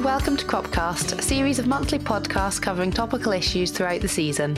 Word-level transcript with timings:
and 0.00 0.06
welcome 0.06 0.34
to 0.34 0.46
Cropcast, 0.46 1.18
a 1.18 1.20
series 1.20 1.58
of 1.58 1.66
monthly 1.66 1.98
podcasts 1.98 2.62
covering 2.62 2.90
topical 2.90 3.32
issues 3.32 3.70
throughout 3.70 4.00
the 4.00 4.08
season. 4.08 4.56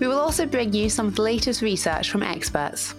We 0.00 0.06
will 0.08 0.18
also 0.18 0.46
bring 0.46 0.72
you 0.72 0.88
some 0.88 1.06
of 1.06 1.16
the 1.16 1.20
latest 1.20 1.60
research 1.60 2.08
from 2.10 2.22
experts. 2.22 2.94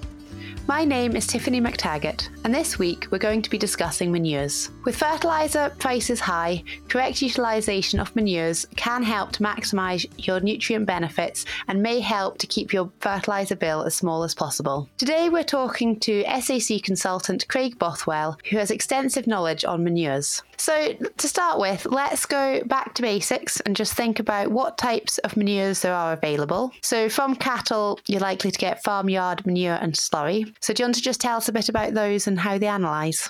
My 0.68 0.86
name 0.86 1.16
is 1.16 1.26
Tiffany 1.26 1.60
Mactaggart, 1.60 2.30
and 2.46 2.54
this 2.54 2.78
week 2.78 3.08
we're 3.10 3.18
going 3.18 3.42
to 3.42 3.50
be 3.50 3.58
discussing 3.58 4.12
manures. 4.12 4.70
With 4.84 4.96
fertiliser 4.96 5.76
prices 5.80 6.20
high, 6.20 6.64
correct 6.90 7.20
utilisation 7.24 8.00
of 8.00 8.16
manures 8.16 8.68
can 8.76 9.02
help 9.02 9.32
to 9.32 9.44
maximise 9.44 10.06
your 10.16 10.40
nutrient 10.40 10.86
benefits 10.86 11.46
and 11.68 11.82
may 11.82 12.00
help 12.00 12.38
to 12.38 12.46
keep 12.46 12.72
your 12.72 12.92
fertiliser 13.00 13.56
bill 13.56 13.82
as 13.82 13.96
small 13.96 14.24
as 14.24 14.36
possible. 14.36 14.88
Today 15.00 15.28
we're 15.28 15.44
talking 15.44 16.00
to 16.02 16.24
SAC 16.40 16.84
consultant 16.84 17.48
Craig 17.48 17.80
Bothwell, 17.80 18.38
who 18.52 18.58
has 18.58 18.70
extensive 18.70 19.26
knowledge 19.26 19.66
on 19.66 19.84
manures. 19.84 20.44
So, 20.58 20.94
to 20.94 21.28
start 21.28 21.60
with, 21.60 21.86
let's 21.86 22.26
go 22.26 22.62
back 22.66 22.94
to 22.96 23.02
basics 23.02 23.60
and 23.62 23.76
just 23.76 23.94
think 23.94 24.20
about 24.20 24.52
what 24.52 24.78
types 24.78 25.18
of 25.20 25.36
manures 25.36 25.82
there 25.82 25.94
are 25.94 26.14
available. 26.14 26.72
So, 26.82 27.10
from 27.10 27.36
cattle, 27.36 28.00
you're 28.08 28.22
likely 28.22 28.52
to 28.52 28.58
get 28.58 28.84
farmyard 28.84 29.46
manure 29.46 29.76
and 29.76 29.94
slurry. 29.94 30.56
So, 30.62 30.74
do 30.74 30.82
you 30.84 30.86
want 30.86 30.96
to 30.96 31.02
just 31.02 31.20
tell 31.20 31.38
us 31.38 31.50
a 31.50 31.52
bit 31.52 31.70
about 31.70 31.94
those 31.94 32.28
and 32.28 32.35
how 32.40 32.58
they 32.58 32.68
analyse? 32.68 33.30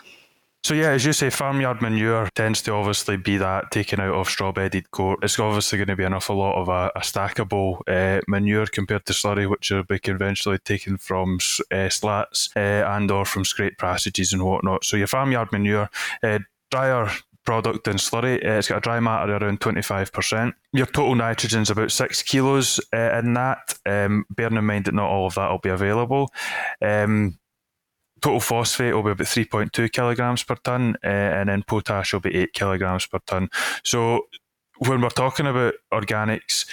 So 0.64 0.73
yeah, 0.73 0.90
as 0.90 1.05
you 1.05 1.13
say, 1.13 1.30
farmyard 1.30 1.80
manure 1.80 2.27
tends 2.34 2.63
to 2.63 2.73
obviously 2.73 3.18
be 3.18 3.38
that 3.38 3.70
taken 3.70 4.00
out 4.00 4.16
of 4.16 4.27
straw-bedded 4.27 4.90
court. 4.90 5.20
It's 5.22 5.38
obviously 5.38 5.77
going 5.77 5.90
to 5.90 5.96
be 5.96 6.04
an 6.04 6.13
awful 6.13 6.38
lot 6.38 6.59
of 6.59 6.70
a, 6.70 6.91
a 6.96 7.02
stackable 7.02 7.82
uh, 7.88 8.22
manure 8.27 8.66
compared 8.66 9.05
to 9.05 9.13
slurry, 9.13 9.48
which 9.48 9.70
will 9.70 9.84
be 9.84 9.99
conventionally 9.99 10.58
taken 10.58 10.98
from 10.98 11.38
uh, 11.72 11.90
slats 11.90 12.49
uh, 12.55 12.84
and 12.88 13.12
or 13.12 13.26
from 13.26 13.46
scrape 13.46 13.77
passages 13.77 14.34
and 14.34 14.44
whatnot. 14.44 14.84
So 14.84 14.98
your 14.98 15.05
farmyard 15.05 15.51
manure, 15.51 15.88
drier 16.72 17.12
product 17.46 17.85
than 17.85 17.98
slurry. 17.98 18.44
Uh, 18.44 18.57
it's 18.57 18.68
got 18.68 18.79
a 18.79 18.82
dry 18.82 18.99
matter 18.99 19.35
around 19.35 19.62
25%. 19.62 20.54
Your 20.74 20.88
total 20.88 21.16
nitrogen 21.16 21.62
is 21.62 21.70
about 21.70 21.91
six 21.91 22.22
kilos 22.22 22.79
uh, 22.91 23.20
in 23.20 23.34
that, 23.35 23.77
um, 23.85 24.26
bearing 24.32 24.57
in 24.57 24.66
mind 24.66 24.85
that 24.85 24.96
not 24.96 25.10
all 25.10 25.27
of 25.27 25.35
that 25.35 25.49
will 25.49 25.60
be 25.60 25.70
available. 25.70 26.34
Um, 26.82 27.38
total 28.26 28.40
phosphate 28.40 28.93
will 28.95 29.04
be 29.04 29.12
about 29.12 29.27
3.2 29.27 29.91
kilograms 29.91 30.43
per 30.43 30.55
tonne, 30.55 30.95
uh, 31.04 31.07
and 31.07 31.49
then 31.49 31.63
potash 31.63 32.12
will 32.12 32.21
be 32.21 32.35
8 32.35 32.54
kilograms 32.54 33.05
per 33.05 33.20
tonne. 33.20 33.49
So 33.84 34.27
when 34.79 35.01
we're 35.01 35.09
talking 35.09 35.45
about 35.45 35.76
organics, 35.93 36.65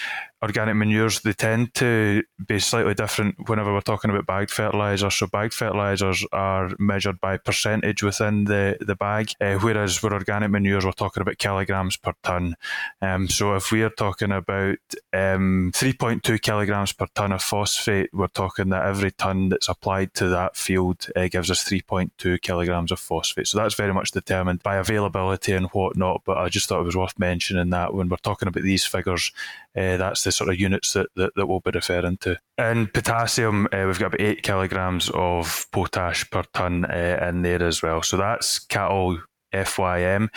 organic 0.43 0.75
manures, 0.75 1.21
they 1.21 1.31
tend 1.31 1.73
to 1.73 2.21
be 2.45 2.59
slightly 2.59 2.93
different 2.93 3.47
whenever 3.47 3.73
we're 3.73 3.79
talking 3.79 4.11
about 4.11 4.25
bagged 4.25 4.51
fertilizers. 4.51 5.15
So 5.15 5.25
bagged 5.25 5.53
fertilisers 5.53 6.25
are 6.33 6.69
measured 6.77 7.21
by 7.21 7.37
percentage 7.37 8.03
within 8.03 8.43
the, 8.43 8.75
the 8.81 8.95
bag, 8.95 9.31
uh, 9.39 9.55
whereas 9.55 10.03
with 10.03 10.11
organic 10.11 10.51
manures, 10.51 10.83
we're 10.85 10.91
talking 10.91 11.21
about 11.21 11.37
kilograms 11.37 11.95
per 11.95 12.13
tonne. 12.23 12.55
Um, 13.01 13.29
so 13.29 13.55
if 13.55 13.71
we 13.71 13.83
are 13.83 13.89
talking 13.89 14.33
about 14.33 14.79
um, 15.13 15.71
3.2 15.73 16.41
kilograms 16.41 16.91
per 16.91 17.07
tonne 17.15 17.31
of 17.31 17.41
phosphate, 17.41 18.09
we're 18.11 18.27
talking 18.27 18.69
that 18.69 18.85
every 18.85 19.11
tonne 19.11 19.47
that's 19.47 19.69
applied 19.69 20.13
to 20.15 20.27
that 20.27 20.57
field 20.57 21.07
uh, 21.15 21.29
gives 21.29 21.51
us 21.51 21.63
3.2 21.63 22.41
kilograms 22.41 22.91
of 22.91 22.99
phosphate. 22.99 23.47
So 23.47 23.59
that's 23.59 23.75
very 23.75 23.93
much 23.93 24.11
determined 24.11 24.61
by 24.61 24.75
availability 24.75 25.53
and 25.53 25.67
whatnot. 25.67 26.23
But 26.25 26.37
I 26.37 26.49
just 26.49 26.67
thought 26.67 26.81
it 26.81 26.85
was 26.85 26.97
worth 26.97 27.17
mentioning 27.17 27.69
that 27.69 27.93
when 27.93 28.09
we're 28.09 28.17
talking 28.17 28.49
about 28.49 28.63
these 28.63 28.85
figures, 28.85 29.31
uh, 29.75 29.97
that's 29.97 30.23
the 30.25 30.32
sort 30.35 30.49
of 30.49 30.59
units 30.59 30.93
that, 30.93 31.07
that, 31.15 31.31
that 31.35 31.47
we'll 31.47 31.59
be 31.59 31.71
referring 31.71 32.17
to. 32.17 32.37
In 32.57 32.87
potassium, 32.87 33.67
uh, 33.71 33.83
we've 33.85 33.99
got 33.99 34.07
about 34.07 34.21
eight 34.21 34.43
kilograms 34.43 35.09
of 35.13 35.67
potash 35.71 36.29
per 36.29 36.43
tonne 36.53 36.85
uh, 36.85 37.25
in 37.29 37.41
there 37.41 37.63
as 37.63 37.81
well. 37.81 38.01
So 38.01 38.17
that's 38.17 38.59
cattle 38.59 39.19
FYM. 39.53 40.29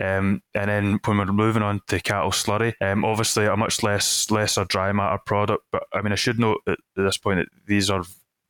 Um, 0.00 0.42
and 0.54 0.70
then 0.70 1.00
when 1.04 1.18
we're 1.18 1.26
moving 1.26 1.62
on 1.62 1.80
to 1.88 2.00
cattle 2.00 2.30
slurry, 2.30 2.74
um, 2.80 3.04
obviously 3.04 3.46
a 3.46 3.56
much 3.56 3.82
less 3.82 4.30
lesser 4.30 4.64
dry 4.64 4.92
matter 4.92 5.18
product. 5.24 5.64
But 5.72 5.84
I 5.92 6.02
mean, 6.02 6.12
I 6.12 6.16
should 6.16 6.38
note 6.38 6.60
at 6.66 6.78
this 6.94 7.16
point 7.18 7.40
that 7.40 7.48
these 7.66 7.90
are 7.90 8.04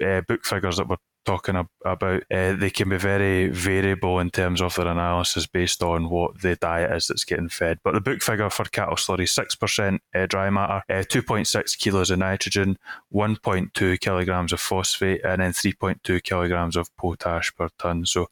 uh, 0.05 0.21
book 0.23 0.45
figures 0.45 0.77
that 0.77 0.89
we're 0.89 0.97
talking 1.29 1.57
about, 1.85 2.23
uh, 2.31 2.55
they 2.55 2.71
can 2.71 2.89
be 2.89 2.97
very 2.97 3.49
variable 3.49 4.19
in 4.19 4.31
terms 4.31 4.63
of 4.63 4.75
their 4.75 4.87
analysis 4.87 5.47
based 5.47 5.83
on 5.83 6.09
what 6.09 6.41
the 6.41 6.57
diet 6.57 6.91
is 6.91 7.09
that's 7.09 7.25
getting 7.25 7.51
fed. 7.51 7.79
But 7.85 7.93
the 7.93 8.01
book 8.01 8.23
figure 8.23 8.49
for 8.49 8.65
cattle 8.65 8.97
slurry, 8.97 9.29
6% 9.29 9.99
uh, 10.15 10.27
dry 10.27 10.49
matter, 10.49 10.83
uh, 10.89 11.05
2.6 11.05 11.79
kilos 11.79 12.11
of 12.11 12.19
nitrogen, 12.19 12.79
1.2 13.13 14.01
kilograms 14.01 14.55
of 14.55 14.61
phosphate, 14.61 15.23
and 15.23 15.43
then 15.43 15.53
3.2 15.53 16.23
kilograms 16.23 16.77
of 16.77 16.89
potash 16.97 17.55
per 17.55 17.69
tonne. 17.79 18.07
So 18.07 18.31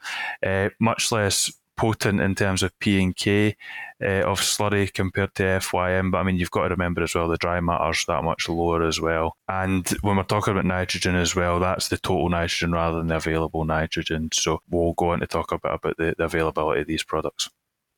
much 0.80 1.12
less 1.12 1.52
potent 1.76 2.20
in 2.20 2.34
terms 2.34 2.62
of 2.62 2.78
P 2.78 3.02
and 3.02 3.14
K 3.14 3.56
uh, 4.02 4.22
of 4.22 4.40
slurry 4.40 4.92
compared 4.92 5.34
to 5.36 5.42
FYM. 5.42 6.10
But 6.10 6.18
I 6.18 6.22
mean, 6.22 6.36
you've 6.36 6.50
got 6.50 6.64
to 6.64 6.70
remember 6.70 7.02
as 7.02 7.14
well 7.14 7.28
the 7.28 7.36
dry 7.36 7.60
matter's 7.60 8.04
that 8.06 8.24
much 8.24 8.48
lower 8.48 8.82
as 8.86 9.00
well. 9.00 9.36
And 9.48 9.88
when 10.00 10.16
we're 10.16 10.22
talking 10.24 10.52
about 10.52 10.64
nitrogen 10.64 11.14
as 11.14 11.34
well, 11.34 11.60
that's 11.60 11.88
the 11.88 11.98
total 11.98 12.28
nitrogen 12.28 12.72
rather 12.72 12.98
than 12.98 13.08
the 13.08 13.16
available 13.16 13.64
nitrogen. 13.64 14.30
So 14.32 14.60
we'll 14.70 14.94
go 14.94 15.10
on 15.10 15.20
to 15.20 15.26
talk 15.26 15.52
a 15.52 15.58
bit 15.58 15.72
about 15.72 15.96
the, 15.96 16.14
the 16.16 16.24
availability 16.24 16.82
of 16.82 16.86
these 16.86 17.04
products. 17.04 17.50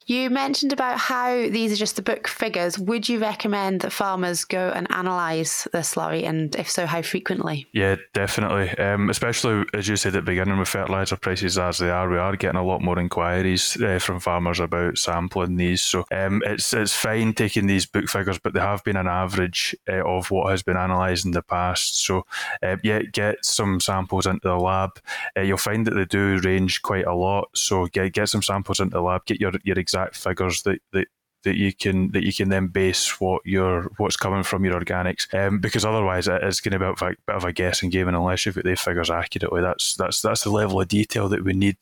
You 0.08 0.30
mentioned 0.30 0.72
about 0.72 0.96
how 0.96 1.34
these 1.50 1.70
are 1.70 1.76
just 1.76 1.96
the 1.96 2.02
book 2.02 2.28
figures. 2.28 2.78
Would 2.78 3.10
you 3.10 3.18
recommend 3.18 3.82
that 3.82 3.92
farmers 3.92 4.46
go 4.46 4.72
and 4.74 4.86
analyse 4.88 5.64
the 5.64 5.80
slurry, 5.80 6.26
and 6.26 6.56
if 6.56 6.70
so, 6.70 6.86
how 6.86 7.02
frequently? 7.02 7.66
Yeah, 7.72 7.96
definitely. 8.14 8.70
Um, 8.78 9.10
especially 9.10 9.66
as 9.74 9.86
you 9.86 9.96
said 9.96 10.16
at 10.16 10.24
the 10.24 10.30
beginning, 10.30 10.58
with 10.58 10.68
fertiliser 10.68 11.16
prices 11.16 11.58
as 11.58 11.76
they 11.76 11.90
are, 11.90 12.08
we 12.08 12.16
are 12.16 12.36
getting 12.36 12.58
a 12.58 12.64
lot 12.64 12.80
more 12.80 12.98
inquiries 12.98 13.76
uh, 13.82 13.98
from 13.98 14.18
farmers 14.18 14.60
about 14.60 14.96
sampling 14.96 15.56
these. 15.56 15.82
So 15.82 16.06
um, 16.10 16.42
it's 16.46 16.72
it's 16.72 16.94
fine 16.94 17.34
taking 17.34 17.66
these 17.66 17.84
book 17.84 18.08
figures, 18.08 18.38
but 18.38 18.54
they 18.54 18.60
have 18.60 18.82
been 18.84 18.96
an 18.96 19.08
average 19.08 19.76
uh, 19.86 20.02
of 20.06 20.30
what 20.30 20.50
has 20.50 20.62
been 20.62 20.78
analysed 20.78 21.26
in 21.26 21.32
the 21.32 21.42
past. 21.42 22.00
So 22.00 22.24
uh, 22.62 22.78
yeah, 22.82 23.02
get 23.02 23.44
some 23.44 23.78
samples 23.78 24.24
into 24.24 24.48
the 24.48 24.56
lab. 24.56 24.98
Uh, 25.36 25.42
you'll 25.42 25.58
find 25.58 25.86
that 25.86 25.92
they 25.92 26.06
do 26.06 26.38
range 26.38 26.80
quite 26.80 27.04
a 27.04 27.14
lot. 27.14 27.50
So 27.54 27.88
get 27.88 28.14
get 28.14 28.30
some 28.30 28.42
samples 28.42 28.80
into 28.80 28.94
the 28.94 29.02
lab. 29.02 29.26
Get 29.26 29.38
your 29.38 29.52
your 29.64 29.78
exact 29.78 29.97
exact 29.98 30.16
figures 30.16 30.62
that, 30.62 30.80
that 30.92 31.06
that 31.44 31.56
you 31.56 31.72
can 31.72 32.10
that 32.10 32.24
you 32.24 32.32
can 32.32 32.48
then 32.48 32.66
base 32.66 33.20
what 33.20 33.40
your 33.44 33.90
what's 33.98 34.16
coming 34.16 34.42
from 34.42 34.64
your 34.64 34.78
organics 34.78 35.32
um, 35.34 35.60
because 35.60 35.84
otherwise 35.84 36.26
it 36.26 36.42
is 36.42 36.60
going 36.60 36.72
to 36.72 36.78
be 36.78 36.84
a 36.84 37.08
bit 37.08 37.18
of 37.28 37.44
a 37.44 37.52
guessing 37.52 37.90
game 37.90 38.08
and 38.08 38.16
unless 38.16 38.44
you've 38.44 38.56
got 38.56 38.64
the 38.64 38.74
figures 38.74 39.10
accurately 39.10 39.62
that's 39.62 39.94
that's 39.96 40.20
that's 40.20 40.42
the 40.42 40.50
level 40.50 40.80
of 40.80 40.88
detail 40.88 41.28
that 41.28 41.44
we 41.44 41.52
need 41.52 41.76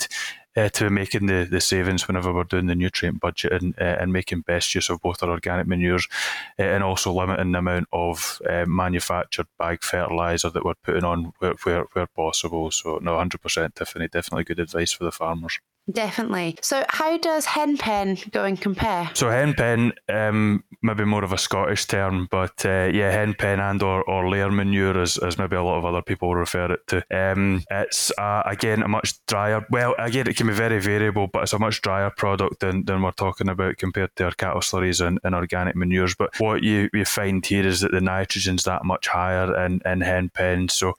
uh, 0.58 0.68
to 0.70 0.88
making 0.88 1.26
the, 1.26 1.46
the 1.50 1.60
savings 1.60 2.06
whenever 2.06 2.32
we're 2.32 2.44
doing 2.44 2.66
the 2.66 2.74
nutrient 2.74 3.20
budget 3.20 3.52
and, 3.52 3.74
uh, 3.78 3.96
and 4.00 4.12
making 4.12 4.40
best 4.40 4.74
use 4.74 4.88
of 4.88 5.00
both 5.02 5.22
our 5.22 5.30
organic 5.30 5.66
manures 5.66 6.08
uh, 6.58 6.62
and 6.62 6.82
also 6.82 7.12
limiting 7.12 7.52
the 7.52 7.58
amount 7.58 7.86
of 7.92 8.40
uh, 8.48 8.64
manufactured 8.66 9.46
bag 9.58 9.82
fertiliser 9.82 10.48
that 10.48 10.64
we're 10.64 10.74
putting 10.82 11.04
on 11.04 11.32
where, 11.40 11.54
where, 11.64 11.82
where 11.92 12.06
possible. 12.06 12.70
So, 12.70 12.98
no, 13.02 13.16
100% 13.16 13.74
Tiffany, 13.74 14.08
definitely 14.08 14.44
good 14.44 14.60
advice 14.60 14.92
for 14.92 15.04
the 15.04 15.12
farmers. 15.12 15.58
Definitely. 15.90 16.58
So, 16.62 16.84
how 16.88 17.16
does 17.16 17.46
henpen 17.46 18.32
go 18.32 18.44
and 18.44 18.60
compare? 18.60 19.08
So, 19.14 19.26
henpen, 19.26 19.92
um, 20.08 20.64
maybe 20.82 21.04
more 21.04 21.22
of 21.22 21.32
a 21.32 21.38
Scottish 21.38 21.86
term, 21.86 22.26
but 22.28 22.64
uh, 22.66 22.90
yeah, 22.92 23.14
henpen 23.14 23.60
and 23.60 23.80
or, 23.82 24.02
or 24.10 24.28
layer 24.28 24.50
manure, 24.50 25.00
as, 25.00 25.16
as 25.18 25.38
maybe 25.38 25.54
a 25.54 25.62
lot 25.62 25.78
of 25.78 25.84
other 25.84 26.02
people 26.02 26.34
refer 26.34 26.72
it 26.72 26.86
to. 26.88 27.04
Um, 27.16 27.62
it's 27.70 28.10
uh, 28.18 28.42
again 28.46 28.82
a 28.82 28.88
much 28.88 29.24
drier. 29.26 29.64
Well, 29.70 29.94
again, 29.96 30.26
it 30.26 30.36
can 30.36 30.48
be 30.48 30.54
very 30.54 30.80
variable, 30.80 31.28
but 31.28 31.44
it's 31.44 31.52
a 31.52 31.58
much 31.58 31.80
drier 31.82 32.10
product 32.10 32.60
than, 32.60 32.84
than 32.84 33.02
we're 33.02 33.12
talking 33.12 33.48
about 33.48 33.76
compared 33.76 34.14
to 34.16 34.24
our 34.24 34.32
cattle 34.32 34.62
slurries 34.62 35.04
and, 35.04 35.20
and 35.22 35.36
organic 35.36 35.76
manures. 35.76 36.16
But 36.16 36.30
what 36.40 36.64
you, 36.64 36.90
you 36.92 37.04
find 37.04 37.46
here 37.46 37.66
is 37.66 37.82
that 37.82 37.92
the 37.92 38.00
nitrogen's 38.00 38.64
that 38.64 38.84
much 38.84 39.06
higher 39.06 39.54
in, 39.64 39.80
in 39.84 40.00
henpen, 40.00 40.68
so 40.68 40.94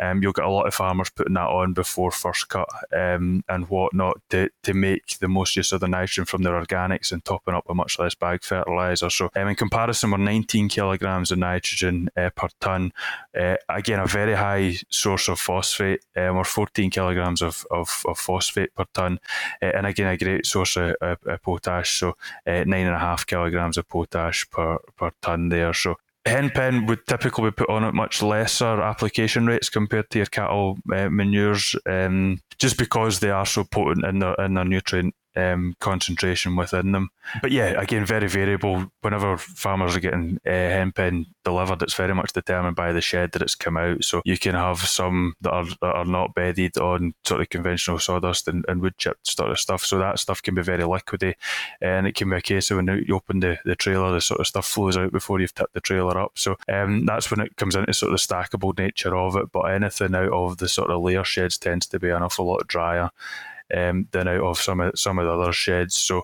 um, 0.00 0.22
you'll 0.22 0.32
get 0.32 0.44
a 0.44 0.50
lot 0.50 0.66
of 0.66 0.74
farmers 0.74 1.10
putting 1.10 1.34
that 1.34 1.48
on 1.48 1.72
before 1.72 2.10
first 2.10 2.48
cut 2.48 2.68
um, 2.92 3.44
and 3.48 3.68
whatnot 3.68 4.20
to, 4.34 4.50
to 4.64 4.74
make 4.74 5.18
the 5.20 5.28
most 5.28 5.54
use 5.54 5.70
of 5.72 5.80
the 5.80 5.86
nitrogen 5.86 6.24
from 6.24 6.42
their 6.42 6.60
organics 6.60 7.12
and 7.12 7.24
topping 7.24 7.54
up 7.54 7.64
with 7.68 7.76
much 7.76 7.98
less 7.98 8.14
bag 8.14 8.42
fertiliser. 8.42 9.08
So, 9.08 9.30
um, 9.36 9.48
in 9.48 9.54
comparison, 9.54 10.10
we're 10.10 10.18
19 10.18 10.68
kilograms 10.68 11.30
of 11.30 11.38
nitrogen 11.38 12.08
uh, 12.16 12.30
per 12.34 12.48
tonne. 12.60 12.92
Uh, 13.38 13.56
again, 13.68 14.00
a 14.00 14.06
very 14.06 14.34
high 14.34 14.76
source 14.90 15.28
of 15.28 15.38
phosphate. 15.38 16.04
Um, 16.16 16.36
we're 16.36 16.44
14 16.44 16.90
kilograms 16.90 17.42
of, 17.42 17.64
of, 17.70 18.02
of 18.06 18.18
phosphate 18.18 18.74
per 18.74 18.86
tonne. 18.92 19.20
Uh, 19.62 19.66
and 19.66 19.86
again, 19.86 20.08
a 20.08 20.16
great 20.16 20.46
source 20.46 20.76
of, 20.76 20.96
of, 21.00 21.18
of 21.24 21.42
potash. 21.42 22.00
So, 22.00 22.16
uh, 22.46 22.64
nine 22.66 22.86
and 22.86 22.96
a 22.96 22.98
half 22.98 23.24
kilograms 23.26 23.78
of 23.78 23.88
potash 23.88 24.50
per, 24.50 24.78
per 24.96 25.12
tonne 25.22 25.48
there. 25.48 25.72
So, 25.74 25.96
henpen 26.26 26.88
would 26.88 27.06
typically 27.06 27.50
be 27.50 27.54
put 27.54 27.68
on 27.68 27.84
at 27.84 27.94
much 27.94 28.22
lesser 28.22 28.80
application 28.80 29.46
rates 29.46 29.68
compared 29.68 30.08
to 30.10 30.18
your 30.18 30.26
cattle 30.26 30.78
uh, 30.92 31.08
manures, 31.08 31.76
um, 31.86 32.40
just 32.58 32.78
because 32.78 33.20
they 33.20 33.30
are 33.30 33.46
so 33.46 33.64
potent 33.64 34.06
in 34.06 34.18
their 34.20 34.34
in 34.34 34.54
their 34.54 34.64
nutrient 34.64 35.14
um, 35.36 35.76
concentration 35.80 36.56
within 36.56 36.92
them. 36.92 37.10
But 37.42 37.52
yeah, 37.52 37.80
again, 37.80 38.04
very 38.04 38.28
variable. 38.28 38.86
Whenever 39.00 39.36
farmers 39.36 39.96
are 39.96 40.00
getting 40.00 40.38
uh, 40.46 40.50
henpen 40.50 41.26
delivered, 41.44 41.82
it's 41.82 41.94
very 41.94 42.14
much 42.14 42.32
determined 42.32 42.76
by 42.76 42.92
the 42.92 43.00
shed 43.00 43.32
that 43.32 43.42
it's 43.42 43.54
come 43.54 43.76
out. 43.76 44.04
So 44.04 44.22
you 44.24 44.38
can 44.38 44.54
have 44.54 44.78
some 44.78 45.34
that 45.40 45.52
are 45.52 45.64
that 45.64 45.94
are 45.94 46.04
not 46.04 46.34
bedded 46.34 46.78
on 46.78 47.14
sort 47.24 47.40
of 47.40 47.48
conventional 47.48 47.98
sawdust 47.98 48.48
and, 48.48 48.64
and 48.68 48.80
wood 48.80 48.98
chip 48.98 49.18
sort 49.24 49.50
of 49.50 49.58
stuff. 49.58 49.84
So 49.84 49.98
that 49.98 50.18
stuff 50.18 50.42
can 50.42 50.54
be 50.54 50.62
very 50.62 50.82
liquidy, 50.82 51.34
and 51.80 52.06
it 52.06 52.14
can 52.14 52.30
be 52.30 52.36
a 52.36 52.40
case 52.40 52.70
of 52.70 52.76
when 52.76 53.04
you 53.06 53.14
open 53.14 53.40
the, 53.40 53.58
the 53.64 53.76
trailer, 53.76 54.12
the 54.12 54.20
sort 54.20 54.40
of 54.40 54.46
stuff 54.46 54.66
flows 54.66 54.96
out 54.96 55.12
before 55.12 55.40
you've 55.40 55.54
tipped 55.54 55.74
the 55.74 55.80
trailer 55.80 56.18
up. 56.18 56.32
So 56.38 56.56
um, 56.68 57.06
that's 57.06 57.30
when 57.30 57.40
it 57.40 57.56
comes 57.56 57.74
into 57.74 57.92
sort 57.92 58.12
of 58.12 58.18
the 58.18 58.34
stackable 58.34 58.76
nature 58.76 59.16
of 59.16 59.36
it. 59.36 59.50
But 59.52 59.62
anything 59.62 60.14
out 60.14 60.32
of 60.32 60.58
the 60.58 60.68
sort 60.68 60.90
of 60.90 61.02
layer 61.02 61.24
sheds 61.24 61.58
tends 61.58 61.86
to 61.88 61.98
be 61.98 62.10
an 62.10 62.22
awful 62.22 62.46
lot 62.46 62.66
drier 62.66 63.10
um, 63.72 64.08
than 64.10 64.28
out 64.28 64.42
of 64.42 64.58
some 64.58 64.80
of 64.80 64.98
some 64.98 65.18
of 65.18 65.26
the 65.26 65.32
other 65.32 65.52
sheds. 65.52 65.96
So 65.96 66.22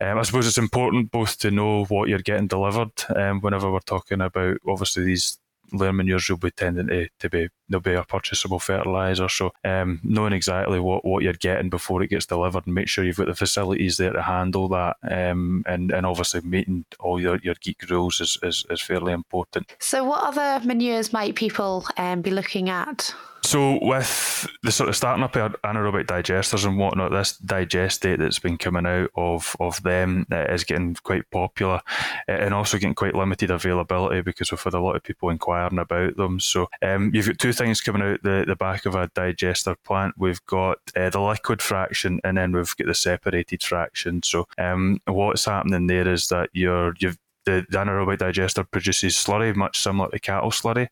um, 0.00 0.18
I 0.18 0.22
suppose 0.22 0.46
it's 0.46 0.58
important 0.58 1.10
both 1.10 1.38
to 1.38 1.50
know 1.50 1.84
what 1.86 2.08
you're 2.08 2.18
getting 2.18 2.46
delivered. 2.46 2.92
Um, 3.14 3.40
whenever 3.40 3.70
we're 3.72 3.80
talking 3.80 4.20
about 4.20 4.58
obviously 4.66 5.04
these 5.04 5.38
layer 5.72 5.92
manures 5.92 6.28
will 6.28 6.36
be 6.36 6.50
tending 6.50 6.88
to, 6.88 7.08
to 7.18 7.28
be 7.28 7.48
they'll 7.68 7.80
be 7.80 7.94
a 7.94 8.04
purchasable 8.04 8.58
fertilizer. 8.58 9.28
So 9.28 9.52
um, 9.64 10.00
knowing 10.02 10.32
exactly 10.32 10.80
what, 10.80 11.04
what 11.04 11.22
you're 11.22 11.32
getting 11.32 11.70
before 11.70 12.02
it 12.02 12.10
gets 12.10 12.26
delivered 12.26 12.66
and 12.66 12.74
make 12.74 12.88
sure 12.88 13.04
you've 13.04 13.16
got 13.16 13.26
the 13.26 13.34
facilities 13.34 13.96
there 13.96 14.12
to 14.12 14.22
handle 14.22 14.68
that 14.68 14.96
um, 15.10 15.64
and, 15.66 15.90
and 15.90 16.06
obviously 16.06 16.40
meeting 16.42 16.84
all 17.00 17.20
your, 17.20 17.38
your 17.42 17.54
GAEC 17.54 17.90
rules 17.90 18.20
is, 18.20 18.38
is, 18.42 18.64
is 18.70 18.80
fairly 18.80 19.12
important. 19.12 19.74
So 19.78 20.04
what 20.04 20.22
other 20.22 20.64
manures 20.64 21.12
might 21.12 21.34
people 21.34 21.86
um, 21.96 22.22
be 22.22 22.30
looking 22.30 22.68
at? 22.68 23.14
So 23.46 23.78
with 23.80 24.48
the 24.64 24.72
sort 24.72 24.88
of 24.88 24.96
starting 24.96 25.22
up 25.22 25.34
anaerobic 25.34 26.06
digesters 26.06 26.66
and 26.66 26.78
whatnot, 26.78 27.12
this 27.12 27.38
digestate 27.38 28.18
that's 28.18 28.40
been 28.40 28.58
coming 28.58 28.86
out 28.86 29.10
of 29.14 29.54
of 29.60 29.80
them 29.84 30.26
uh, 30.32 30.46
is 30.48 30.64
getting 30.64 30.96
quite 30.96 31.30
popular 31.30 31.80
uh, 32.28 32.32
and 32.32 32.52
also 32.52 32.76
getting 32.76 32.96
quite 32.96 33.14
limited 33.14 33.52
availability 33.52 34.20
because 34.22 34.50
we've 34.50 34.60
had 34.60 34.74
a 34.74 34.80
lot 34.80 34.96
of 34.96 35.04
people 35.04 35.30
inquiring 35.30 35.78
about 35.78 36.16
them. 36.16 36.40
So 36.40 36.68
um, 36.82 37.12
you've 37.14 37.28
got 37.28 37.38
two 37.38 37.52
things 37.56 37.80
coming 37.80 38.02
out 38.02 38.22
the, 38.22 38.44
the 38.46 38.56
back 38.56 38.86
of 38.86 38.94
a 38.94 39.10
digester 39.14 39.74
plant. 39.84 40.14
We've 40.16 40.44
got 40.46 40.78
uh, 40.94 41.10
the 41.10 41.20
liquid 41.20 41.62
fraction 41.62 42.20
and 42.24 42.36
then 42.36 42.52
we've 42.52 42.76
got 42.76 42.86
the 42.86 42.94
separated 42.94 43.62
fraction. 43.62 44.22
So 44.22 44.46
um, 44.58 45.00
what's 45.06 45.44
happening 45.44 45.86
there 45.86 46.08
is 46.08 46.28
that 46.28 46.50
you're 46.52 46.94
you've 46.98 47.18
the, 47.46 47.64
the 47.70 47.78
anaerobic 47.78 48.18
digester 48.18 48.64
produces 48.64 49.14
slurry, 49.14 49.54
much 49.54 49.78
similar 49.78 50.10
to 50.10 50.18
cattle 50.18 50.50
slurry, 50.50 50.88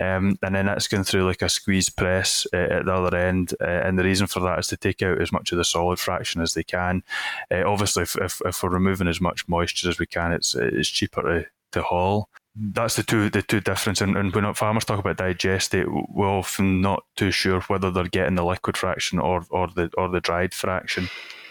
um, 0.00 0.38
and 0.42 0.54
then 0.54 0.66
that's 0.66 0.86
going 0.86 1.04
through 1.04 1.24
like 1.24 1.42
a 1.42 1.48
squeeze 1.48 1.88
press 1.88 2.46
uh, 2.52 2.56
at 2.56 2.84
the 2.84 2.92
other 2.92 3.16
end. 3.16 3.54
Uh, 3.60 3.64
and 3.64 3.98
the 3.98 4.04
reason 4.04 4.26
for 4.26 4.40
that 4.40 4.58
is 4.58 4.68
to 4.68 4.76
take 4.76 5.02
out 5.02 5.20
as 5.20 5.32
much 5.32 5.50
of 5.50 5.58
the 5.58 5.64
solid 5.64 5.98
fraction 5.98 6.40
as 6.40 6.52
they 6.54 6.62
can. 6.62 7.02
Uh, 7.50 7.64
obviously, 7.66 8.02
if, 8.02 8.14
if, 8.16 8.40
if, 8.44 8.62
we're 8.62 8.68
removing 8.68 9.08
as 9.08 9.20
much 9.20 9.48
moisture 9.48 9.88
as 9.88 9.98
we 9.98 10.06
can, 10.06 10.32
it's 10.32 10.54
it's 10.54 10.88
cheaper 10.88 11.22
to, 11.22 11.46
to 11.72 11.82
haul. 11.82 12.28
That's 12.58 12.96
the 12.96 13.02
two 13.02 13.28
the 13.28 13.42
two 13.42 13.60
difference. 13.60 14.00
And, 14.00 14.16
and 14.16 14.34
when 14.34 14.52
farmers 14.54 14.84
talk 14.84 14.98
about 14.98 15.18
digestate, 15.18 15.86
we're 16.08 16.26
often 16.26 16.80
not 16.80 17.04
too 17.16 17.30
sure 17.30 17.60
whether 17.62 17.90
they're 17.90 18.04
getting 18.04 18.34
the 18.34 18.44
liquid 18.44 18.76
fraction 18.76 19.18
or, 19.18 19.44
or 19.50 19.68
the 19.68 19.90
or 19.98 20.08
the 20.08 20.20
dried 20.20 20.54
fraction. 20.54 21.08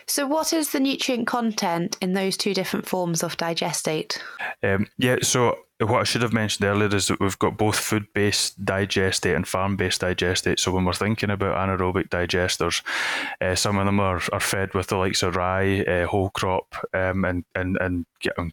So, 0.08 0.28
what 0.28 0.54
is 0.54 0.72
the 0.72 0.80
nutrient 0.80 1.28
content 1.28 1.98
in 2.02 2.14
those 2.14 2.38
two 2.38 2.54
different 2.54 2.88
forms 2.88 3.24
of 3.24 3.38
digestate? 3.38 4.20
Um, 4.64 4.88
yeah, 4.98 5.18
so 5.22 5.58
what 5.80 6.00
I 6.00 6.04
should 6.06 6.22
have 6.22 6.32
mentioned 6.32 6.66
earlier 6.66 6.96
is 6.96 7.08
that 7.08 7.20
we've 7.20 7.38
got 7.38 7.58
both 7.58 7.78
food 7.78 8.08
based 8.14 8.64
digestate 8.64 9.36
and 9.36 9.46
farm 9.46 9.76
based 9.76 10.02
digestate. 10.02 10.60
So 10.60 10.72
when 10.72 10.86
we're 10.86 10.94
thinking 10.94 11.30
about 11.30 11.58
anaerobic 11.58 12.08
digesters, 12.08 12.82
uh, 13.42 13.56
some 13.56 13.78
of 13.78 13.86
them 13.86 14.00
are, 14.00 14.22
are 14.32 14.40
fed 14.40 14.74
with 14.74 14.88
the 14.88 14.96
likes 14.96 15.22
of 15.22 15.36
rye, 15.36 15.82
uh, 15.82 16.08
whole 16.08 16.30
crop, 16.30 16.76
um, 16.94 17.26
and, 17.26 17.44
and, 17.56 17.78
and, 17.82 18.06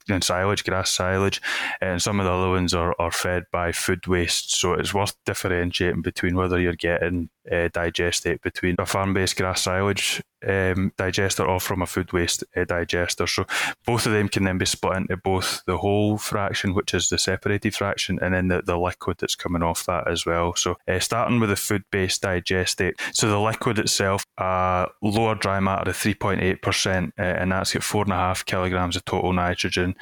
and 0.09 0.25
silage, 0.25 0.65
grass 0.65 0.91
silage, 0.91 1.41
and 1.81 2.03
some 2.03 2.19
of 2.19 2.27
the 2.27 2.33
other 2.33 2.51
ones 2.51 2.75
are, 2.75 2.95
are 2.99 3.13
fed 3.13 3.45
by 3.53 3.71
food 3.71 4.07
waste. 4.09 4.57
So 4.57 4.73
it's 4.73 4.93
worth 4.93 5.15
differentiating 5.25 6.03
between 6.03 6.35
whether 6.35 6.59
you're 6.59 6.75
getting 6.75 7.31
uh, 7.51 7.69
digestate 7.69 8.43
between 8.43 8.77
a 8.79 8.87
farm 8.87 9.15
based 9.15 9.37
grass 9.37 9.63
silage 9.63 10.23
um, 10.47 10.93
digester 10.97 11.45
or 11.45 11.61
from 11.61 11.83
a 11.83 11.87
food 11.87 12.13
waste 12.13 12.45
uh, 12.57 12.65
digester. 12.65 13.27
So 13.27 13.47
both 13.87 14.07
of 14.07 14.13
them 14.13 14.29
can 14.29 14.45
then 14.45 14.59
be 14.59 14.67
split 14.67 14.97
into 14.97 15.17
both 15.17 15.63
the 15.67 15.79
whole 15.79 16.19
fraction, 16.19 16.75
which 16.75 16.95
is 16.95 17.09
the 17.09 17.19
separated 17.19 17.75
fraction, 17.75 18.19
and 18.21 18.35
then 18.35 18.49
the, 18.49 18.63
the 18.63 18.79
liquid 18.79 19.19
that's 19.21 19.35
coming 19.35 19.63
off 19.63 19.87
that 19.87 20.09
as 20.09 20.27
well. 20.27 20.55
So 20.55 20.77
uh, 20.89 20.99
starting 21.01 21.41
with 21.41 21.51
the 21.51 21.57
food-based 21.57 22.23
digestate. 22.23 22.95
So 23.13 23.29
the 23.29 23.39
liquid 23.39 23.79
itself, 23.79 24.25
uh, 24.39 24.87
lower 25.01 25.35
dry 25.35 25.61
matter 25.61 25.91
of 25.91 25.97
3.8%, 25.97 27.13
uh, 27.19 27.23
and 27.23 27.53
that's 27.53 27.73
got 27.73 27.83
four 27.83 28.05
and 28.05 28.13
a 28.13 28.17
half 28.17 28.45
kilograms 28.45 28.97
of 28.97 29.05
total 29.05 29.33
nitrogen, 29.33 29.95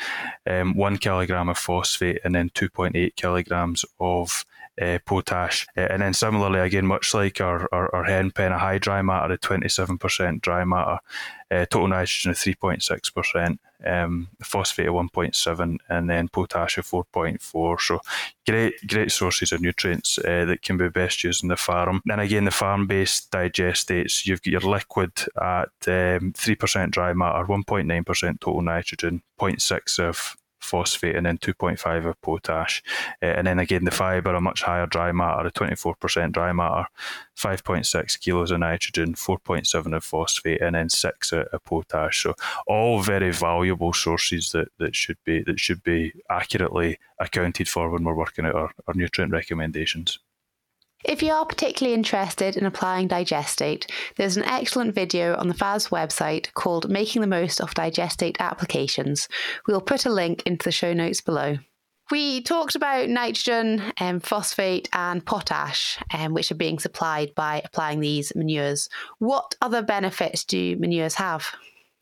um, 0.48 0.74
one 0.76 0.98
kilogram 0.98 1.48
of 1.48 1.58
phosphate, 1.58 2.20
and 2.24 2.34
then 2.34 2.50
2.8 2.50 3.16
kilograms 3.16 3.84
of 3.98 4.44
uh, 4.80 4.98
potash. 5.04 5.66
Uh, 5.76 5.82
and 5.90 6.02
then 6.02 6.14
similarly, 6.14 6.60
again, 6.60 6.86
much 6.86 7.12
like 7.14 7.40
our, 7.40 7.68
our, 7.72 7.94
our 7.94 8.04
henpen, 8.06 8.52
a 8.52 8.58
high 8.58 8.78
dry 8.78 9.02
matter 9.02 9.34
of 9.34 9.40
27% 9.40 10.40
dry 10.40 10.64
matter, 10.64 10.98
uh, 11.50 11.66
total 11.66 11.88
nitrogen 11.88 12.30
of 12.30 12.36
3.6%, 12.36 13.58
um, 13.84 14.28
phosphate 14.42 14.88
of 14.88 14.94
1.7, 14.94 15.78
and 15.88 16.08
then 16.08 16.28
potash 16.28 16.78
of 16.78 16.86
4.4. 16.86 17.80
So 17.80 18.00
great, 18.46 18.74
great 18.86 19.12
sources 19.12 19.52
of 19.52 19.60
nutrients 19.60 20.18
uh, 20.18 20.44
that 20.46 20.62
can 20.62 20.76
be 20.76 20.88
best 20.88 21.24
used 21.24 21.42
in 21.42 21.48
the 21.48 21.56
farm. 21.56 22.00
Then 22.06 22.20
again, 22.20 22.44
the 22.44 22.50
farm-based 22.50 23.30
digestates, 23.30 24.26
you've 24.26 24.42
got 24.42 24.50
your 24.50 24.60
liquid 24.60 25.12
at 25.36 25.68
um, 25.86 26.32
3% 26.32 26.90
dry 26.90 27.12
matter, 27.12 27.44
1.9% 27.46 28.40
total 28.40 28.62
nitrogen, 28.62 29.22
0.6 29.38 29.98
of 29.98 30.36
phosphate 30.60 31.16
and 31.16 31.26
then 31.26 31.38
2.5 31.38 32.06
of 32.06 32.20
potash. 32.22 32.82
Uh, 33.22 33.26
and 33.26 33.46
then 33.46 33.58
again, 33.58 33.84
the 33.84 33.90
fibre, 33.90 34.34
a 34.34 34.40
much 34.40 34.62
higher 34.62 34.86
dry 34.86 35.12
matter, 35.12 35.48
a 35.48 35.52
24% 35.52 36.32
dry 36.32 36.52
matter, 36.52 36.86
5.6 37.36 38.20
kilos 38.20 38.50
of 38.50 38.60
nitrogen, 38.60 39.14
4.7 39.14 39.96
of 39.96 40.04
phosphate, 40.04 40.60
and 40.60 40.74
then 40.74 40.88
6 40.88 41.32
of, 41.32 41.46
of 41.46 41.64
potash. 41.64 42.22
So 42.22 42.34
all 42.66 43.02
very 43.02 43.32
valuable 43.32 43.92
sources 43.92 44.52
that, 44.52 44.68
that 44.78 44.94
should 44.94 45.18
be 45.24 45.42
that 45.42 45.58
should 45.58 45.82
be 45.82 46.12
accurately 46.30 46.98
accounted 47.18 47.68
for 47.68 47.90
when 47.90 48.04
we're 48.04 48.14
working 48.14 48.46
out 48.46 48.54
our, 48.54 48.70
our 48.86 48.94
nutrient 48.94 49.32
recommendations. 49.32 50.18
If 51.04 51.22
you 51.22 51.32
are 51.32 51.46
particularly 51.46 51.94
interested 51.94 52.58
in 52.58 52.66
applying 52.66 53.08
digestate, 53.08 53.90
there's 54.16 54.36
an 54.36 54.44
excellent 54.44 54.94
video 54.94 55.34
on 55.36 55.48
the 55.48 55.54
FAS 55.54 55.88
website 55.88 56.52
called 56.52 56.90
Making 56.90 57.22
the 57.22 57.26
Most 57.26 57.58
of 57.60 57.72
Digestate 57.72 58.38
Applications. 58.38 59.26
We'll 59.66 59.80
put 59.80 60.04
a 60.04 60.12
link 60.12 60.42
into 60.44 60.64
the 60.64 60.72
show 60.72 60.92
notes 60.92 61.22
below. 61.22 61.56
We 62.10 62.42
talked 62.42 62.74
about 62.74 63.08
nitrogen, 63.08 63.82
um, 63.98 64.20
phosphate, 64.20 64.90
and 64.92 65.24
potash, 65.24 65.96
um, 66.12 66.34
which 66.34 66.50
are 66.50 66.56
being 66.56 66.78
supplied 66.78 67.34
by 67.34 67.62
applying 67.64 68.00
these 68.00 68.34
manures. 68.34 68.90
What 69.18 69.54
other 69.62 69.80
benefits 69.80 70.44
do 70.44 70.76
manures 70.76 71.14
have? 71.14 71.46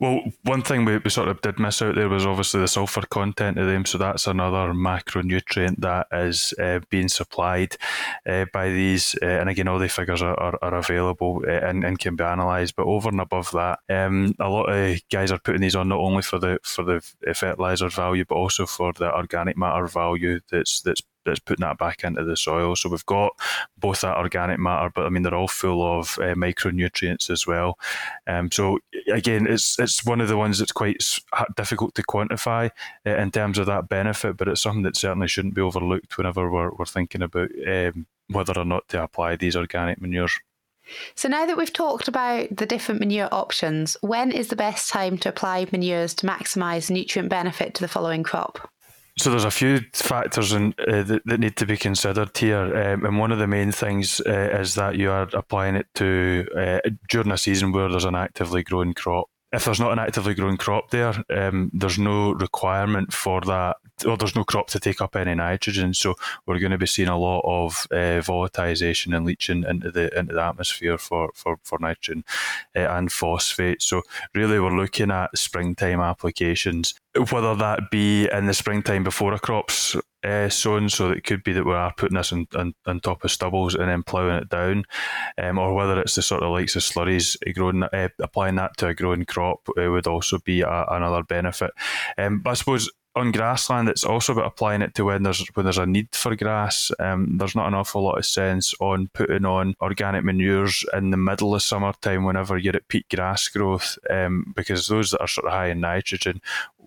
Well, 0.01 0.21
one 0.45 0.63
thing 0.63 0.85
we, 0.85 0.99
we 0.99 1.11
sort 1.11 1.27
of 1.27 1.41
did 1.41 1.59
miss 1.59 1.83
out 1.83 1.97
there 1.97 2.09
was 2.09 2.25
obviously 2.25 2.61
the 2.61 2.69
sulfur 2.69 3.03
content 3.03 3.59
of 3.59 3.67
them. 3.67 3.85
So 3.85 3.99
that's 3.99 4.29
another 4.29 4.73
macronutrient 4.73 5.81
that 5.81 6.07
is 6.13 6.55
uh, 6.61 6.81
being 6.89 7.09
supplied 7.09 7.77
uh, 8.25 8.45
by 8.53 8.69
these. 8.69 9.17
Uh, 9.21 9.27
and 9.27 9.49
again, 9.49 9.67
all 9.67 9.81
the 9.81 9.89
figures 9.89 10.23
are, 10.23 10.39
are, 10.39 10.57
are 10.63 10.75
available 10.77 11.43
uh, 11.45 11.51
and, 11.51 11.83
and, 11.83 11.99
can 11.99 12.15
be 12.15 12.23
analysed. 12.23 12.77
But 12.77 12.87
over 12.87 13.09
and 13.09 13.21
above 13.21 13.51
that, 13.53 13.81
um, 13.89 14.37
a 14.39 14.49
lot 14.49 14.67
of 14.67 15.01
guys 15.11 15.33
are 15.33 15.41
putting 15.41 15.63
these 15.63 15.75
on 15.75 15.89
not 15.89 15.99
only 15.99 16.23
for 16.23 16.39
the 16.39 16.61
for 16.63 16.85
the 16.85 17.01
fertilizer 17.35 17.89
value, 17.89 18.25
but 18.25 18.37
also 18.37 18.67
for 18.67 18.93
the 18.93 19.13
organic 19.13 19.57
matter 19.57 19.89
value 19.89 20.39
that's 20.49 20.81
that's 20.81 21.03
that's 21.29 21.41
putting 21.41 21.65
that 21.65 21.79
back 21.79 22.05
into 22.05 22.25
the 22.25 22.37
soil. 22.37 22.77
So 22.77 22.89
we've 22.89 23.07
got 23.07 23.33
both 23.79 24.01
that 24.01 24.17
organic 24.17 24.59
matter, 24.59 24.91
but 24.95 25.07
I 25.07 25.09
mean 25.11 25.23
they're 25.23 25.35
all 25.35 25.49
full 25.49 25.99
of 25.99 26.19
uh, 26.19 26.35
micronutrients 26.35 27.31
as 27.31 27.47
well. 27.47 27.79
Um, 28.27 28.51
so 28.51 28.79
again, 29.13 29.47
it's 29.47 29.79
it's 29.79 30.05
one 30.05 30.21
of 30.21 30.29
the 30.29 30.37
ones 30.37 30.59
that's 30.59 30.73
quite 30.73 31.03
difficult 31.57 31.95
to 31.95 32.03
quantify 32.03 32.71
uh, 33.07 33.17
in 33.17 33.31
terms 33.31 33.59
of 33.59 33.67
that 33.67 33.89
benefit, 33.89 34.37
but 34.37 34.49
it's 34.49 34.63
something 34.63 34.83
that 34.83 34.97
certainly 34.97 35.29
shouldn't 35.29 35.55
be 35.55 35.61
overlooked 35.63 36.17
whenever 36.17 36.51
we're, 36.51 36.71
we're 36.71 36.85
thinking 36.85 37.23
about 37.23 37.51
um, 37.67 38.07
whether 38.29 38.59
or 38.59 38.65
not 38.65 38.89
to 38.89 39.03
apply 39.03 39.37
these 39.37 39.57
organic 39.57 40.01
manures. 40.01 40.39
So 41.15 41.29
now 41.29 41.45
that 41.47 41.57
we've 41.57 41.73
talked 41.73 42.09
about 42.09 42.57
the 42.57 42.67
different 42.67 43.01
manure 43.01 43.29
options, 43.31 43.97
when 44.01 44.33
is 44.33 44.49
the 44.49 44.57
best 44.57 44.91
time 44.91 45.19
to 45.19 45.29
apply 45.29 45.67
manures 45.71 46.15
to 46.15 46.27
maximise 46.27 46.91
nutrient 46.91 47.29
benefit 47.29 47.75
to 47.75 47.83
the 47.83 47.89
following 47.89 48.23
crop? 48.23 48.71
So 49.19 49.31
there's 49.31 49.45
a 49.45 49.51
few 49.51 49.81
factors 49.95 50.53
in, 50.53 50.75
uh, 50.79 51.03
that, 51.03 51.23
that, 51.25 51.41
need 51.41 51.57
to 51.57 51.67
be 51.67 51.77
considered 51.77 52.37
here, 52.37 52.77
um, 52.77 53.05
and 53.05 53.19
one 53.19 53.33
of 53.33 53.41
the 53.41 53.49
main 53.49 53.73
things 53.73 54.21
uh, 54.25 54.61
is 54.61 54.77
that 54.77 54.97
you 54.97 55.11
are 55.11 55.29
applying 55.33 55.75
it 55.75 55.89
to 55.95 56.47
uh, 56.57 56.91
during 57.09 57.33
a 57.33 57.39
season 57.39 57.73
where 57.73 57.89
there's 57.89 58.05
an 58.05 58.15
actively 58.15 58.63
growing 58.63 58.95
crop. 58.95 59.29
if 59.53 59.65
there's 59.65 59.81
not 59.81 59.93
an 59.93 59.99
actively 59.99 60.35
growing 60.35 60.57
crop 60.57 60.91
there, 60.91 61.15
um, 61.31 61.69
there's 61.75 61.99
no 61.99 62.33
requirement 62.35 63.13
for 63.13 63.41
that, 63.41 63.79
or 64.07 64.17
there's 64.17 64.37
no 64.37 64.45
crop 64.45 64.69
to 64.69 64.79
take 64.79 65.01
up 65.01 65.17
any 65.17 65.35
nitrogen. 65.35 65.95
So 65.95 66.15
we're 66.47 66.61
going 66.61 66.71
to 66.71 66.79
be 66.79 66.87
seeing 66.87 67.09
a 67.09 67.19
lot 67.19 67.41
of 67.45 67.89
uh, 67.91 68.23
volatilization 68.23 69.17
and 69.17 69.27
leaching 69.27 69.65
into 69.65 69.91
the 69.91 70.17
into 70.17 70.35
the 70.35 70.45
atmosphere 70.45 70.97
for 70.97 71.31
for, 71.35 71.59
for 71.65 71.79
nitrogen 71.81 72.25
uh, 72.77 72.81
and 72.81 73.11
phosphate. 73.11 73.83
So 73.83 74.03
really, 74.33 74.61
we're 74.61 74.77
looking 74.77 75.11
at 75.11 75.37
springtime 75.37 76.01
applications, 76.01 76.95
whether 77.19 77.55
that 77.57 77.91
be 77.91 78.29
in 78.31 78.47
the 78.47 78.55
springtime 78.55 79.05
before 79.05 79.33
a 79.33 79.39
crop's 79.39 79.97
uh, 80.25 80.49
sown, 80.49 80.89
so 80.89 81.11
it 81.11 81.25
could 81.25 81.45
be 81.45 81.53
that 81.53 81.65
we 81.65 81.73
are 81.73 81.93
putting 81.97 82.17
this 82.17 82.33
on, 82.33 82.47
on, 82.57 82.75
on 82.87 83.01
top 83.01 83.25
of 83.25 83.31
stubbles 83.31 83.75
and 83.75 83.89
then 83.89 84.03
ploughing 84.03 84.37
it 84.37 84.49
down, 84.49 84.85
um, 85.39 85.59
or 85.59 85.75
whether 85.75 86.01
it's 86.01 86.15
the 86.15 86.23
sort 86.23 86.43
of 86.43 86.51
likes 86.51 86.77
of 86.77 86.83
slurries 86.83 87.37
growing, 87.55 87.83
uh, 87.83 88.09
applying 88.21 88.57
that 88.57 88.77
to 88.77 88.89
a 88.89 88.95
growing 88.95 89.25
crop 89.25 89.69
uh, 89.79 89.91
would 89.91 90.07
also 90.07 90.39
be 90.39 90.63
a, 90.63 90.85
another 90.91 91.23
benefit. 91.23 91.71
Um, 92.17 92.41
but 92.41 92.51
I 92.51 92.55
suppose 92.55 92.91
on 93.19 93.33
grassland, 93.33 93.89
it's 93.89 94.05
also 94.05 94.33
about 94.33 94.47
applying 94.47 94.83
it 94.83 94.95
to 94.95 95.05
when 95.05 95.23
there's 95.23 95.45
when 95.55 95.65
there's 95.65 95.79
a 95.79 95.87
need 95.87 96.09
for 96.13 96.37
grass. 96.37 96.93
Um, 97.01 97.37
there's 97.39 97.57
not 97.57 97.67
an 97.67 97.75
awful 97.75 98.03
lot 98.03 98.19
of 98.19 98.25
sense 98.25 98.75
on 98.81 99.09
putting 99.13 99.45
on 99.45 99.75
organic 99.81 100.25
manures 100.25 100.85
in 100.93 101.11
the 101.11 101.17
middle 101.17 101.55
of 101.55 101.63
summertime 101.63 102.25
whenever 102.25 102.57
you're 102.57 102.77
at 102.77 102.89
peak 102.89 103.07
grass 103.15 103.49
growth, 103.49 103.99
um, 104.09 104.53
because 104.57 104.87
those 104.87 105.11
that 105.11 105.21
are 105.21 105.29
sort 105.29 105.47
of 105.47 105.53
high 105.53 105.69
in 105.69 105.81
nitrogen 105.81 106.41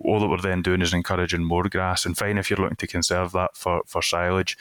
all 0.03 0.19
that 0.19 0.27
we're 0.27 0.41
then 0.41 0.61
doing 0.61 0.81
is 0.81 0.93
encouraging 0.93 1.43
more 1.43 1.63
grass. 1.63 2.05
And 2.05 2.17
fine 2.17 2.37
if 2.37 2.49
you're 2.49 2.59
looking 2.59 2.77
to 2.77 2.87
conserve 2.87 3.31
that 3.33 3.55
for, 3.55 3.81
for 3.85 4.01
silage 4.01 4.57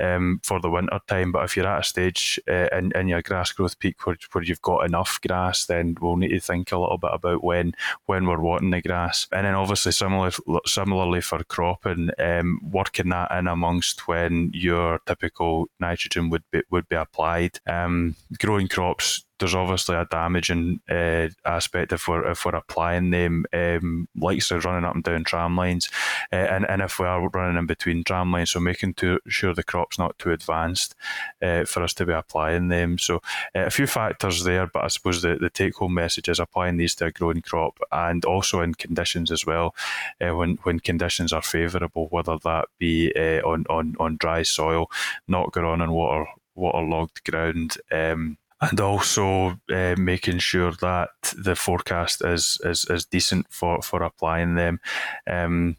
um, 0.00 0.40
for 0.42 0.60
the 0.60 0.70
winter 0.70 1.00
time. 1.06 1.32
But 1.32 1.44
if 1.44 1.56
you're 1.56 1.66
at 1.66 1.80
a 1.80 1.84
stage 1.84 2.40
uh, 2.48 2.68
in, 2.72 2.92
in 2.92 3.08
your 3.08 3.22
grass 3.22 3.52
growth 3.52 3.78
peak 3.78 4.06
where, 4.06 4.16
where 4.32 4.44
you've 4.44 4.62
got 4.62 4.84
enough 4.84 5.20
grass, 5.26 5.66
then 5.66 5.96
we'll 6.00 6.16
need 6.16 6.28
to 6.28 6.40
think 6.40 6.72
a 6.72 6.78
little 6.78 6.98
bit 6.98 7.10
about 7.12 7.44
when 7.44 7.74
when 8.06 8.26
we're 8.26 8.40
wanting 8.40 8.70
the 8.70 8.82
grass. 8.82 9.26
And 9.32 9.46
then 9.46 9.54
obviously 9.54 9.92
similar, 9.92 10.30
similarly 10.66 11.20
for 11.20 11.42
cropping, 11.44 12.10
um, 12.18 12.60
working 12.70 13.10
that 13.10 13.30
in 13.32 13.46
amongst 13.46 14.08
when 14.08 14.50
your 14.54 15.00
typical 15.06 15.68
nitrogen 15.80 16.30
would 16.30 16.44
be 16.50 16.62
would 16.70 16.88
be 16.88 16.96
applied. 16.96 17.60
Um, 17.66 18.16
growing 18.38 18.68
crops 18.68 19.24
there's 19.38 19.54
obviously 19.54 19.96
a 19.96 20.06
damaging 20.06 20.80
uh, 20.88 21.28
aspect 21.44 21.92
if 21.92 22.08
we're 22.08 22.30
if 22.30 22.44
we're 22.44 22.54
applying 22.54 23.10
them 23.10 23.44
um, 23.52 24.08
likes 24.16 24.50
of 24.50 24.64
running 24.64 24.84
up 24.84 24.94
and 24.94 25.04
down 25.04 25.24
tram 25.24 25.56
lines, 25.56 25.88
uh, 26.32 26.36
and 26.36 26.68
and 26.68 26.82
if 26.82 26.98
we 26.98 27.06
are 27.06 27.28
running 27.28 27.58
in 27.58 27.66
between 27.66 28.04
tram 28.04 28.32
lines, 28.32 28.50
so 28.50 28.60
making 28.60 28.94
sure 29.26 29.54
the 29.54 29.62
crop's 29.62 29.98
not 29.98 30.18
too 30.18 30.32
advanced 30.32 30.94
uh, 31.42 31.64
for 31.64 31.82
us 31.82 31.94
to 31.94 32.06
be 32.06 32.12
applying 32.12 32.68
them. 32.68 32.98
So 32.98 33.16
uh, 33.54 33.66
a 33.66 33.70
few 33.70 33.86
factors 33.86 34.44
there, 34.44 34.66
but 34.66 34.84
I 34.84 34.88
suppose 34.88 35.22
the, 35.22 35.36
the 35.36 35.50
take 35.50 35.76
home 35.76 35.94
message 35.94 36.28
is 36.28 36.40
applying 36.40 36.76
these 36.76 36.94
to 36.96 37.06
a 37.06 37.12
growing 37.12 37.42
crop 37.42 37.78
and 37.92 38.24
also 38.24 38.60
in 38.60 38.74
conditions 38.74 39.30
as 39.30 39.46
well, 39.46 39.74
uh, 40.20 40.34
when 40.34 40.58
when 40.62 40.80
conditions 40.80 41.32
are 41.32 41.42
favourable, 41.42 42.08
whether 42.10 42.38
that 42.44 42.66
be 42.78 43.12
uh, 43.14 43.40
on 43.46 43.64
on 43.70 43.96
on 44.00 44.16
dry 44.16 44.42
soil, 44.42 44.90
not 45.26 45.52
going 45.52 45.80
on 45.80 45.92
water 45.92 46.26
waterlogged 46.54 47.24
ground. 47.24 47.78
Um, 47.90 48.36
and 48.60 48.80
also 48.80 49.58
uh, 49.72 49.94
making 49.96 50.38
sure 50.38 50.72
that 50.80 51.10
the 51.36 51.54
forecast 51.54 52.24
is 52.24 52.60
is, 52.64 52.84
is 52.90 53.04
decent 53.04 53.46
for, 53.50 53.82
for 53.82 54.02
applying 54.02 54.54
them. 54.54 54.80
Um, 55.26 55.76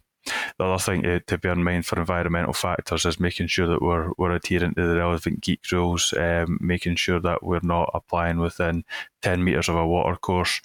the 0.57 0.65
other 0.65 0.81
thing 0.81 1.03
to, 1.03 1.19
to, 1.21 1.37
bear 1.37 1.53
in 1.53 1.63
mind 1.63 1.85
for 1.85 1.99
environmental 1.99 2.53
factors 2.53 3.05
is 3.05 3.19
making 3.19 3.47
sure 3.47 3.67
that 3.67 3.81
we're, 3.81 4.11
we're 4.17 4.31
adhering 4.31 4.73
to 4.75 4.87
the 4.87 4.95
relevant 4.95 5.41
GAEC 5.41 5.71
rules, 5.71 6.13
um, 6.13 6.57
making 6.61 6.95
sure 6.95 7.19
that 7.19 7.43
we're 7.43 7.61
not 7.63 7.89
applying 7.93 8.39
within 8.39 8.83
10 9.21 9.43
metres 9.43 9.67
of 9.67 9.75
a 9.75 9.85
watercourse, 9.85 10.61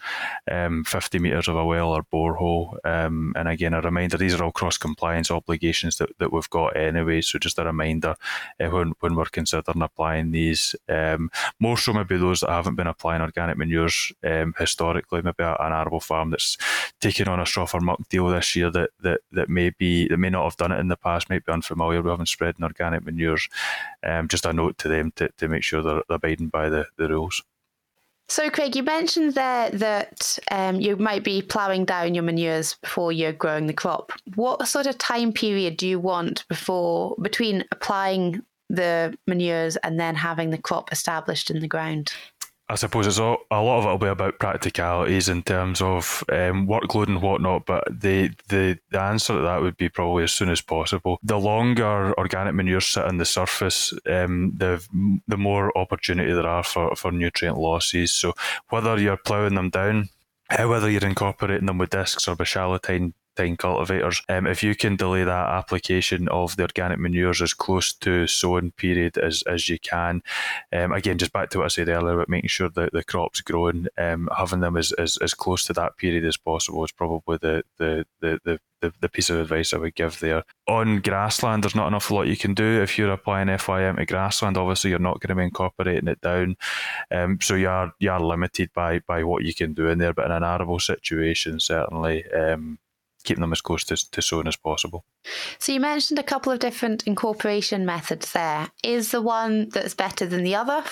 um, 0.51 0.85
50 0.85 1.19
metres 1.19 1.49
of 1.49 1.57
a 1.57 1.65
well 1.65 1.91
or 1.91 2.05
borehole. 2.05 2.77
Um, 2.85 3.33
and 3.37 3.49
again, 3.49 3.75
a 3.75 3.81
reminder 3.81 4.17
these 4.17 4.35
are 4.35 4.45
all 4.45 4.53
cross 4.53 4.79
compliance 4.79 5.31
obligations 5.31 5.99
that, 5.99 6.11
that 6.19 6.33
we've 6.33 6.51
got 6.51 6.77
anyway. 6.77 7.21
So 7.21 7.39
just 7.39 7.59
a 7.59 7.65
reminder 7.65 8.17
uh, 8.61 8.69
when, 8.69 8.93
when 9.01 9.17
we're 9.17 9.25
considering 9.27 9.83
applying 9.83 10.31
these. 10.31 10.77
Um, 10.89 11.31
more 11.59 11.77
so, 11.77 11.93
maybe 11.93 12.17
those 12.17 12.41
that 12.41 12.51
haven't 12.51 12.77
been 12.77 12.87
applying 12.87 13.23
organic 13.23 13.57
manures 13.57 14.13
um, 14.23 14.55
historically, 14.59 15.23
maybe 15.23 15.43
an 15.43 15.73
arable 15.73 16.01
farm 16.01 16.31
that's 16.31 16.57
taking 17.01 17.29
on 17.29 17.41
a 17.41 17.47
straw 17.47 17.67
for 17.67 17.81
muck 17.81 18.09
deal 18.09 18.29
this 18.29 18.55
year 18.55 18.71
that, 18.71 18.91
that, 19.01 19.21
that 19.33 19.44
may 19.49 19.71
be 19.71 20.09
that 20.09 20.17
may 20.19 20.31
not 20.31 20.45
have 20.45 20.57
done 20.57 20.73
it 20.73 20.81
in 20.81 20.89
the 20.89 20.97
past, 20.97 21.31
might 21.31 21.45
be 21.45 21.53
unfamiliar 21.53 22.03
with 22.03 22.11
having 22.11 22.27
spread 22.27 22.57
organic 22.63 23.05
manures. 23.05 23.49
Um, 24.03 24.29
just 24.29 24.47
a 24.47 24.53
note 24.53 24.79
to 24.79 24.89
them 24.89 25.13
to, 25.17 25.29
to 25.39 25.49
make 25.49 25.63
sure 25.63 25.83
they're, 25.83 26.03
they're 26.09 26.17
abiding 26.17 26.49
by 26.49 26.69
the, 26.69 26.87
the 26.97 27.09
rules. 27.09 27.43
So, 28.29 28.49
Craig, 28.49 28.75
you 28.75 28.83
mentioned 28.83 29.35
there 29.35 29.71
that 29.71 30.39
um, 30.51 30.81
you 30.81 30.97
might 30.97 31.25
be 31.25 31.43
ploughing 31.43 31.85
down 31.85 32.15
your 32.15 32.25
manures 32.25 32.75
before 32.83 33.13
you're 33.13 33.33
growing 33.33 33.67
the 33.67 33.75
crop. 33.75 34.13
What 34.35 34.67
sort 34.67 34.87
of 34.87 34.97
time 34.97 35.33
period 35.33 35.77
do 35.77 35.87
you 35.87 36.01
want 36.01 36.47
before 36.49 37.17
between 37.21 37.65
applying 37.71 38.43
the 38.71 39.17
manures 39.27 39.77
and 39.77 40.01
then 40.01 40.15
having 40.15 40.51
the 40.51 40.59
crop 40.59 40.91
established 40.91 41.51
in 41.51 41.61
the 41.61 41.69
ground? 41.69 42.13
I 42.67 42.77
suppose 42.77 43.07
it's 43.07 43.19
all, 43.19 43.39
a 43.51 43.61
lot 43.61 43.81
of 43.81 43.85
it 43.85 43.89
will 43.89 43.99
be 43.99 44.07
about 44.07 44.39
practicalities 44.39 45.29
in 45.29 45.43
terms 45.43 45.83
of 45.83 46.25
um, 46.31 46.67
workload 46.67 47.09
and 47.09 47.21
whatnot, 47.21 47.67
but 47.67 47.85
the, 47.91 48.31
the, 48.49 48.79
the 48.91 49.01
answer 49.01 49.35
to 49.35 49.43
that 49.43 49.61
would 49.61 49.77
be 49.77 49.91
probably 49.91 50.25
as 50.25 50.33
soon 50.33 50.49
as 50.49 50.63
possible. 50.63 51.19
The 51.23 51.39
longer 51.39 52.15
organic 52.19 52.55
manures 52.55 52.87
sit 52.87 53.05
on 53.05 53.19
the 53.19 53.27
surface, 53.27 53.93
um, 54.07 54.55
the 54.57 54.83
the 55.29 55.37
more 55.37 55.77
opportunity 55.77 56.33
there 56.33 56.47
are 56.47 56.65
for, 56.65 56.97
for 56.97 57.13
nutrient 57.13 57.59
losses. 57.59 58.13
So 58.13 58.33
whether 58.71 58.99
you're 58.99 59.19
ploughing 59.19 59.57
them 59.57 59.69
down, 59.69 60.09
whether 60.59 60.89
you're 60.89 61.07
incorporating 61.07 61.67
them 61.67 61.77
with 61.77 61.91
discs 61.91 62.27
or 62.27 62.35
with 62.35 62.49
shallow 62.49 62.79
tine 62.79 63.13
tine 63.37 63.57
cultivators. 63.57 64.23
Um, 64.29 64.47
if 64.47 64.63
you 64.63 64.75
can 64.75 64.97
delay 64.97 65.25
that 65.25 65.49
application 65.49 66.29
of 66.29 66.57
the 66.57 66.63
organic 66.63 66.99
manures 66.99 67.43
as 67.43 67.55
close 67.55 67.93
to 67.95 68.27
sowing 68.27 68.73
period 68.73 69.19
as, 69.19 69.43
as 69.43 69.69
you 69.69 69.79
can, 69.79 70.23
um, 70.73 70.93
again, 70.93 71.19
just 71.19 71.33
back 71.33 71.51
to 71.51 71.59
what 71.59 71.65
I 71.65 71.69
said 71.69 71.89
earlier 71.89 72.15
about 72.15 72.29
making 72.29 72.49
sure 72.49 72.71
that 72.71 72.93
the 72.93 73.05
crop's 73.05 73.41
growing, 73.41 73.87
um, 73.99 74.29
having 74.37 74.61
them 74.61 74.77
as, 74.77 74.93
as, 74.93 75.19
as 75.19 75.35
close 75.35 75.65
to 75.67 75.73
that 75.75 75.97
period 75.97 76.25
as 76.25 76.37
possible 76.37 76.85
is 76.85 76.93
probably 76.93 77.39
the, 77.41 77.65
the, 77.79 78.07
the, 78.21 78.41
the 78.45 78.61
the, 79.01 79.09
piece 79.09 79.31
of 79.31 79.39
advice 79.39 79.73
I 79.73 79.79
would 79.79 79.95
give 79.95 80.21
there. 80.21 80.45
On 80.69 81.01
grassland, 81.01 81.63
there's 81.63 81.75
not 81.75 81.89
enough 81.89 82.11
lot 82.11 82.27
you 82.27 82.37
can 82.37 82.55
do. 82.55 82.83
If 82.83 82.99
you're 82.99 83.13
applying 83.13 83.49
FYM 83.49 83.97
to 83.97 84.07
grassland, 84.07 84.57
obviously 84.57 84.91
you're 84.91 84.99
not 84.99 85.21
going 85.21 85.29
to 85.29 85.35
be 85.35 85.45
incorporating 85.45 86.09
it 86.09 86.21
down. 86.21 86.57
Um, 87.11 87.39
so 87.41 87.55
you 87.55 87.69
are 87.69 87.93
you 87.99 88.11
are 88.11 88.21
limited 88.21 88.71
by 88.75 89.01
by 89.01 89.25
what 89.25 89.45
you 89.45 89.55
can 89.55 89.75
do 89.75 89.89
in 89.89 89.99
there. 89.99 90.13
But 90.13 90.27
in 90.27 90.33
an 90.33 90.43
arable 90.43 90.81
situation, 90.81 91.61
certainly 91.61 92.31
um, 92.33 92.79
keeping 93.25 93.41
them 93.41 93.53
as 93.53 93.61
close 93.61 93.85
to, 93.85 94.11
to 94.11 94.23
sowing 94.23 94.47
as 94.47 94.57
possible. 94.57 95.05
So 95.59 95.73
you 95.73 95.81
mentioned 95.81 96.19
a 96.19 96.25
couple 96.25 96.53
of 96.53 96.61
different 96.61 97.07
incorporation 97.07 97.85
methods 97.85 98.33
there. 98.33 98.71
Is 98.83 99.11
the 99.11 99.23
one 99.23 99.71
that's 99.71 99.95
better 99.95 100.27
than 100.27 100.45
the 100.45 100.55
other 100.55 100.85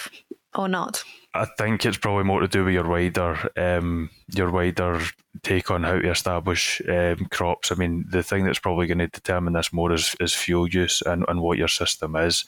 or 0.54 0.68
not? 0.68 1.04
I 1.34 1.46
think 1.56 1.86
it's 1.86 1.96
probably 1.96 2.24
more 2.24 2.40
to 2.40 2.48
do 2.48 2.64
with 2.64 2.74
your 2.74 2.86
wider 2.86 3.50
um, 3.56 4.10
your 4.34 4.50
wider 4.50 5.00
take 5.42 5.70
on 5.70 5.82
how 5.82 5.98
to 5.98 6.10
establish 6.10 6.82
um, 6.88 7.26
crops. 7.30 7.72
I 7.72 7.74
mean, 7.74 8.04
the 8.08 8.22
thing 8.22 8.44
that's 8.44 8.58
probably 8.58 8.86
going 8.86 8.98
to 8.98 9.08
determine 9.08 9.54
this 9.54 9.72
more 9.72 9.92
is, 9.92 10.14
is 10.20 10.34
fuel 10.34 10.68
use 10.68 11.02
and, 11.02 11.24
and 11.28 11.40
what 11.40 11.56
your 11.56 11.68
system 11.68 12.16
is. 12.16 12.44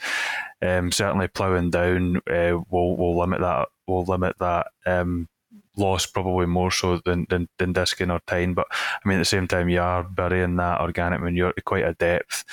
Um, 0.60 0.92
certainly, 0.92 1.28
ploughing 1.28 1.70
down 1.70 2.18
uh, 2.30 2.58
will 2.68 2.96
will 2.96 3.18
limit 3.18 3.40
that. 3.40 3.68
Will 3.86 4.04
limit 4.04 4.36
that 4.38 4.68
um, 4.86 5.28
loss 5.76 6.06
probably 6.06 6.46
more 6.46 6.70
so 6.70 6.98
than, 7.04 7.26
than, 7.30 7.48
than 7.58 7.72
disking 7.72 8.10
or 8.10 8.20
tine. 8.26 8.54
But 8.54 8.66
I 8.72 9.08
mean, 9.08 9.18
at 9.18 9.20
the 9.20 9.24
same 9.24 9.48
time, 9.48 9.68
you 9.68 9.80
are 9.80 10.02
burying 10.02 10.56
that 10.56 10.80
organic 10.80 11.20
manure 11.20 11.52
to 11.52 11.62
quite 11.62 11.84
a 11.84 11.94
depth. 11.94 12.44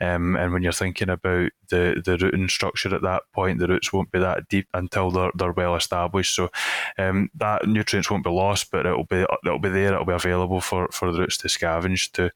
Um, 0.00 0.36
and 0.36 0.52
when 0.52 0.62
you're 0.62 0.72
thinking 0.72 1.08
about 1.08 1.50
the, 1.68 2.02
the 2.04 2.18
rooting 2.18 2.48
structure 2.48 2.94
at 2.94 3.02
that 3.02 3.22
point, 3.32 3.58
the 3.58 3.68
roots 3.68 3.92
won't 3.92 4.12
be 4.12 4.18
that 4.18 4.48
deep 4.48 4.68
until 4.74 5.10
they're, 5.10 5.30
they're 5.34 5.52
well 5.52 5.76
established. 5.76 6.34
So 6.34 6.50
um, 6.98 7.30
that 7.36 7.66
nutrients 7.66 8.10
won't 8.10 8.24
be 8.24 8.30
lost, 8.30 8.70
but 8.70 8.86
it'll 8.86 9.04
be 9.04 9.24
it'll 9.44 9.58
be 9.58 9.68
there. 9.68 9.92
It'll 9.92 10.04
be 10.04 10.12
available 10.12 10.60
for, 10.60 10.88
for 10.88 11.12
the 11.12 11.20
roots 11.20 11.38
to 11.38 11.48
scavenge 11.48 12.12
to. 12.12 12.30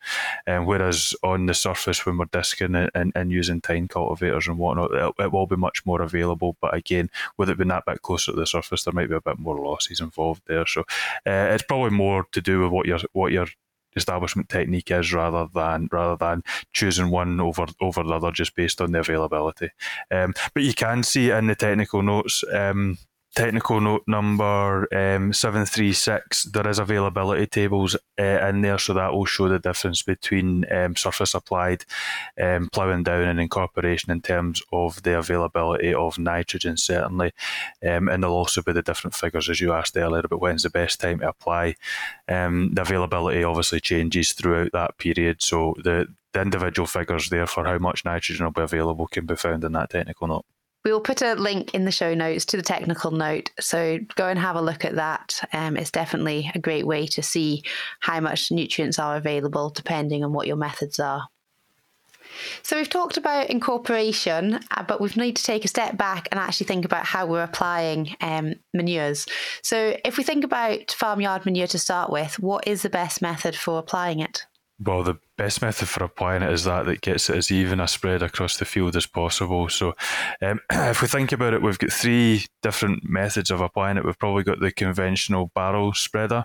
Um, 0.47 0.67
whereas 0.67 1.15
on 1.23 1.47
the 1.47 1.55
surface, 1.55 2.05
when 2.07 2.19
we're 2.19 2.27
disking 2.27 2.75
and, 2.75 2.91
and, 2.95 3.13
and 3.15 3.31
using 3.31 3.61
tine 3.61 3.89
cultivators 3.89 4.47
and 4.47 4.59
whatnot, 4.59 4.93
it, 4.93 5.15
it 5.19 5.33
will 5.33 5.47
be 5.47 5.57
much 5.57 5.85
more 5.85 6.03
available. 6.03 6.57
But 6.61 6.75
again, 6.75 7.11
with 7.37 7.51
it 7.51 7.59
being 7.59 7.69
that 7.69 7.85
bit 7.87 8.03
closer 8.03 8.33
to 8.33 8.37
the 8.39 8.47
surface, 8.47 8.85
there 8.85 8.95
might 8.95 9.09
be 9.09 9.17
a 9.17 9.21
bit 9.21 9.39
more 9.39 9.59
losses 9.59 10.01
involved 10.01 10.28
involved 10.29 10.43
there. 10.47 10.67
So 10.67 10.81
uh, 11.27 11.55
it's 11.55 11.65
probably 11.65 11.91
more 11.91 12.27
to 12.33 12.41
do 12.41 12.63
with 12.63 12.71
what 12.71 12.87
your 12.87 12.99
what 13.13 13.33
your 13.33 13.47
establishment 13.97 14.49
technique 14.49 14.91
is 14.91 15.13
rather 15.13 15.49
than 15.55 15.89
rather 15.91 16.17
than 16.17 16.43
choosing 16.73 17.11
one 17.11 17.41
over 17.41 17.67
over 17.81 18.03
the 18.03 18.15
other 18.15 18.31
just 18.31 18.55
based 18.55 18.81
on 18.81 18.93
the 18.93 19.01
availability. 19.01 19.71
Um, 20.11 20.35
but 20.55 20.63
you 20.63 20.75
can 20.75 21.03
see 21.03 21.31
in 21.31 21.47
the 21.47 21.55
technical 21.55 22.03
notes. 22.03 22.45
Um, 22.53 22.99
technical 23.39 23.81
note 23.81 24.03
number 24.09 24.93
um, 24.93 25.33
736, 25.33 26.45
there 26.45 26.67
is 26.67 26.81
availability 26.81 27.47
tables 27.47 27.95
uh, 28.19 28.49
in 28.49 28.63
there, 28.63 28.79
so 28.79 28.93
that 28.95 29.13
will 29.13 29.27
show 29.27 29.49
the 29.49 29.61
difference 29.61 30.03
between 30.03 30.65
um, 30.73 30.97
surface 30.97 31.35
applied, 31.35 31.85
um, 32.41 32.69
ploughing 32.73 33.05
down, 33.05 33.29
and 33.29 33.39
incorporation 33.39 34.11
in 34.11 34.21
terms 34.21 34.61
of 34.73 35.05
the 35.05 35.17
availability 35.17 35.95
of 35.95 36.19
nitrogen, 36.19 36.77
certainly. 36.77 37.33
Um, 37.89 38.09
and 38.09 38.25
there'll 38.25 38.37
also 38.37 38.61
be 38.61 38.73
the 38.73 38.83
different 38.83 39.15
figures, 39.15 39.49
as 39.49 39.61
you 39.61 39.73
asked 39.73 39.97
earlier, 39.97 40.23
about 40.25 40.41
when's 40.41 40.65
the 40.65 40.71
best 40.71 41.01
time 41.01 41.21
to 41.21 41.29
apply. 41.29 41.77
Um, 42.29 42.73
the 42.75 42.83
availability 42.83 43.45
obviously 43.45 43.79
changes 43.79 44.33
throughout 44.33 44.73
that 44.73 44.99
period, 44.99 45.43
so 45.43 45.77
the, 45.85 46.13
the 46.33 46.43
individual 46.43 46.89
figures 46.89 47.29
there 47.29 47.47
for 47.47 47.65
how 47.65 47.79
much 47.79 48.05
nitrogen 48.05 48.47
will 48.47 48.53
be 48.53 48.63
available 48.63 49.07
can 49.07 49.27
be 49.27 49.37
found 49.37 49.63
in 49.63 49.73
that 49.73 49.91
technical 49.91 50.27
note. 50.27 50.45
We 50.85 50.93
will 50.93 51.01
put 51.01 51.23
a 51.23 51.35
link 51.35 51.75
in 51.75 51.85
the 51.85 51.91
show 51.91 52.15
notes 52.15 52.45
to 52.47 52.57
the 52.57 52.63
technical 52.63 53.11
note, 53.11 53.51
so 53.61 53.99
go 54.15 54.29
and 54.29 54.39
have 54.39 54.57
a 54.57 54.63
look 54.63 54.85
at 54.85 54.95
that. 54.95 55.41
Um, 55.53 55.77
it's 55.77 55.91
definitely 55.91 56.51
a 56.55 56.59
great 56.59 56.87
way 56.87 57.07
to 57.09 57.23
see 57.23 57.63
how 58.01 58.21
much 58.21 58.51
nutrients 58.51 58.99
are 58.99 59.17
available 59.17 59.71
depending 59.71 60.25
on 60.25 60.33
what 60.33 60.47
your 60.47 60.57
methods 60.57 60.99
are. 60.99 61.29
So 62.63 62.77
we've 62.77 62.89
talked 62.89 63.17
about 63.17 63.51
incorporation, 63.51 64.61
uh, 64.71 64.83
but 64.83 65.01
we've 65.01 65.17
need 65.17 65.37
to 65.37 65.43
take 65.43 65.65
a 65.65 65.69
step 65.69 65.97
back 65.97 66.29
and 66.31 66.39
actually 66.39 66.67
think 66.67 66.85
about 66.85 67.05
how 67.05 67.27
we're 67.27 67.43
applying 67.43 68.17
um, 68.21 68.55
manures. 68.73 69.27
So 69.63 69.97
if 70.05 70.17
we 70.17 70.25
think 70.25 70.45
about 70.45 70.93
farmyard 70.93 71.45
manure 71.45 71.67
to 71.69 71.79
start 71.79 72.11
with, 72.11 72.39
what 72.39 72.67
is 72.67 72.83
the 72.83 72.91
best 72.91 73.23
method 73.23 73.57
for 73.57 73.79
applying 73.79 74.21
it? 74.21 74.47
Well, 74.81 75.03
the 75.03 75.19
best 75.37 75.61
method 75.61 75.89
for 75.89 76.05
applying 76.05 76.43
it 76.43 76.53
is 76.53 76.63
that 76.63 76.87
that 76.87 77.01
gets 77.01 77.29
it 77.29 77.37
as 77.37 77.51
even 77.51 77.81
a 77.81 77.89
spread 77.89 78.23
across 78.23 78.59
the 78.59 78.65
field 78.65 78.95
as 78.95 79.07
possible. 79.07 79.69
So, 79.69 79.95
um, 80.41 80.61
if 80.71 81.03
we 81.03 81.09
think 81.09 81.33
about 81.33 81.53
it, 81.53 81.63
we've 81.63 81.79
got 81.79 81.91
three 81.91 82.45
different 82.63 83.03
methods 83.03 83.51
of 83.51 83.61
applying 83.61 83.97
it. 83.97 84.05
We've 84.05 84.19
probably 84.19 84.45
got 84.45 84.61
the 84.61 84.71
conventional 84.71 85.51
barrel 85.53 85.95
spreader, 85.95 86.45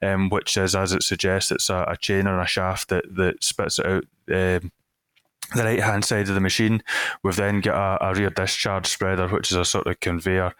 um, 0.00 0.28
which 0.28 0.56
is, 0.56 0.76
as 0.76 0.92
it 0.92 1.02
suggests, 1.02 1.50
it's 1.50 1.70
a, 1.70 1.84
a 1.88 1.96
chain 1.96 2.28
or 2.28 2.40
a 2.40 2.46
shaft 2.46 2.88
that, 2.88 3.16
that 3.16 3.42
spits 3.42 3.80
it 3.80 3.86
out 3.86 4.04
um, 4.32 4.70
the 5.54 5.64
right 5.64 5.80
hand 5.80 6.04
side 6.04 6.28
of 6.28 6.34
the 6.34 6.40
machine. 6.40 6.82
We've 7.22 7.36
then 7.36 7.60
got 7.60 8.00
a, 8.00 8.06
a, 8.06 8.14
rear 8.14 8.30
discharge 8.30 8.86
spreader, 8.86 9.28
which 9.28 9.50
is 9.50 9.56
a 9.56 9.64
sort 9.64 9.86
of 9.86 10.00
conveyor 10.00 10.54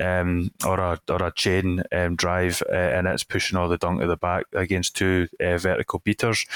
um, 0.00 0.52
or 0.64 0.78
a 0.78 1.00
or 1.08 1.22
a 1.22 1.32
chain 1.32 1.82
um, 1.92 2.16
drive, 2.16 2.62
uh, 2.70 2.74
and 2.74 3.06
it's 3.06 3.24
pushing 3.24 3.58
all 3.58 3.68
the 3.68 3.78
dung 3.78 3.98
to 3.98 4.06
the 4.06 4.16
back 4.16 4.44
against 4.52 4.96
two 4.96 5.28
uh, 5.40 5.58
vertical 5.58 6.00
beaters. 6.00 6.46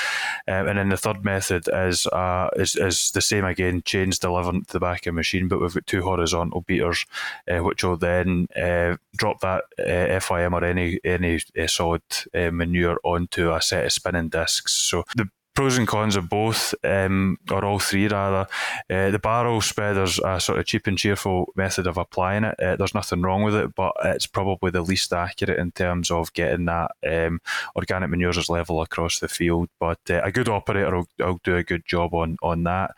Um, 0.47 0.69
and 0.69 0.79
then 0.79 0.89
the 0.91 0.97
third 0.97 1.25
method 1.25 1.69
is, 1.73 2.07
uh, 2.07 2.51
is 2.57 2.77
is 2.77 3.11
the 3.13 3.21
same 3.21 3.45
again, 3.45 3.83
chains 3.85 4.19
delivered 4.19 4.67
to 4.69 4.73
the 4.73 4.81
back 4.81 5.01
of 5.01 5.13
the 5.13 5.13
machine, 5.13 5.49
but 5.49 5.61
we've 5.61 5.75
got 5.75 5.87
two 5.87 6.03
horizontal 6.03 6.61
beaters, 6.63 7.07
uh, 7.51 7.59
which 7.59 7.83
will 7.83 7.97
then 7.97 8.47
uh, 8.57 8.97
drop 9.17 9.41
that 9.41 9.65
uh, 9.79 10.19
FYM 10.21 10.53
or 10.53 10.65
any 10.65 11.01
any 11.05 11.41
solid 11.67 12.03
manure 12.35 12.99
onto 13.05 13.53
a 13.53 13.61
set 13.61 13.87
of 13.87 13.93
spinning 13.93 14.29
discs. 14.29 14.73
So 14.73 15.05
the 15.17 15.29
pros 15.61 15.77
and 15.77 15.87
cons 15.87 16.17
of 16.17 16.27
both, 16.27 16.75
um, 16.85 17.37
or 17.51 17.63
all 17.67 17.79
three 17.79 18.09
rather. 18.09 18.49
Uh, 18.89 19.11
the 19.11 19.19
barrel 19.19 19.61
spreader's 19.61 20.19
a 20.25 20.41
sort 20.41 20.59
of 20.59 20.65
cheap 20.65 20.87
and 20.87 20.97
cheerful 20.97 21.53
method 21.55 21.87
of 21.87 21.99
applying 21.99 22.45
it. 22.45 22.59
Uh, 22.59 22.77
there's 22.77 22.95
nothing 22.95 23.21
wrong 23.21 23.43
with 23.43 23.55
it, 23.55 23.75
but 23.75 23.93
it's 24.03 24.27
probably 24.27 24.71
the 24.71 24.81
least 24.81 25.13
accurate 25.13 25.59
in 25.59 25.71
terms 25.73 26.11
of 26.11 26.33
getting 26.33 26.65
that 26.65 26.93
um, 27.07 27.43
organic 27.77 28.09
manures 28.09 28.49
level 28.49 28.81
across 28.81 29.19
the 29.19 29.29
field. 29.29 29.69
But 29.79 29.99
uh, 30.09 30.23
a 30.25 30.33
good 30.33 30.49
operator 30.49 30.97
will, 30.97 31.09
will, 31.19 31.41
do 31.45 31.57
a 31.57 31.63
good 31.63 31.85
job 31.85 32.15
on 32.15 32.39
on 32.43 32.65
that. 32.65 32.93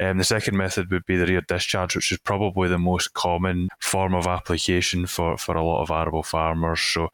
Um, 0.00 0.16
the 0.16 0.24
second 0.24 0.56
method 0.56 0.90
would 0.90 1.04
be 1.04 1.18
the 1.18 1.26
rear 1.26 1.42
discharge, 1.42 1.94
which 1.94 2.10
is 2.10 2.18
probably 2.18 2.70
the 2.70 2.78
most 2.78 3.12
common 3.12 3.68
form 3.80 4.14
of 4.14 4.26
application 4.26 5.06
for, 5.06 5.36
for 5.36 5.58
a 5.58 5.64
lot 5.64 5.82
of 5.82 5.90
arable 5.90 6.22
farmers. 6.22 6.80
So, 6.80 7.10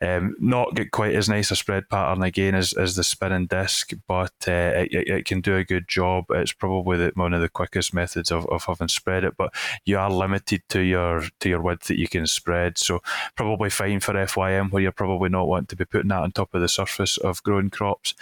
um, 0.00 0.36
not 0.40 0.74
get 0.74 0.90
quite 0.90 1.14
as 1.14 1.28
nice 1.28 1.50
a 1.50 1.56
spread 1.56 1.90
pattern 1.90 2.22
again 2.22 2.54
as, 2.54 2.72
as 2.72 2.96
the 2.96 3.04
spinning 3.04 3.46
disc, 3.46 3.92
but 4.06 4.32
uh, 4.46 4.86
it, 4.90 5.08
it, 5.08 5.24
can 5.24 5.40
do 5.40 5.56
a 5.56 5.64
good 5.64 5.88
job. 5.88 6.26
It's 6.30 6.52
probably 6.52 6.98
the, 6.98 7.12
one 7.14 7.34
of 7.34 7.40
the 7.40 7.48
quickest 7.48 7.92
methods 7.92 8.30
of, 8.30 8.46
of 8.46 8.64
having 8.64 8.88
spread 8.88 9.24
it, 9.24 9.36
but 9.36 9.54
you 9.84 9.98
are 9.98 10.10
limited 10.10 10.62
to 10.68 10.80
your 10.80 11.24
to 11.40 11.48
your 11.48 11.60
width 11.60 11.88
that 11.88 11.98
you 11.98 12.08
can 12.08 12.26
spread. 12.26 12.78
So 12.78 13.02
probably 13.34 13.70
fine 13.70 14.00
for 14.00 14.14
FYM 14.14 14.70
where 14.70 14.82
you're 14.82 14.92
probably 14.92 15.28
not 15.28 15.48
wanting 15.48 15.66
to 15.68 15.76
be 15.76 15.84
putting 15.84 16.08
that 16.08 16.22
on 16.22 16.32
top 16.32 16.54
of 16.54 16.60
the 16.60 16.68
surface 16.68 17.16
of 17.16 17.42
growing 17.42 17.70
crops. 17.70 18.14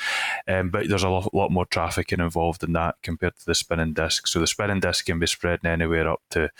Um, 0.49 0.71
but 0.71 0.89
there's 0.89 1.03
a 1.03 1.09
lot, 1.09 1.35
lot 1.35 1.51
more 1.51 1.67
trafficking 1.67 2.21
involved 2.21 2.63
in 2.63 2.73
that 2.73 2.97
compared 3.03 3.37
to 3.39 3.47
the 3.47 3.55
spinning 3.55 3.93
disc. 3.93 4.27
So 4.27 4.41
the 4.41 4.47
spinning 4.47 4.81
disc 4.81 5.05
can 5.05 5.19
be 5.19 5.27
spreading 5.27 5.71
anywhere 5.71 6.09
up 6.09 6.23
to 6.31 6.51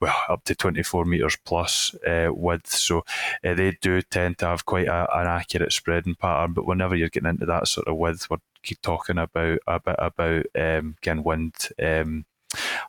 well 0.00 0.16
up 0.28 0.44
to 0.44 0.54
24 0.54 1.04
meters 1.04 1.36
plus 1.44 1.94
uh, 2.06 2.30
width. 2.32 2.70
So 2.70 3.04
uh, 3.44 3.54
they 3.54 3.76
do 3.80 4.02
tend 4.02 4.38
to 4.38 4.46
have 4.46 4.64
quite 4.64 4.88
a, 4.88 5.06
an 5.16 5.26
accurate 5.26 5.72
spreading 5.72 6.14
pattern. 6.14 6.52
But 6.52 6.66
whenever 6.66 6.96
you're 6.96 7.08
getting 7.08 7.28
into 7.28 7.46
that 7.46 7.68
sort 7.68 7.88
of 7.88 7.96
width, 7.96 8.30
we're 8.30 8.38
keep 8.64 8.82
talking 8.82 9.18
about 9.18 9.58
a 9.66 9.80
bit 9.80 9.96
about 9.98 10.46
um, 10.54 10.96
again 11.02 11.22
wind 11.22 11.54
um, 11.82 12.24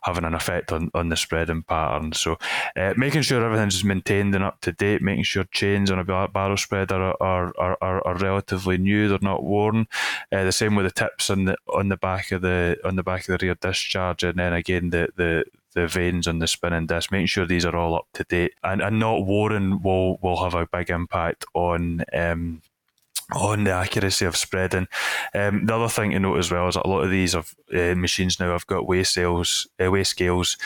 having 0.02 0.24
an 0.24 0.34
effect 0.34 0.72
on, 0.72 0.90
on 0.94 1.08
the 1.08 1.16
spreading 1.16 1.62
pattern. 1.62 2.12
So 2.12 2.38
uh, 2.76 2.94
making 2.96 3.22
sure 3.22 3.44
everything's 3.44 3.82
maintained 3.84 4.34
and 4.34 4.44
up 4.44 4.60
to 4.62 4.72
date, 4.72 5.02
making 5.02 5.24
sure 5.24 5.44
chains 5.44 5.90
on 5.90 5.98
a 5.98 6.28
barrel 6.28 6.56
spreader 6.56 7.14
are 7.20 7.52
are, 7.58 7.76
are, 7.80 8.06
are 8.06 8.16
relatively 8.16 8.78
new, 8.78 9.08
they're 9.08 9.18
not 9.20 9.44
worn. 9.44 9.86
Uh, 10.32 10.44
the 10.44 10.52
same 10.52 10.74
with 10.74 10.86
the 10.86 10.92
tips 10.92 11.30
on 11.30 11.44
the 11.44 11.56
on 11.72 11.88
the 11.88 11.96
back 11.96 12.32
of 12.32 12.42
the 12.42 12.76
on 12.84 12.96
the 12.96 13.02
back 13.02 13.28
of 13.28 13.38
the 13.38 13.46
rear 13.46 13.54
discharge, 13.54 14.22
and 14.22 14.38
then 14.38 14.52
again 14.52 14.90
the 14.90 15.08
the 15.16 15.44
the 15.74 15.86
vanes 15.86 16.26
on 16.26 16.38
the 16.38 16.46
spinning 16.46 16.86
disc, 16.86 17.12
making 17.12 17.26
sure 17.26 17.46
these 17.46 17.66
are 17.66 17.76
all 17.76 17.94
up 17.94 18.06
to 18.14 18.24
date 18.24 18.54
and, 18.64 18.80
and 18.80 18.98
not 18.98 19.26
worn 19.26 19.82
will 19.82 20.16
will 20.22 20.42
have 20.42 20.54
a 20.54 20.66
big 20.66 20.88
impact 20.88 21.44
on 21.52 22.02
um, 22.14 22.62
on 23.34 23.64
the 23.64 23.72
accuracy 23.72 24.24
of 24.24 24.36
spreading. 24.36 24.86
Um, 25.34 25.66
the 25.66 25.74
other 25.74 25.88
thing 25.88 26.12
to 26.12 26.20
note 26.20 26.38
as 26.38 26.50
well 26.50 26.68
is 26.68 26.74
that 26.74 26.86
a 26.86 26.88
lot 26.88 27.02
of 27.02 27.10
these 27.10 27.32
have, 27.32 27.54
uh, 27.74 27.94
machines 27.94 28.38
now 28.38 28.52
have 28.52 28.66
got 28.66 28.86
weigh 28.86 29.04
scales, 29.04 29.66
uh, 29.84 29.90
weigh 29.90 30.04
scales 30.04 30.56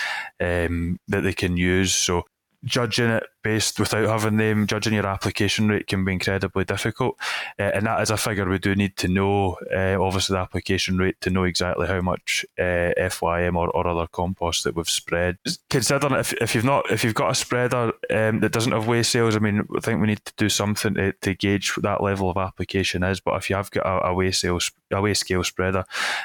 um, 0.41 0.99
that 1.09 1.23
they 1.23 1.33
can 1.33 1.57
use. 1.57 1.95
So 1.95 2.25
judging 2.65 3.11
it 3.11 3.25
based 3.43 3.81
without 3.81 4.07
having 4.07 4.37
them 4.37 4.67
judging 4.67 4.93
your 4.93 5.07
application 5.07 5.69
rate 5.69 5.87
can 5.87 6.05
be 6.05 6.13
incredibly 6.13 6.65
difficult. 6.65 7.17
Uh, 7.59 7.71
and 7.75 7.87
that 7.87 8.01
is 8.03 8.11
a 8.11 8.17
figure 8.17 8.49
we 8.49 8.59
do 8.59 8.75
need 8.75 8.97
to 8.97 9.09
know 9.09 9.57
uh, 9.75 9.97
obviously 10.01 10.35
the 10.35 10.41
application 10.41 10.99
rate 10.99 11.21
to 11.21 11.31
know 11.31 11.45
exactly 11.45 11.87
how 11.87 12.01
much 12.01 12.45
uh, 12.59 12.93
FYM 12.99 13.57
or, 13.57 13.71
or 13.71 13.87
other 13.87 14.07
compost 14.07 14.65
that 14.65 14.75
we've 14.75 14.91
spread. 14.91 15.39
Considering 15.71 16.15
if, 16.15 16.33
if 16.35 16.55
you've 16.55 16.65
not 16.65 16.91
if 16.91 17.03
you've 17.03 17.15
got 17.15 17.31
a 17.31 17.35
spreader 17.35 17.93
um, 18.11 18.41
that 18.41 18.53
doesn't 18.53 18.73
have 18.73 18.87
weigh 18.87 19.03
scales 19.03 19.37
I 19.37 19.39
mean 19.39 19.67
I 19.77 19.81
think 19.81 20.01
we 20.01 20.09
need 20.09 20.25
to 20.25 20.33
do 20.37 20.49
something 20.49 20.95
to, 20.95 21.13
to 21.13 21.35
gauge 21.35 21.77
what 21.77 21.85
that 21.85 22.03
level 22.03 22.31
of 22.31 22.37
application 22.37 23.03
is 23.03 23.21
but 23.21 23.37
if 23.37 23.49
you 23.49 23.57
have 23.57 23.71
got 23.71 23.87
a, 23.87 24.09
a 24.09 24.15
weigh 24.15 24.33
scale 24.33 24.59
a 24.91 25.01
weigh 25.01 25.15
scale 25.15 25.45
spreader 25.45 25.85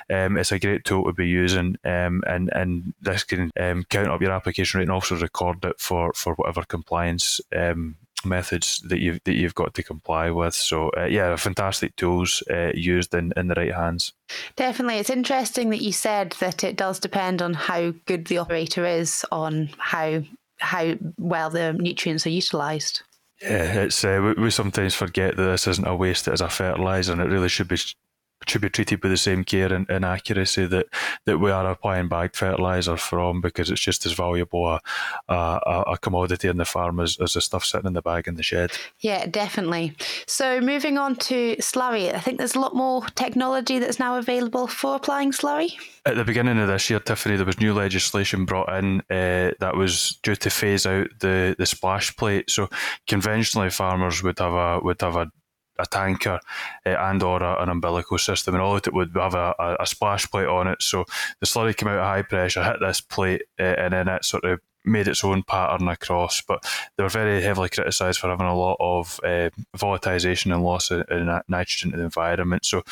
um, 0.10 0.38
it's 0.38 0.51
a 0.51 0.60
great 0.60 0.84
tool 0.86 1.04
to 1.06 1.13
be 1.13 1.28
using 1.28 1.78
um, 1.84 2.23
and 2.28 2.49
and 2.54 2.93
this 3.01 3.23
can 3.23 3.51
um, 3.60 3.84
count 3.89 4.08
up 4.08 4.21
your 4.21 4.32
application 4.32 4.80
rate 4.80 4.84
and 4.84 4.91
also 4.91 5.15
record 5.15 5.63
it 5.65 5.80
for 5.80 6.13
for 6.13 6.36
whatever 6.36 6.63
compliance 6.63 7.41
um, 7.56 7.95
methods 8.25 8.80
that 8.80 8.99
you've 8.99 9.23
that 9.23 9.34
you've 9.34 9.56
got 9.56 9.73
to 9.75 9.84
comply 9.84 10.30
with. 10.32 10.54
So 10.54 10.89
uh, 10.97 11.06
yeah, 11.06 11.36
fantastic 11.36 11.95
tools 11.95 12.43
uh, 12.49 12.71
used 12.73 13.13
in, 13.13 13.32
in 13.38 13.47
the 13.47 13.56
right 13.56 13.73
hands. 13.73 14.13
Definitely, 14.56 14.97
it's 14.97 15.10
interesting 15.10 15.69
that 15.69 15.82
you 15.82 15.91
said 15.91 16.32
that 16.39 16.63
it 16.63 16.75
does 16.75 16.99
depend 16.99 17.41
on 17.41 17.54
how 17.54 17.93
good 18.06 18.25
the 18.25 18.39
operator 18.39 18.86
is 18.86 19.25
on 19.32 19.69
how 19.78 20.23
how 20.60 20.95
well 21.17 21.49
the 21.49 21.73
nutrients 21.73 22.25
are 22.25 22.32
utilised. 22.32 23.04
Yeah, 23.41 23.82
it's 23.82 24.04
uh, 24.04 24.34
we, 24.38 24.43
we 24.43 24.49
sometimes 24.49 24.95
forget 24.95 25.36
that 25.36 25.43
this 25.43 25.67
isn't 25.67 25.88
a 25.88 25.95
waste; 25.95 26.28
it 26.28 26.34
is 26.34 26.41
a 26.41 26.49
fertilizer, 26.49 27.12
and 27.12 27.21
it 27.21 27.30
really 27.30 27.49
should 27.49 27.67
be 27.67 27.78
should 28.49 28.62
be 28.62 28.69
treated 28.69 29.01
with 29.01 29.12
the 29.12 29.17
same 29.17 29.43
care 29.43 29.71
and, 29.71 29.89
and, 29.89 30.05
accuracy 30.05 30.65
that, 30.65 30.88
that 31.25 31.39
we 31.39 31.51
are 31.51 31.69
applying 31.69 32.08
bagged 32.08 32.36
fertiliser 32.36 32.97
from 32.97 33.41
because 33.41 33.69
it's 33.69 33.81
just 33.81 34.05
as 34.05 34.13
valuable 34.13 34.67
a, 34.67 34.79
a, 35.27 35.84
a 35.88 35.97
commodity 35.97 36.47
in 36.47 36.58
the 36.58 36.65
farm 36.65 36.99
as, 36.99 37.17
as 37.19 37.34
the 37.34 37.41
stuff 37.41 37.65
sitting 37.65 37.88
in 37.88 37.93
the 37.93 38.01
bag 38.01 38.27
in 38.27 38.36
the 38.36 38.43
shed. 38.43 38.71
Yeah, 38.99 39.25
definitely. 39.25 39.95
So 40.27 40.62
moving 40.62 40.97
on 40.97 41.15
to 41.15 41.55
slurry, 41.58 42.13
I 42.13 42.19
think 42.19 42.38
there's 42.38 42.55
a 42.55 42.60
lot 42.60 42.75
more 42.75 43.05
technology 43.15 43.79
that's 43.79 43.99
now 43.99 44.17
available 44.17 44.67
for 44.67 44.95
applying 44.95 45.31
slurry. 45.31 45.73
At 46.05 46.15
the 46.15 46.23
beginning 46.23 46.60
of 46.60 46.67
this 46.67 46.89
year, 46.89 46.99
Tiffany, 46.99 47.36
there 47.36 47.45
was 47.45 47.60
new 47.60 47.73
legislation 47.73 48.45
brought 48.45 48.71
in 48.77 49.01
uh, 49.10 49.51
that 49.60 49.75
was 49.75 50.19
due 50.21 50.36
to 50.36 50.49
phase 50.49 50.86
out 50.86 51.08
the, 51.19 51.55
the 51.58 51.65
splash 51.65 52.15
plate. 52.15 52.49
So 52.49 52.69
conventionally, 53.08 53.69
farmers 53.69 54.21
would 54.21 54.39
have 54.39 54.53
a 54.53 54.79
would 54.84 55.01
have 55.01 55.15
a 55.15 55.31
a 55.79 55.85
tanker 55.85 56.39
uh, 56.85 56.89
and 56.89 57.21
or 57.23 57.41
a, 57.41 57.61
an 57.61 57.69
umbilical 57.69 58.17
system, 58.17 58.55
and 58.55 58.61
all 58.61 58.77
it 58.77 58.93
would 58.93 59.11
have 59.15 59.35
a, 59.35 59.53
a, 59.59 59.77
a, 59.81 59.85
splash 59.85 60.29
plate 60.29 60.47
on 60.47 60.67
it. 60.67 60.81
So 60.81 61.05
the 61.39 61.45
slurry 61.45 61.75
came 61.75 61.89
out 61.89 61.99
at 61.99 62.03
high 62.03 62.21
pressure, 62.21 62.63
hit 62.63 62.79
this 62.79 63.01
plate, 63.01 63.43
uh, 63.59 63.63
and 63.63 63.93
then 63.93 64.07
it 64.07 64.25
sort 64.25 64.43
of 64.45 64.59
made 64.85 65.07
its 65.07 65.23
own 65.23 65.43
pattern 65.43 65.88
across. 65.88 66.41
But 66.41 66.63
they 66.95 67.03
were 67.03 67.09
very 67.09 67.41
heavily 67.41 67.69
criticised 67.69 68.19
for 68.19 68.29
having 68.29 68.47
a 68.47 68.55
lot 68.55 68.77
of 68.79 69.19
uh, 69.23 69.49
volatilization 69.75 70.53
and 70.53 70.63
loss 70.63 70.91
of 70.91 71.05
nitrogen 71.47 71.91
to 71.91 71.97
the 71.97 72.03
environment. 72.03 72.65
So 72.65 72.83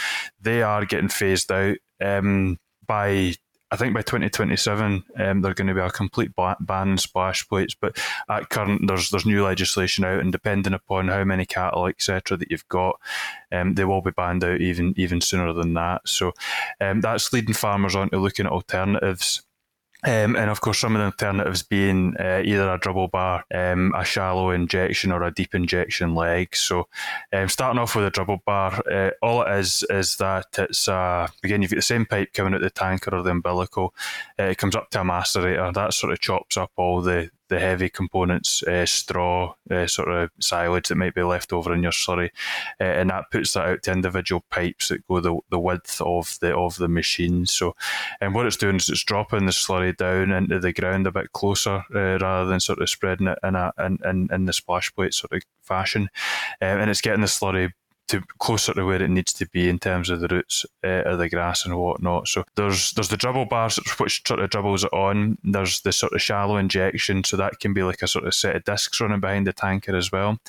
they 0.42 0.62
are 0.62 0.86
getting 0.86 1.10
phased 1.10 1.52
out 1.52 1.78
um, 2.02 2.58
by 2.86 3.36
I 3.74 3.76
think 3.76 3.96
by 3.96 4.04
2027 4.04 5.04
um, 5.18 5.42
they're 5.42 5.56
going 5.56 5.68
to 5.68 5.74
be 5.74 5.80
a 5.80 5.90
complete 5.90 6.36
ban 6.36 6.56
on 6.70 6.98
splash 7.00 7.48
plates. 7.50 7.74
But 7.74 7.98
at 8.30 8.50
current, 8.50 8.88
there's 8.88 9.10
there's 9.10 9.26
new 9.26 9.44
legislation 9.44 10.06
out, 10.06 10.20
and 10.20 10.32
depending 10.32 10.76
upon 10.76 11.08
how 11.08 11.24
many 11.24 11.48
cattle, 11.48 11.88
etc., 11.88 12.38
that 12.38 12.52
you've 12.52 12.70
got, 12.70 13.00
um, 13.52 13.74
they 13.74 13.84
will 13.84 14.04
be 14.04 14.12
banned 14.12 14.44
out 14.44 14.62
even 14.62 14.94
even 14.96 15.22
sooner 15.22 15.54
than 15.54 15.74
that. 15.74 16.08
So 16.08 16.34
um, 16.80 17.02
that's 17.02 17.34
leading 17.34 17.56
farmers 17.56 17.96
on 17.96 18.12
to 18.12 18.20
looking 18.20 18.46
at 18.46 18.52
alternatives. 18.52 19.42
Um, 20.06 20.36
and 20.36 20.50
of 20.50 20.62
course, 20.62 20.80
some 20.80 20.96
of 20.96 21.00
the 21.00 21.06
alternatives 21.06 21.64
being 21.64 22.16
uh, 22.20 22.42
either 22.44 22.70
a 22.70 22.78
dribble 22.78 23.08
bar, 23.10 23.46
um, 23.54 23.94
a 23.96 24.04
shallow 24.04 24.52
injection, 24.52 25.12
or 25.12 25.24
a 25.24 25.34
deep 25.34 25.56
injection 25.56 26.14
leg. 26.14 26.56
So, 26.56 26.88
um, 27.32 27.50
starting 27.50 27.80
off 27.80 27.96
with 27.96 28.06
a 28.06 28.10
dribble 28.10 28.42
bar, 28.46 28.82
uh, 28.92 29.12
all 29.22 29.44
it 29.44 29.60
is 29.60 29.84
is 29.90 30.18
that 30.18 30.48
it's 30.58 30.88
again 30.88 31.62
you've 31.62 31.72
got 31.72 31.78
the 31.78 31.82
same 31.82 32.06
pipe 32.06 32.34
coming 32.34 32.54
out 32.54 32.62
the 32.62 32.70
tanker 32.70 33.16
or 33.16 33.24
the 33.24 33.32
umbilical. 33.32 33.94
Uh, 34.40 34.44
it 34.44 34.58
comes 34.58 34.76
up 34.76 34.90
to 34.92 35.02
a 35.02 35.04
macerator 35.04 35.74
that 35.74 35.94
sort 35.94 36.12
of 36.12 36.20
chops 36.20 36.58
up 36.58 36.72
all 36.76 37.02
the 37.02 37.30
the 37.54 37.60
heavy 37.60 37.90
components, 37.90 38.64
uh, 38.64 38.86
straw, 38.86 39.54
uh, 39.70 39.86
sort 39.86 40.10
of 40.10 40.32
silage 40.40 40.88
that 40.88 40.96
might 40.96 41.14
be 41.14 41.22
left 41.22 41.54
over 41.54 41.74
in 41.74 41.84
your 41.84 41.92
slurry, 41.92 42.30
uh, 42.82 42.84
and 42.84 43.12
that 43.12 43.30
puts 43.32 43.54
that 43.54 43.68
out 43.68 43.84
to 43.84 43.92
individual 43.92 44.44
pipes 44.50 44.88
that 44.88 45.06
go 45.08 45.20
the, 45.20 45.38
the 45.50 45.60
width 45.60 46.02
of 46.02 46.38
the 46.42 46.56
of 46.56 46.78
the 46.78 46.88
machine. 46.88 47.46
So, 47.46 47.76
and 48.20 48.34
what 48.34 48.48
it's 48.48 48.58
doing 48.58 48.78
is 48.78 48.90
it's 48.90 49.04
dropping 49.04 49.46
the 49.46 49.52
slurry 49.52 49.96
down 49.96 50.32
into 50.32 50.60
the 50.60 50.74
ground 50.74 51.06
a 51.06 51.12
bit 51.12 51.32
closer 51.34 51.84
uh, 51.94 52.18
rather 52.20 52.50
than 52.50 52.60
sort 52.60 52.82
of 52.82 52.90
spreading 52.90 53.28
it 53.28 53.40
in 53.44 53.56
a 53.56 53.72
in, 53.80 54.00
in, 54.04 54.30
in 54.32 54.46
the 54.46 54.54
splash 54.54 54.94
plate 54.94 55.14
sort 55.14 55.34
of 55.34 55.44
fashion, 55.62 56.10
um, 56.62 56.80
and 56.80 56.90
it's 56.90 57.02
getting 57.02 57.22
the 57.22 57.28
slurry 57.28 57.72
to 58.08 58.22
closer 58.40 58.74
to 58.74 58.86
where 58.86 59.02
it 59.02 59.10
needs 59.10 59.34
to 59.34 59.48
be 59.48 59.70
in 59.70 59.80
terms 59.80 60.10
of 60.10 60.20
the 60.20 60.28
roots 60.28 60.66
uh, 60.84 61.04
of 61.04 61.20
the 61.20 61.30
grass 61.30 61.66
and 61.66 61.78
whatnot. 61.78 62.28
So 62.28 62.44
there's 62.56 62.92
there's 62.92 63.10
the 63.10 63.18
dribble 63.18 63.46
bars 63.46 63.80
which 63.98 64.22
sort 64.28 64.40
of 64.40 64.50
dribbles 64.50 64.84
it 64.84 64.94
on. 64.94 65.38
There's 65.44 65.82
the 65.82 65.92
sort 65.92 66.14
of 66.14 66.22
shallow 66.22 66.58
injection, 66.58 67.24
so 67.24 67.38
that 67.38 67.60
can 67.60 67.74
be 67.74 67.84
like 67.84 68.02
a 68.02 68.08
sort 68.08 68.26
of 68.26 68.34
set 68.34 68.56
of 68.56 68.66
discs 68.66 69.00
running 69.00 69.20
behind 69.20 69.48
the 69.48 69.54
tanker 69.54 69.96
as 69.96 70.12
well. 70.12 70.40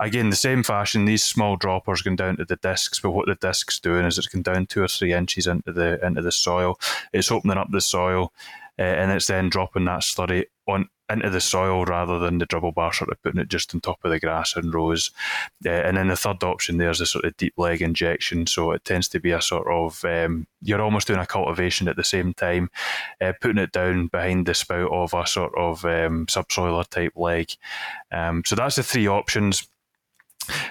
Again, 0.00 0.30
the 0.30 0.36
same 0.36 0.62
fashion. 0.62 1.04
These 1.04 1.24
small 1.24 1.56
droppers 1.56 2.02
going 2.02 2.16
down 2.16 2.36
to 2.36 2.44
the 2.44 2.56
discs, 2.56 3.00
but 3.00 3.10
what 3.10 3.26
the 3.26 3.36
discs 3.36 3.80
doing 3.80 4.04
is 4.04 4.18
it's 4.18 4.26
going 4.26 4.42
down 4.42 4.66
two 4.66 4.82
or 4.82 4.88
three 4.88 5.12
inches 5.12 5.46
into 5.46 5.72
the 5.72 6.04
into 6.04 6.22
the 6.22 6.32
soil. 6.32 6.78
It's 7.12 7.32
opening 7.32 7.58
up 7.58 7.68
the 7.70 7.80
soil. 7.80 8.32
Uh, 8.80 8.82
and 8.82 9.10
it's 9.10 9.26
then 9.26 9.48
dropping 9.48 9.86
that 9.86 10.02
slurry 10.02 10.44
on 10.68 10.88
into 11.10 11.30
the 11.30 11.40
soil 11.40 11.84
rather 11.84 12.18
than 12.18 12.38
the 12.38 12.46
dribble 12.46 12.72
bar 12.72 12.92
sort 12.92 13.10
of 13.10 13.22
putting 13.22 13.40
it 13.40 13.48
just 13.48 13.74
on 13.74 13.80
top 13.80 13.98
of 14.04 14.10
the 14.10 14.20
grass 14.20 14.56
in 14.56 14.70
rows. 14.70 15.10
Uh, 15.64 15.70
and 15.70 15.96
then 15.96 16.08
the 16.08 16.16
third 16.16 16.42
option 16.44 16.76
there 16.76 16.90
is 16.90 17.00
a 17.00 17.06
sort 17.06 17.24
of 17.24 17.36
deep 17.36 17.54
leg 17.56 17.82
injection. 17.82 18.46
So 18.46 18.72
it 18.72 18.84
tends 18.84 19.08
to 19.08 19.20
be 19.20 19.30
a 19.30 19.40
sort 19.40 19.68
of, 19.68 20.04
um, 20.04 20.46
you're 20.62 20.82
almost 20.82 21.06
doing 21.06 21.20
a 21.20 21.26
cultivation 21.26 21.88
at 21.88 21.96
the 21.96 22.04
same 22.04 22.34
time, 22.34 22.70
uh, 23.20 23.32
putting 23.40 23.62
it 23.62 23.72
down 23.72 24.08
behind 24.08 24.46
the 24.46 24.54
spout 24.54 24.90
of 24.92 25.14
a 25.14 25.26
sort 25.26 25.56
of 25.56 25.84
um, 25.84 26.26
subsoiler 26.26 26.88
type 26.88 27.12
leg. 27.16 27.52
Um, 28.12 28.42
so 28.44 28.56
that's 28.56 28.76
the 28.76 28.82
three 28.82 29.08
options. 29.08 29.68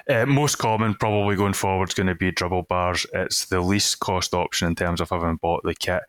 Uh, 0.09 0.25
most 0.25 0.57
common, 0.57 0.95
probably 0.95 1.35
going 1.35 1.53
forward, 1.53 1.89
is 1.89 1.93
going 1.93 2.07
to 2.07 2.15
be 2.15 2.31
dribble 2.31 2.63
bars. 2.63 3.05
It's 3.13 3.45
the 3.45 3.61
least 3.61 3.99
cost 3.99 4.33
option 4.33 4.67
in 4.67 4.75
terms 4.75 5.01
of 5.01 5.09
having 5.09 5.37
bought 5.37 5.63
the 5.63 5.75
kit, 5.75 6.03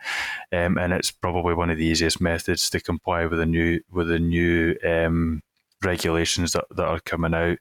um, 0.53 0.79
and 0.79 0.93
it's 0.93 1.11
probably 1.11 1.55
one 1.55 1.71
of 1.71 1.79
the 1.79 1.85
easiest 1.85 2.21
methods 2.21 2.71
to 2.71 2.81
comply 2.81 3.27
with 3.27 3.41
a 3.41 3.47
new 3.47 3.81
with 3.91 4.11
a 4.11 4.19
new 4.19 4.77
um, 4.85 5.43
regulations 5.83 6.53
that, 6.53 6.65
that 6.71 6.87
are 6.87 7.01
coming 7.01 7.35
out. 7.35 7.59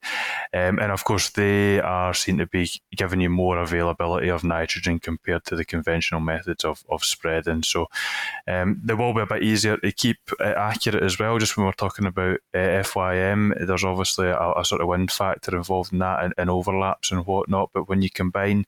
Um, 0.53 0.80
and 0.80 0.91
of 0.91 1.03
course, 1.03 1.30
they 1.30 1.80
are 1.80 2.13
seen 2.13 2.38
to 2.38 2.47
be 2.47 2.69
giving 2.95 3.21
you 3.21 3.30
more 3.30 3.58
availability 3.58 4.30
of 4.30 4.43
nitrogen 4.43 4.99
compared 4.99 5.45
to 5.45 5.56
the 5.56 5.65
conventional 5.65 6.21
methods 6.21 6.63
of, 6.63 6.84
of 6.89 7.03
spreading. 7.03 7.63
So 7.63 7.88
um, 8.47 8.82
they 8.84 8.93
will 8.93 9.13
be 9.13 9.21
a 9.21 9.25
bit 9.25 9.43
easier 9.43 9.77
to 9.77 9.91
keep 9.91 10.17
uh, 10.39 10.53
accurate 10.58 11.03
as 11.03 11.19
well. 11.19 11.38
Just 11.38 11.58
when 11.58 11.65
we're 11.65 11.73
talking 11.73 12.06
about 12.06 12.39
uh, 12.53 12.84
FYM, 12.84 13.65
there's 13.65 13.84
obviously 13.84 14.27
a, 14.27 14.53
a, 14.58 14.65
sort 14.65 14.82
of 14.82 14.88
wind 14.88 15.12
factor 15.12 15.56
involved 15.56 15.93
in 15.93 15.99
that 15.99 16.23
and, 16.23 16.34
and 16.38 16.49
overlaps 16.49 17.12
and 17.12 17.25
whatnot. 17.25 17.69
But 17.73 17.88
when 17.88 18.01
you 18.01 18.10
combine 18.10 18.65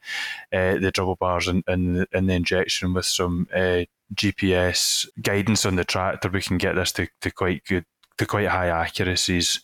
uh, 0.53 0.77
the 0.77 0.91
dribble 0.93 1.17
bars 1.17 1.47
and, 1.47 1.63
and, 1.67 2.05
and, 2.13 2.29
the 2.29 2.33
injection 2.33 2.93
with 2.93 3.05
some 3.05 3.47
uh, 3.53 3.83
GPS 4.13 5.07
guidance 5.21 5.65
on 5.65 5.75
the 5.75 5.83
tractor, 5.83 6.29
we 6.29 6.41
can 6.41 6.57
get 6.57 6.75
this 6.75 6.91
to, 6.93 7.07
to 7.21 7.31
quite 7.31 7.65
good 7.65 7.85
to 8.19 8.25
quite 8.25 8.47
high 8.47 8.67
accuracies. 8.67 9.61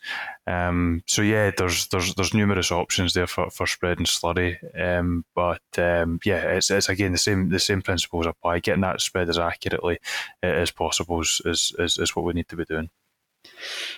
Um, 0.47 1.03
so 1.07 1.21
yeah, 1.21 1.51
there's 1.57 1.87
there's 1.87 2.15
there's 2.15 2.33
numerous 2.33 2.71
options 2.71 3.13
there 3.13 3.27
for, 3.27 3.49
for 3.49 3.67
spreading 3.67 4.05
slurry. 4.05 4.57
Um, 4.79 5.25
but 5.35 5.61
um, 5.77 6.19
yeah, 6.23 6.37
it's, 6.37 6.71
it's 6.71 6.89
again 6.89 7.11
the 7.11 7.17
same 7.17 7.49
the 7.49 7.59
same 7.59 7.81
principles 7.81 8.25
apply. 8.25 8.59
Getting 8.59 8.81
that 8.81 9.01
spread 9.01 9.29
as 9.29 9.37
accurately 9.37 9.99
uh, 10.41 10.47
as 10.47 10.71
possible 10.71 11.21
is, 11.21 11.41
is, 11.45 11.97
is 11.97 12.15
what 12.15 12.25
we 12.25 12.33
need 12.33 12.47
to 12.47 12.55
be 12.55 12.65
doing. 12.65 12.89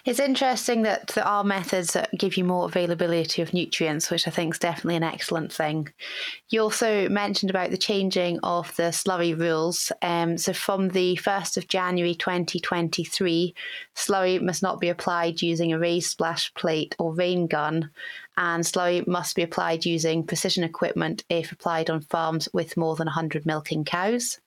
It's 0.06 0.20
interesting 0.20 0.84
that 0.84 1.08
there 1.10 1.26
are 1.26 1.43
methods 1.43 1.93
that 1.93 2.12
give 2.17 2.38
you 2.38 2.43
more 2.43 2.65
availability 2.65 3.41
of 3.41 3.54
nutrients, 3.54 4.10
which 4.10 4.28
I 4.28 4.32
think 4.32 4.54
is 4.54 4.60
definitely 4.60 4.96
an 4.96 5.04
excellent 5.04 5.52
thing. 5.52 5.89
You 6.50 6.62
also 6.62 7.10
mentioned 7.10 7.50
about 7.50 7.72
the 7.72 7.78
changing 7.78 8.39
of 8.43 8.76
the 8.76 8.84
slurry 8.84 9.38
rules. 9.38 9.91
Um, 10.02 10.38
so 10.38 10.54
from 10.54 10.89
the 10.89 11.17
1st 11.17 11.58
of 11.58 11.67
January 11.67 12.15
2023, 12.15 13.54
slurry 13.96 14.41
must 14.41 14.63
not 14.63 14.80
be 14.80 14.89
applied 14.89 15.41
using 15.41 15.74
a 15.74 15.80
raised 15.80 16.12
splash 16.12 16.54
plate 16.54 16.96
or 17.00 17.13
rain 17.13 17.48
gun, 17.48 17.89
and 18.38 18.63
slurry 18.63 19.06
must 19.08 19.36
be 19.36 19.41
applied 19.41 19.86
using 19.86 20.26
precision 20.26 20.63
equipment 20.63 21.24
if 21.30 21.52
applied 21.52 21.89
on 21.89 22.02
farms 22.02 22.48
with 22.54 22.78
more 22.78 22.96
than 22.96 23.08
100 23.08 23.46
milking 23.46 23.84
cows. 23.84 24.39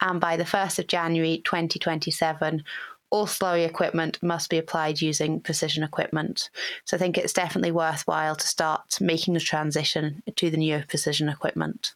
And 0.00 0.20
by 0.20 0.36
the 0.36 0.44
1st 0.44 0.78
of 0.78 0.86
January 0.86 1.42
2027, 1.44 2.64
all 3.10 3.26
slurry 3.26 3.66
equipment 3.66 4.22
must 4.22 4.50
be 4.50 4.58
applied 4.58 5.00
using 5.00 5.40
precision 5.40 5.82
equipment. 5.82 6.50
So 6.84 6.96
I 6.96 6.98
think 6.98 7.18
it's 7.18 7.32
definitely 7.32 7.72
worthwhile 7.72 8.36
to 8.36 8.46
start 8.46 9.00
making 9.00 9.34
the 9.34 9.40
transition 9.40 10.22
to 10.36 10.50
the 10.50 10.56
new 10.56 10.84
precision 10.88 11.28
equipment. 11.28 11.94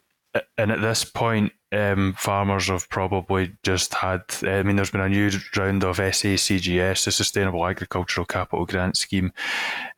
And 0.58 0.72
at 0.72 0.80
this 0.80 1.04
point, 1.04 1.52
um, 1.74 2.14
farmers 2.14 2.68
have 2.68 2.88
probably 2.88 3.52
just 3.62 3.94
had. 3.94 4.22
I 4.42 4.62
mean, 4.62 4.76
there's 4.76 4.90
been 4.90 5.00
a 5.00 5.08
new 5.08 5.30
round 5.56 5.84
of 5.84 5.98
SACGS, 5.98 7.04
the 7.04 7.12
Sustainable 7.12 7.66
Agricultural 7.66 8.26
Capital 8.26 8.64
Grant 8.64 8.96
Scheme. 8.96 9.32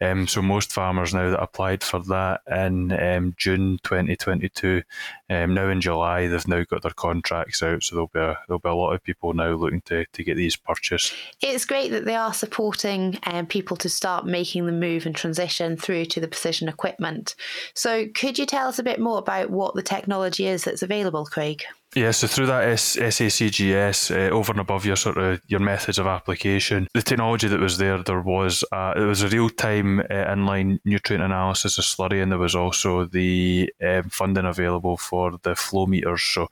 Um, 0.00 0.26
so 0.26 0.42
most 0.42 0.72
farmers 0.72 1.12
now 1.12 1.30
that 1.30 1.42
applied 1.42 1.84
for 1.84 2.00
that 2.00 2.40
in 2.50 2.92
um, 2.92 3.34
June 3.36 3.78
2022, 3.82 4.82
um, 5.28 5.54
now 5.54 5.68
in 5.68 5.80
July, 5.80 6.26
they've 6.26 6.48
now 6.48 6.64
got 6.64 6.82
their 6.82 6.92
contracts 6.92 7.62
out. 7.62 7.82
So 7.82 7.94
there'll 7.94 8.08
be 8.08 8.20
a, 8.20 8.38
there'll 8.48 8.60
be 8.60 8.68
a 8.68 8.74
lot 8.74 8.92
of 8.92 9.02
people 9.02 9.34
now 9.34 9.50
looking 9.50 9.82
to, 9.82 10.06
to 10.06 10.24
get 10.24 10.36
these 10.36 10.56
purchased. 10.56 11.12
It's 11.42 11.64
great 11.64 11.90
that 11.90 12.04
they 12.04 12.16
are 12.16 12.34
supporting 12.34 13.18
um, 13.24 13.46
people 13.46 13.76
to 13.78 13.88
start 13.88 14.26
making 14.26 14.66
the 14.66 14.72
move 14.72 15.04
and 15.04 15.14
transition 15.14 15.76
through 15.76 16.06
to 16.06 16.20
the 16.20 16.28
precision 16.28 16.68
equipment. 16.68 17.34
So 17.74 18.06
could 18.14 18.38
you 18.38 18.46
tell 18.46 18.68
us 18.68 18.78
a 18.78 18.82
bit 18.82 19.00
more 19.00 19.18
about 19.18 19.50
what 19.50 19.74
the 19.74 19.82
technology 19.82 20.46
is 20.46 20.64
that's 20.64 20.82
available, 20.82 21.26
Craig? 21.26 21.65
Yeah, 21.96 22.10
so 22.10 22.26
through 22.26 22.44
that 22.48 22.68
S- 22.68 22.98
SACGS, 22.98 24.10
uh, 24.10 24.30
over 24.30 24.52
and 24.52 24.60
above 24.60 24.84
your 24.84 24.96
sort 24.96 25.16
of 25.16 25.40
your 25.46 25.60
methods 25.60 25.98
of 25.98 26.06
application, 26.06 26.88
the 26.92 27.00
technology 27.00 27.48
that 27.48 27.58
was 27.58 27.78
there, 27.78 28.02
there 28.02 28.20
was 28.20 28.62
it 28.70 28.98
was 29.00 29.22
a 29.22 29.28
real 29.30 29.48
time 29.48 30.00
uh, 30.00 30.04
inline 30.34 30.78
nutrient 30.84 31.24
analysis 31.24 31.78
of 31.78 31.84
slurry, 31.86 32.22
and 32.22 32.30
there 32.30 32.38
was 32.38 32.54
also 32.54 33.06
the 33.06 33.72
um, 33.82 34.10
funding 34.10 34.44
available 34.44 34.98
for 34.98 35.38
the 35.42 35.56
flow 35.56 35.86
meters. 35.86 36.20
So, 36.20 36.48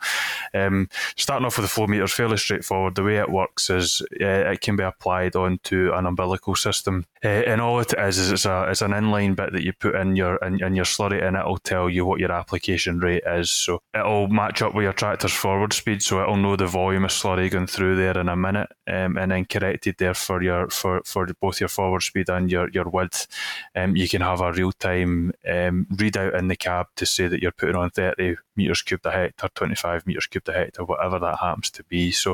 um, 0.54 0.88
starting 1.14 1.44
off 1.44 1.58
with 1.58 1.66
the 1.66 1.74
flow 1.74 1.88
meters, 1.88 2.14
fairly 2.14 2.38
straightforward. 2.38 2.94
The 2.94 3.04
way 3.04 3.18
it 3.18 3.28
works 3.28 3.68
is 3.68 4.00
uh, 4.22 4.50
it 4.50 4.62
can 4.62 4.76
be 4.76 4.82
applied 4.82 5.36
onto 5.36 5.92
an 5.92 6.06
umbilical 6.06 6.54
system, 6.54 7.04
uh, 7.24 7.28
and 7.28 7.60
all 7.60 7.80
it 7.80 7.94
is 7.98 8.18
is 8.18 8.30
it's 8.30 8.44
a 8.44 8.66
it's 8.70 8.82
an 8.82 8.90
inline 8.90 9.34
bit 9.34 9.52
that 9.52 9.62
you 9.62 9.72
put 9.72 9.94
in 9.94 10.14
your 10.14 10.36
in, 10.36 10.62
in 10.62 10.74
your 10.74 10.84
slurry, 10.84 11.22
and 11.22 11.36
it'll 11.36 11.58
tell 11.58 11.88
you 11.88 12.04
what 12.04 12.20
your 12.20 12.32
application 12.32 12.98
rate 12.98 13.22
is. 13.26 13.50
So 13.50 13.80
it'll 13.94 14.28
match 14.28 14.60
up 14.60 14.74
with 14.74 14.84
your 14.84 14.92
tractor's 14.92 15.32
forward 15.32 15.72
speed, 15.72 16.02
so 16.02 16.22
it'll 16.22 16.36
know 16.36 16.56
the 16.56 16.66
volume 16.66 17.04
of 17.04 17.10
slurry 17.10 17.50
going 17.50 17.66
through 17.66 17.96
there 17.96 18.18
in 18.18 18.28
a 18.28 18.36
minute, 18.36 18.68
um, 18.86 19.16
and 19.16 19.32
then 19.32 19.44
corrected 19.44 19.96
there 19.98 20.14
for 20.14 20.42
your 20.42 20.68
for, 20.68 21.02
for 21.04 21.26
both 21.40 21.60
your 21.60 21.68
forward 21.68 22.02
speed 22.02 22.28
and 22.28 22.50
your 22.50 22.68
your 22.70 22.88
width. 22.88 23.26
Um, 23.74 23.96
you 23.96 24.08
can 24.08 24.20
have 24.20 24.40
a 24.40 24.52
real 24.52 24.72
time 24.72 25.32
um, 25.48 25.86
readout 25.92 26.38
in 26.38 26.48
the 26.48 26.56
cab 26.56 26.86
to 26.96 27.06
say 27.06 27.28
that 27.28 27.42
you're 27.42 27.52
putting 27.52 27.76
on 27.76 27.90
30 27.90 28.36
meters 28.56 28.82
cubed 28.82 29.06
a 29.06 29.10
hectare, 29.10 29.50
25 29.54 30.06
meters 30.06 30.26
cubed 30.26 30.48
a 30.48 30.52
hectare, 30.52 30.84
whatever 30.84 31.18
that 31.18 31.38
happens 31.40 31.70
to 31.70 31.84
be. 31.84 32.10
So 32.10 32.32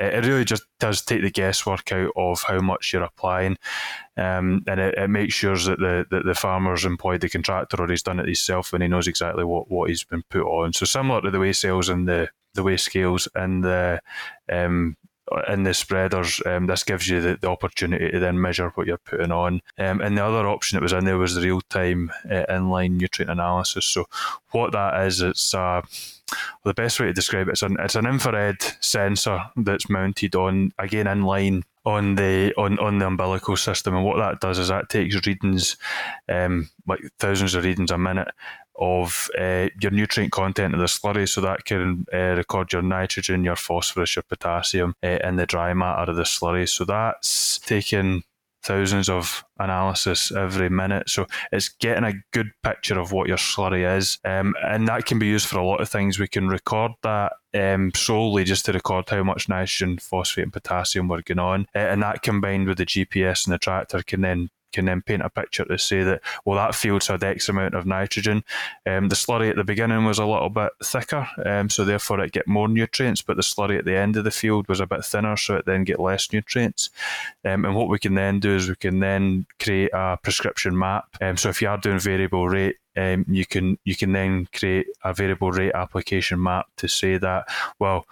uh, 0.00 0.04
it 0.04 0.26
really 0.26 0.44
just 0.44 0.64
does 0.78 1.02
take 1.02 1.22
the 1.22 1.30
guesswork 1.30 1.90
out 1.92 2.12
of 2.16 2.42
how 2.42 2.60
much 2.60 2.92
you're 2.92 3.02
applying. 3.02 3.56
Um, 4.16 4.62
and 4.66 4.80
it, 4.80 4.96
it, 4.96 5.08
makes 5.08 5.34
sure 5.34 5.56
that 5.56 5.78
the, 5.78 6.06
that 6.10 6.24
the 6.24 6.34
farmer's 6.34 6.84
employed 6.84 7.20
the 7.20 7.28
contractor 7.28 7.82
or 7.82 7.88
he's 7.88 8.02
done 8.02 8.20
it 8.20 8.26
himself 8.26 8.72
and 8.72 8.82
he 8.82 8.88
knows 8.88 9.08
exactly 9.08 9.44
what, 9.44 9.70
what 9.70 9.88
he's 9.88 10.04
been 10.04 10.22
put 10.28 10.44
on. 10.44 10.72
So 10.72 10.86
similar 10.86 11.20
to 11.22 11.30
the 11.30 11.40
weigh 11.40 11.52
scales 11.52 11.88
and 11.88 12.06
the, 12.06 12.28
the 12.54 12.62
weigh 12.62 12.76
scales 12.76 13.26
and 13.34 13.64
the 13.64 14.00
um, 14.48 14.96
in 15.48 15.62
the 15.62 15.72
spreaders, 15.72 16.40
um, 16.46 16.66
this 16.66 16.84
gives 16.84 17.08
you 17.08 17.20
the, 17.20 17.38
the, 17.40 17.48
opportunity 17.48 18.10
to 18.10 18.18
then 18.18 18.40
measure 18.40 18.70
what 18.74 18.86
you're 18.86 18.98
putting 18.98 19.32
on. 19.32 19.62
Um, 19.78 20.00
and 20.00 20.18
the 20.18 20.24
other 20.24 20.46
option 20.46 20.76
that 20.76 20.82
was 20.82 20.92
in 20.92 21.04
there 21.04 21.18
was 21.18 21.34
the 21.34 21.40
real 21.40 21.60
time 21.62 22.10
uh, 22.26 22.44
inline 22.50 22.92
nutrient 22.92 23.30
analysis. 23.30 23.86
So, 23.86 24.06
what 24.50 24.72
that 24.72 25.06
is, 25.06 25.22
it's 25.22 25.50
the 25.50 26.74
best 26.74 27.00
way 27.00 27.06
to 27.06 27.12
describe 27.12 27.48
it 27.48 27.52
is 27.52 27.62
an, 27.62 27.76
it's 27.80 27.94
an 27.94 28.06
infrared 28.06 28.62
sensor 28.80 29.40
that's 29.56 29.88
mounted 29.88 30.34
on 30.34 30.72
again 30.78 31.06
in 31.06 31.22
line 31.22 31.64
on 31.84 32.14
the 32.14 32.52
on, 32.56 32.78
on 32.78 32.98
the 32.98 33.06
umbilical 33.06 33.56
system 33.56 33.94
and 33.94 34.04
what 34.04 34.16
that 34.16 34.40
does 34.40 34.58
is 34.58 34.68
that 34.68 34.88
takes 34.88 35.26
readings 35.26 35.76
um, 36.28 36.68
like 36.86 37.00
thousands 37.18 37.54
of 37.54 37.64
readings 37.64 37.90
a 37.90 37.98
minute 37.98 38.28
of 38.76 39.30
uh, 39.38 39.68
your 39.80 39.92
nutrient 39.92 40.32
content 40.32 40.74
of 40.74 40.80
the 40.80 40.86
slurry 40.86 41.28
so 41.28 41.40
that 41.40 41.64
can 41.64 42.04
uh, 42.12 42.34
record 42.36 42.72
your 42.72 42.82
nitrogen 42.82 43.44
your 43.44 43.56
phosphorus 43.56 44.16
your 44.16 44.22
potassium 44.22 44.94
uh, 45.02 45.18
in 45.22 45.36
the 45.36 45.46
dry 45.46 45.72
matter 45.74 46.10
of 46.10 46.16
the 46.16 46.22
slurry. 46.22 46.68
So 46.68 46.84
that's 46.84 47.58
taking 47.58 48.24
thousands 48.64 49.08
of 49.08 49.44
analysis 49.58 50.32
every 50.32 50.68
minute. 50.68 51.08
So 51.08 51.26
it's 51.52 51.68
getting 51.68 52.04
a 52.04 52.14
good 52.32 52.50
picture 52.62 52.98
of 52.98 53.12
what 53.12 53.28
your 53.28 53.36
slurry 53.36 53.96
is. 53.96 54.18
Um, 54.24 54.54
and 54.64 54.88
that 54.88 55.04
can 55.04 55.18
be 55.18 55.26
used 55.26 55.46
for 55.46 55.58
a 55.58 55.66
lot 55.66 55.80
of 55.80 55.88
things. 55.88 56.18
We 56.18 56.28
can 56.28 56.48
record 56.48 56.92
that 57.02 57.34
um, 57.54 57.92
solely 57.94 58.44
just 58.44 58.64
to 58.66 58.72
record 58.72 59.08
how 59.08 59.22
much 59.22 59.48
nitrogen, 59.48 59.98
phosphate, 59.98 60.44
and 60.44 60.52
potassium 60.52 61.08
we're 61.08 61.22
going 61.22 61.38
on. 61.38 61.66
Uh, 61.74 61.78
and 61.78 62.02
that 62.02 62.22
combined 62.22 62.66
with 62.66 62.78
the 62.78 62.86
GPS 62.86 63.46
and 63.46 63.52
the 63.52 63.58
tractor 63.58 64.02
can 64.02 64.22
then 64.22 64.50
can 64.74 64.84
then 64.84 65.02
paint 65.02 65.22
a 65.22 65.30
picture 65.30 65.64
to 65.64 65.78
say 65.78 66.02
that, 66.02 66.20
well, 66.44 66.56
that 66.56 66.74
field's 66.74 67.06
had 67.06 67.24
X 67.24 67.48
amount 67.48 67.74
of 67.74 67.86
nitrogen. 67.86 68.44
Um, 68.86 69.08
the 69.08 69.14
slurry 69.14 69.50
at 69.50 69.56
the 69.56 69.64
beginning 69.64 70.04
was 70.04 70.18
a 70.18 70.26
little 70.26 70.50
bit 70.50 70.72
thicker, 70.82 71.26
um, 71.46 71.70
so 71.70 71.84
therefore 71.84 72.20
it 72.20 72.32
get 72.32 72.46
more 72.46 72.68
nutrients, 72.68 73.22
but 73.22 73.36
the 73.36 73.42
slurry 73.42 73.78
at 73.78 73.84
the 73.84 73.96
end 73.96 74.16
of 74.16 74.24
the 74.24 74.30
field 74.30 74.68
was 74.68 74.80
a 74.80 74.86
bit 74.86 75.04
thinner, 75.04 75.36
so 75.36 75.56
it 75.56 75.66
then 75.66 75.84
get 75.84 76.00
less 76.00 76.32
nutrients. 76.32 76.90
Um, 77.44 77.64
and 77.64 77.74
what 77.74 77.88
we 77.88 77.98
can 77.98 78.14
then 78.14 78.40
do 78.40 78.54
is 78.54 78.68
we 78.68 78.76
can 78.76 79.00
then 79.00 79.46
create 79.58 79.90
a 79.94 80.18
prescription 80.22 80.76
map. 80.76 81.16
Um, 81.20 81.36
so 81.36 81.48
if 81.48 81.62
you 81.62 81.68
are 81.68 81.78
doing 81.78 81.98
variable 81.98 82.48
rate, 82.48 82.76
um, 82.96 83.24
you 83.28 83.44
can 83.44 83.78
you 83.84 83.96
can 83.96 84.12
then 84.12 84.46
create 84.54 84.86
a 85.02 85.12
variable 85.12 85.50
rate 85.50 85.72
application 85.74 86.42
map 86.42 86.66
to 86.76 86.88
say 86.88 87.18
that 87.18 87.46
well 87.78 88.06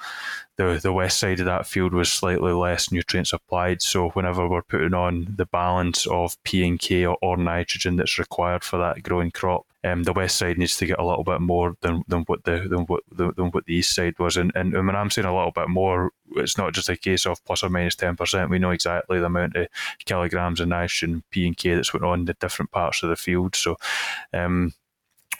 the 0.56 0.80
the 0.82 0.92
west 0.92 1.18
side 1.18 1.40
of 1.40 1.46
that 1.46 1.66
field 1.66 1.92
was 1.92 2.10
slightly 2.10 2.52
less 2.52 2.90
nutrients 2.90 3.32
applied 3.32 3.80
so 3.80 4.10
whenever 4.10 4.48
we're 4.48 4.62
putting 4.62 4.94
on 4.94 5.34
the 5.36 5.46
balance 5.46 6.06
of 6.06 6.36
P 6.44 6.66
and 6.66 6.78
K 6.78 7.06
or, 7.06 7.16
or 7.22 7.36
nitrogen 7.36 7.96
that's 7.96 8.18
required 8.18 8.64
for 8.64 8.78
that 8.78 9.02
growing 9.02 9.30
crop 9.30 9.66
um, 9.84 10.04
the 10.04 10.12
west 10.12 10.36
side 10.36 10.58
needs 10.58 10.76
to 10.76 10.86
get 10.86 10.98
a 10.98 11.04
little 11.04 11.24
bit 11.24 11.40
more 11.40 11.76
than, 11.80 12.02
than 12.06 12.22
what 12.22 12.44
the 12.44 12.66
than 12.68 12.82
what 12.86 13.02
the, 13.10 13.32
than 13.32 13.50
what 13.50 13.66
the 13.66 13.74
east 13.74 13.94
side 13.94 14.18
was. 14.18 14.36
And, 14.36 14.52
and 14.54 14.72
when 14.72 14.94
I'm 14.94 15.10
saying 15.10 15.26
a 15.26 15.34
little 15.34 15.52
bit 15.52 15.68
more. 15.68 16.10
It's 16.34 16.56
not 16.56 16.72
just 16.72 16.88
a 16.88 16.96
case 16.96 17.26
of 17.26 17.44
plus 17.44 17.62
or 17.62 17.68
minus 17.68 17.94
10% 17.94 18.48
we 18.48 18.58
know 18.58 18.70
exactly 18.70 19.18
the 19.18 19.26
amount 19.26 19.54
of 19.54 19.68
kilograms 20.06 20.60
of 20.60 20.68
nitrogen 20.68 21.22
P 21.30 21.46
and 21.46 21.54
K 21.54 21.74
that's 21.74 21.92
went 21.92 22.06
on 22.06 22.24
the 22.24 22.32
different 22.32 22.70
parts 22.70 23.02
of 23.02 23.10
the 23.10 23.16
field. 23.16 23.54
So 23.54 23.76
um, 24.32 24.72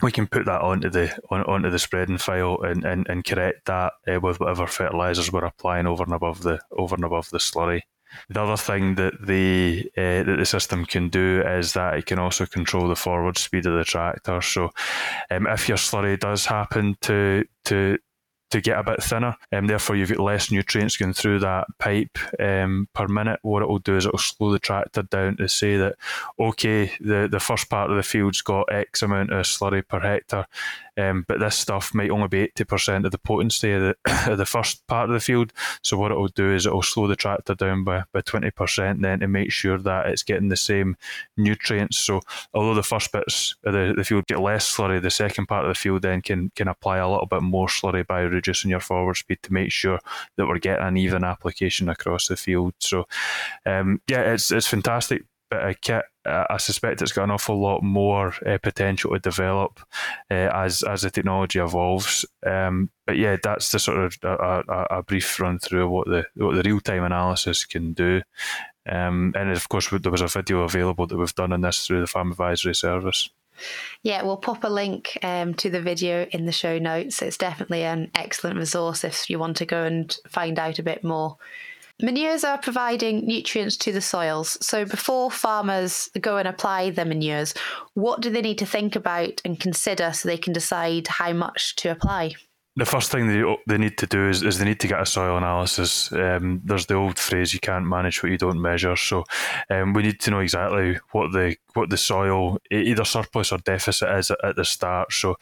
we 0.03 0.13
can 0.13 0.27
put 0.27 0.45
that 0.47 0.61
onto 0.61 0.91
the 0.91 1.17
on, 1.31 1.43
onto 1.45 1.71
the 1.71 1.79
spreading 1.79 2.19
file 2.19 2.61
and, 2.63 2.85
and, 2.85 3.07
and 3.09 3.25
correct 3.25 3.67
that 3.67 3.95
uh, 4.07 4.21
with 4.21 4.41
whatever 4.41 4.67
fertilizers 4.67 5.33
we're 5.33 5.45
applying 5.45 5.87
over 5.87 6.03
and 6.03 6.13
above 6.13 6.43
the 6.43 6.61
over 6.73 6.95
and 6.95 7.05
above 7.05 7.31
the 7.31 7.39
slurry. 7.39 7.83
The 8.29 8.43
other 8.43 8.57
thing 8.57 8.95
that 8.97 9.27
the 9.27 9.91
uh, 9.97 10.23
that 10.25 10.37
the 10.39 10.47
system 10.47 10.85
can 10.87 11.09
do 11.09 11.43
is 11.47 11.73
that 11.75 11.95
it 11.95 12.07
can 12.07 12.19
also 12.19 12.47
control 12.47 12.89
the 12.89 12.97
forward 12.97 13.39
speed 13.39 13.67
of 13.67 13.75
the 13.75 13.85
tractor. 13.85 14.41
So, 14.41 14.71
um, 15.31 15.47
if 15.47 15.69
your 15.69 15.79
slurry 15.79 16.19
does 16.19 16.47
happen 16.47 16.97
to 17.03 17.45
to 17.65 17.99
to 18.53 18.61
get 18.61 18.79
a 18.79 18.83
bit 18.83 19.03
thinner. 19.03 19.35
Um, 19.51 19.67
therefore, 19.67 19.97
you've 19.97 20.11
got 20.11 20.21
less 20.21 20.51
nutrients 20.51 20.99
going 20.99 21.15
through 21.15 21.41
that 21.41 21.67
pipe 21.79 22.19
um, 22.39 22.87
per 22.93 23.09
minute. 23.09 23.41
What 23.43 23.63
it 23.63 23.69
will 23.69 23.79
do 23.79 23.97
is 23.97 24.05
it 24.05 24.13
will 24.13 24.19
slow 24.19 24.53
the 24.53 24.59
tractor 24.59 25.03
down 25.03 25.39
to 25.39 25.49
say 25.49 25.79
that, 25.79 25.97
okay, 26.39 26.93
the, 27.01 27.29
the 27.31 27.41
first 27.41 27.71
part 27.71 27.91
of 27.91 27.97
the 27.97 28.03
field's 28.03 28.43
got 28.43 28.71
X 28.71 29.03
amount 29.03 29.33
of 29.33 29.47
slurry 29.47 29.87
per 29.87 30.01
hectare. 30.01 30.47
Um, 30.99 31.25
but 31.27 31.41
this 31.41 31.57
stuff 31.57 31.95
might 31.95 32.11
only 32.11 32.29
be 32.29 32.49
80% 32.49 33.07
of 33.07 33.13
the 33.13 33.19
potency 33.19 33.73
of 33.73 33.81
the, 33.81 33.97
of 34.31 34.39
the 34.39 34.45
first 34.45 34.87
part 34.87 35.09
of 35.09 35.15
the 35.15 35.21
field. 35.21 35.53
So 35.83 35.97
what 35.97 36.13
it 36.13 36.19
will 36.19 36.29
do 36.29 36.53
is 36.53 36.67
it 36.67 36.73
will 36.73 36.83
slow 36.83 37.07
the 37.07 37.17
tractor 37.17 37.55
down 37.55 37.85
by, 37.85 38.05
by 38.13 38.21
20% 38.21 39.01
then 39.01 39.21
to 39.21 39.29
make 39.29 39.51
sure 39.51 39.79
that 39.79 40.07
it's 40.07 40.23
getting 40.23 40.49
the 40.49 40.57
same 40.57 40.97
nutrients. 41.37 41.99
So 41.99 42.21
although 42.53 42.75
the 42.75 42.83
first 42.83 43.11
bits 43.13 43.55
of 43.65 43.73
the, 43.73 43.95
the 43.97 44.05
field 44.05 44.27
get 44.27 44.41
less 44.41 44.71
slurry, 44.77 45.01
the 45.01 45.11
second 45.11 45.47
part 45.47 45.65
of 45.65 45.71
the 45.71 45.79
field 45.79 46.03
then 46.03 46.21
can, 46.21 46.51
can 46.55 46.69
apply 46.69 46.99
a 46.99 47.09
little 47.09 47.27
bit 47.27 47.43
more 47.43 47.69
slurry 47.69 48.07
by 48.07 48.21
reducing 48.43 48.71
your 48.71 48.81
forward 48.81 49.17
speed 49.17 49.39
to 49.43 49.53
make 49.53 49.71
sure 49.71 50.01
that 50.37 50.47
we're 50.47 50.59
getting 50.59 50.85
an 50.85 50.97
even 50.97 51.25
application 51.25 51.89
across 51.89 52.29
the 52.29 52.37
field. 52.37 52.75
So 52.79 53.07
um, 53.65 54.01
yeah, 54.09 54.33
it's, 54.33 54.51
it's 54.51 54.67
fantastic 54.67 55.25
of 55.53 55.81
kit. 55.81 56.05
I 56.25 56.57
suspect 56.59 57.03
it's 57.03 57.13
got 57.13 57.25
an 57.25 57.33
awful 57.33 57.61
lot 57.61 57.83
more 57.83 58.35
uh, 58.47 58.59
potential 58.63 59.13
to 59.13 59.19
develop 59.19 59.81
uh, 60.31 60.51
as 60.55 60.83
as 60.83 61.03
the 61.03 61.11
technology 61.11 61.59
evolves. 61.59 62.25
Um, 62.47 62.91
but 63.07 63.17
yeah, 63.17 63.37
that's 63.43 63.73
the 63.73 63.79
sort 63.79 63.99
of 63.99 64.17
a, 64.23 64.63
a, 64.69 64.87
a, 64.99 65.03
brief 65.03 65.41
run 65.41 65.59
through 65.59 65.85
of 65.85 65.91
what 65.91 66.07
the 66.07 66.25
what 66.37 66.55
the 66.55 66.63
real 66.63 66.81
time 66.81 67.05
analysis 67.05 67.65
can 67.65 67.93
do. 67.93 68.23
Um, 68.89 69.33
and 69.37 69.51
of 69.51 69.69
course, 69.69 69.91
there 69.91 70.13
was 70.13 70.23
a 70.23 70.29
video 70.29 70.63
available 70.63 71.07
that 71.07 71.17
we've 71.17 71.35
done 71.35 71.53
on 71.53 71.61
this 71.61 71.87
through 71.87 72.01
the 72.01 72.07
Farm 72.07 72.31
Advisory 72.31 72.75
Service. 72.75 73.31
Yeah, 74.03 74.23
we'll 74.23 74.37
pop 74.37 74.65
a 74.65 74.69
link 74.69 75.19
um, 75.23 75.55
to 75.55 75.71
the 75.71 75.81
video 75.81 76.27
in 76.31 76.47
the 76.47 76.53
show 76.53 76.79
notes. 76.79 77.23
It's 77.23 77.37
definitely 77.37 77.83
an 77.85 78.11
excellent 78.15 78.59
resource 78.59 79.05
if 79.05 79.31
you 79.31 79.39
want 79.39 79.57
to 79.59 79.67
go 79.67 79.85
and 79.85 80.17
find 80.29 80.59
out 80.59 80.79
a 80.79 80.83
bit 80.83 81.05
more. 81.05 81.37
Manures 82.01 82.43
are 82.43 82.59
providing 82.59 83.27
nutrients 83.27 83.77
to 83.77 83.93
the 83.93 84.01
soils. 84.01 84.59
So 84.61 84.85
before 84.85 85.31
farmers 85.31 86.09
go 86.21 86.37
and 86.37 86.49
apply 86.49 86.91
their 86.91 87.05
manures, 87.05 87.55
what 87.95 88.21
do 88.21 88.31
they 88.31 88.43
need 88.43 88.59
to 88.59 88.67
think 88.67 88.97
about 88.97 89.41
and 89.45 89.61
consider 89.61 90.13
so 90.13 90.29
they 90.29 90.39
can 90.39 90.53
decide 90.53 91.07
how 91.07 91.33
much 91.33 91.77
to 91.77 91.91
apply? 91.91 92.33
The 92.75 92.87
first 92.87 93.11
thing 93.11 93.27
they, 93.27 93.57
they 93.67 93.77
need 93.77 93.99
to 93.99 94.07
do 94.07 94.29
is, 94.29 94.43
is 94.43 94.59
they 94.59 94.65
need 94.65 94.81
to 94.81 94.89
get 94.89 95.01
a 95.01 95.05
soil 95.07 95.37
analysis. 95.37 96.11
Um, 96.13 96.63
there's 96.65 96.87
the 96.87 96.95
old 96.95 97.19
phrase, 97.19 97.53
you 97.53 97.61
can't 97.61 97.87
manage 97.87 98.23
what 98.23 98.33
you 98.33 98.39
don't 98.39 98.63
measure. 98.63 98.97
So 98.97 99.25
um, 99.69 99.93
we 99.93 100.03
need 100.03 100.21
to 100.21 100.31
know 100.31 100.41
exactly 100.41 100.99
what 101.13 101.33
the 101.33 101.57
what 101.75 101.91
the 101.91 101.97
soil, 101.97 102.59
either 102.71 103.05
surplus 103.05 103.53
or 103.53 103.59
deficit 103.59 104.09
is 104.11 104.31
at 104.31 104.57
the 104.57 104.65
start. 104.65 105.13
So 105.13 105.37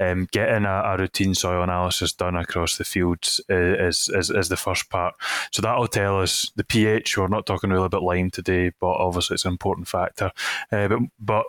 um, 0.00 0.26
getting 0.32 0.64
a, 0.64 0.82
a, 0.84 0.96
routine 0.96 1.34
soil 1.34 1.62
analysis 1.62 2.12
done 2.12 2.34
across 2.36 2.76
the 2.76 2.84
fields 2.84 3.40
is, 3.48 4.08
is, 4.08 4.30
is 4.30 4.48
the 4.48 4.56
first 4.56 4.90
part. 4.90 5.14
So 5.52 5.62
that'll 5.62 5.86
tell 5.86 6.20
us 6.20 6.50
the 6.56 6.64
pH. 6.64 7.16
We're 7.16 7.28
not 7.28 7.46
talking 7.46 7.70
really 7.70 7.86
about 7.86 8.02
lime 8.02 8.30
today, 8.30 8.72
but 8.80 8.88
obviously 8.88 9.34
it's 9.34 9.44
an 9.44 9.52
important 9.52 9.86
factor. 9.86 10.32
Uh, 10.72 10.88
but, 10.88 10.98
but 11.20 11.46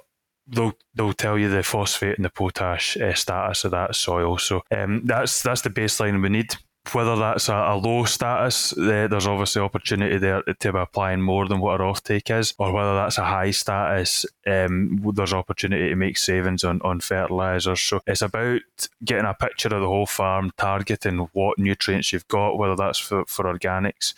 they'll 0.47 0.73
they'll 0.95 1.13
tell 1.13 1.37
you 1.37 1.49
the 1.49 1.63
phosphate 1.63 2.17
and 2.17 2.25
the 2.25 2.29
potash 2.29 2.97
uh, 2.97 3.13
status 3.13 3.65
of 3.65 3.71
that 3.71 3.95
soil. 3.95 4.37
So 4.37 4.61
um, 4.75 5.01
that's 5.05 5.43
that's 5.43 5.61
the 5.61 5.69
baseline 5.69 6.21
we 6.21 6.29
need. 6.29 6.55
Whether 6.93 7.17
that's 7.17 7.49
a, 7.49 7.53
a 7.53 7.75
low 7.75 8.05
status, 8.05 8.71
uh, 8.77 9.07
there's 9.09 9.27
obviously 9.27 9.61
opportunity 9.61 10.17
there 10.17 10.41
to 10.41 10.71
be 10.71 10.79
applying 10.79 11.21
more 11.21 11.45
than 11.45 11.59
what 11.59 11.81
our 11.81 11.91
offtake 11.91 12.31
is, 12.39 12.53
or 12.59 12.71
whether 12.71 12.95
that's 12.95 13.17
a 13.17 13.25
high 13.25 13.51
status, 13.51 14.25
um, 14.45 15.01
there's 15.13 15.33
opportunity 15.33 15.89
to 15.89 15.97
make 15.97 16.17
savings 16.17 16.63
on, 16.63 16.79
on 16.83 17.01
fertilisers. 17.01 17.81
So 17.81 17.99
it's 18.07 18.21
about 18.21 18.61
getting 19.03 19.25
a 19.25 19.33
picture 19.33 19.67
of 19.67 19.81
the 19.81 19.87
whole 19.87 20.05
farm, 20.05 20.53
targeting 20.57 21.27
what 21.33 21.59
nutrients 21.59 22.13
you've 22.13 22.27
got, 22.29 22.57
whether 22.57 22.77
that's 22.77 22.99
for, 22.99 23.25
for 23.25 23.53
organics, 23.53 24.13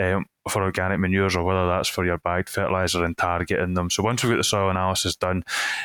um, 0.00 0.26
for 0.48 0.62
organic 0.62 0.98
manures 0.98 1.36
or 1.36 1.44
whether 1.44 1.66
that's 1.66 1.88
for 1.88 2.04
your 2.04 2.18
bagged 2.18 2.48
fertilizer 2.48 3.04
and 3.04 3.16
targeting 3.16 3.74
them. 3.74 3.90
So 3.90 4.02
once 4.02 4.22
we've 4.22 4.32
got 4.32 4.38
the 4.38 4.44
soil 4.44 4.70
analysis 4.70 5.16
done, 5.16 5.44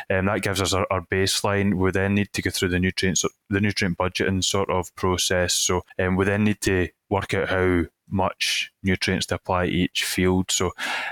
um, 0.09 0.25
that 0.25 0.41
gives 0.41 0.61
us 0.61 0.73
our, 0.73 0.87
our, 0.89 1.01
baseline. 1.01 1.75
We 1.75 1.91
then 1.91 2.15
need 2.15 2.31
to 2.33 2.41
go 2.41 2.49
through 2.49 2.69
the 2.69 2.79
nutrients, 2.79 3.25
the 3.49 3.61
nutrient 3.61 3.97
budgeting 3.97 4.43
sort 4.43 4.69
of 4.69 4.95
process. 4.95 5.53
So 5.53 5.81
um, 5.99 6.15
we 6.15 6.25
then 6.25 6.43
need 6.43 6.61
to 6.61 6.89
work 7.09 7.33
out 7.33 7.49
how 7.49 7.83
much 8.09 8.71
nutrients 8.83 9.25
to 9.27 9.35
apply 9.35 9.65
each 9.65 10.03
field. 10.03 10.51
So 10.51 10.71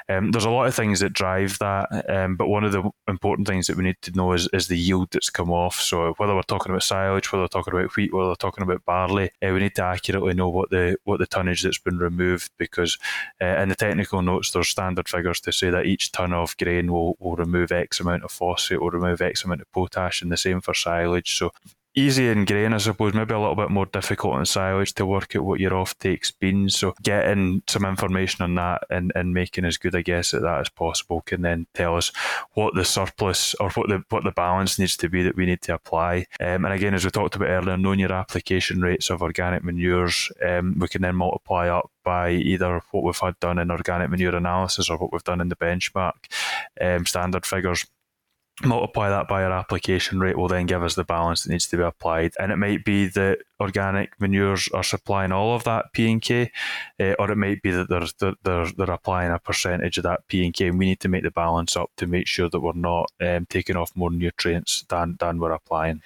um, 0.10 0.32
there's 0.32 0.46
a 0.46 0.50
lot 0.50 0.68
of 0.68 0.76
things 0.76 1.00
that 1.00 1.14
drive 1.14 1.58
that, 1.60 2.10
um, 2.10 2.36
but 2.36 2.48
one 2.48 2.64
of 2.64 2.72
the 2.72 2.90
important 3.08 3.48
things 3.48 3.68
that 3.68 3.78
we 3.78 3.84
need 3.84 3.98
to 4.02 4.12
know 4.12 4.34
is, 4.34 4.50
is 4.54 4.68
the 4.68 4.78
yield 4.78 5.10
that's 5.12 5.30
come 5.30 5.50
off. 5.50 5.80
So 5.80 6.14
whether 6.18 6.36
we're 6.36 6.42
talking 6.44 6.72
about 6.72 6.84
silage, 6.84 7.32
whether 7.32 7.44
we're 7.44 7.48
talking 7.48 7.74
about 7.74 7.96
wheat, 7.96 8.14
whether 8.14 8.30
we're 8.30 8.36
talking 8.36 8.64
about 8.64 8.86
barley, 8.86 9.32
uh, 9.42 9.52
we 9.54 9.60
need 9.60 9.76
to 9.76 9.84
accurately 9.84 10.34
know 10.34 10.50
what 10.50 10.70
the 10.70 10.98
what 11.04 11.20
the 11.20 11.28
tonnage 11.28 11.64
that's 11.64 11.80
been 11.80 11.98
removed 11.98 12.52
because 12.58 12.98
uh, 13.42 13.46
in 13.46 13.70
the 13.70 13.76
technical 13.76 14.22
notes 14.22 14.52
there's 14.52 14.68
standard 14.68 15.08
figures 15.08 15.40
to 15.42 15.52
say 15.52 15.70
that 15.70 15.86
each 15.86 16.12
ton 16.12 16.34
of 16.34 16.56
grain 16.58 16.92
will, 16.92 17.16
will 17.20 17.36
remove 17.36 17.72
X 17.72 18.00
amount 18.00 18.24
of 18.24 18.32
phosphate, 18.32 18.82
will 18.82 18.92
remove 18.92 19.22
X 19.22 19.44
amount 19.44 19.62
of 19.62 19.72
potash, 19.72 20.22
and 20.22 20.32
the 20.32 20.38
same 20.38 20.62
for 20.62 20.74
silage. 20.74 21.38
So 21.38 21.52
easy 21.96 22.30
in 22.30 22.46
grain, 22.46 22.74
I 22.74 22.78
suppose, 22.78 23.14
maybe 23.14 23.34
a 23.34 23.40
little 23.40 23.56
bit 23.56 23.70
more 23.70 23.86
difficult 23.86 24.40
in 24.40 24.46
silage 24.46 24.94
to 24.94 25.06
work 25.06 25.36
out 25.36 25.44
what 25.44 25.60
your 25.60 25.72
offtake's 25.72 26.32
been. 26.32 26.70
So 26.70 26.94
getting 27.02 27.64
some 27.68 27.86
information 27.86 28.44
on 28.44 28.56
that 28.56 28.84
and, 28.90 29.12
and 29.16 29.34
making 29.34 29.66
as 29.66 29.78
good 29.78 29.96
a 29.96 30.02
guess 30.02 30.34
at 30.34 30.42
that 30.42 30.60
as 30.60 30.70
possible 30.70 31.22
can 31.22 31.42
then 31.42 31.68
tell 31.74 31.98
us 31.98 32.12
what 32.54 32.76
the 32.76 32.86
surplus 32.86 33.56
or 33.56 33.70
what 33.72 33.90
the 33.90 34.04
what 34.10 34.24
the 34.24 34.32
balance 34.32 34.80
needs 34.80 34.96
to 34.98 35.10
be 35.10 35.24
that 35.24 35.36
we 35.36 35.46
need 35.46 35.62
to 35.64 35.74
apply. 35.74 36.26
Um, 36.40 36.66
and 36.66 36.74
again, 36.74 36.94
as 36.94 37.04
we 37.04 37.12
talked 37.12 37.36
about 37.36 37.50
earlier, 37.50 37.78
knowing 37.78 38.00
your 38.00 38.14
application 38.14 38.82
rates 38.82 39.10
of 39.10 39.22
organic 39.22 39.64
manures, 39.64 40.32
um, 40.46 40.80
we 40.80 40.88
can 40.88 41.02
then 41.02 41.16
multiply 41.16 41.68
up 41.68 41.92
by 42.04 42.32
either 42.32 42.82
what 42.92 43.04
we've 43.04 43.18
had 43.18 43.40
done 43.40 43.60
in 43.60 43.70
organic 43.70 44.10
manure 44.10 44.36
analysis 44.36 44.90
or 44.90 44.98
what 44.98 45.12
we've 45.12 45.24
done 45.24 45.42
in 45.42 45.50
the 45.50 45.56
benchmark 45.56 46.14
um, 46.80 47.06
standard 47.06 47.46
figures 47.46 47.86
multiply 48.66 49.10
that 49.10 49.28
by 49.28 49.44
our 49.44 49.52
application 49.52 50.20
rate 50.20 50.38
will 50.38 50.48
then 50.48 50.66
give 50.66 50.84
us 50.84 50.96
the 50.96 51.04
balance 51.04 51.44
that 51.44 51.52
needs 51.52 51.68
to 51.68 51.78
be 51.78 51.84
applied 51.84 52.34
and 52.40 52.52
it 52.52 52.58
might 52.58 52.84
be 52.84 53.08
that 53.08 53.40
organic 53.60 54.20
manures 54.20 54.68
are 54.74 54.84
supplying 54.84 55.32
all 55.32 55.56
of 55.56 55.64
that 55.64 55.94
P 55.94 56.12
and 56.12 56.22
K 56.22 56.52
uh, 57.00 57.14
or 57.20 57.32
it 57.32 57.38
might 57.38 57.62
be 57.62 57.72
that 57.72 57.90
they're, 57.90 58.36
they're, 58.44 58.72
they're 58.72 58.92
applying 58.94 59.32
a 59.32 59.40
percentage 59.40 59.98
of 59.98 60.04
that 60.04 60.28
P 60.28 60.46
and 60.46 60.54
K 60.54 60.68
and 60.68 60.80
we 60.80 60.86
need 60.86 61.00
to 61.02 61.10
make 61.10 61.24
the 61.24 61.32
balance 61.32 61.76
up 61.76 61.92
to 61.98 62.08
make 62.08 62.28
sure 62.28 62.50
that 62.50 62.60
we're 62.60 62.74
not 62.74 63.12
um, 63.22 63.46
taking 63.48 63.76
off 63.76 63.96
more 63.96 64.12
nutrients 64.12 64.84
than, 64.90 65.18
than 65.20 65.40
we're 65.40 65.52
applying. 65.52 66.02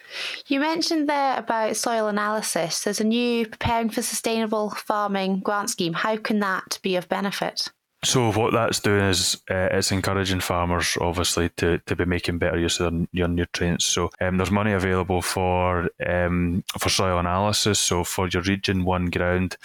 You 0.48 0.60
mentioned 0.60 1.08
there 1.08 1.38
about 1.38 1.78
soil 1.78 2.08
analysis. 2.08 2.84
There's 2.84 3.02
a 3.02 3.06
new 3.06 3.48
preparing 3.48 3.90
for 3.90 4.02
sustainable 4.02 4.72
farming 4.72 5.40
grant 5.40 5.70
scheme. 5.70 5.94
How 5.94 6.18
can 6.18 6.40
that 6.40 6.80
be 6.82 6.96
of 6.96 7.08
benefit? 7.08 7.70
So 8.06 8.32
what 8.32 8.54
that's 8.54 8.80
doing 8.80 9.06
is 9.06 9.42
uh, 9.50 9.70
it's 9.72 9.92
encouraging 9.92 10.40
farmers, 10.40 10.96
obviously, 11.02 11.50
to, 11.58 11.80
to 11.80 11.96
be 11.96 12.06
making 12.06 12.38
better 12.38 12.60
use 12.60 12.80
of 12.80 12.92
their, 12.92 13.08
your 13.12 13.28
nutrients. 13.28 13.86
So 13.86 14.12
um, 14.22 14.38
there's 14.38 14.52
money 14.52 14.74
available 14.74 15.24
for 15.24 15.90
um, 16.06 16.64
for 16.78 16.90
soil 16.90 17.18
analysis. 17.18 17.80
So 17.80 18.04
for 18.04 18.28
your 18.28 18.44
Region 18.44 18.86
One 18.86 19.08
ground, 19.08 19.58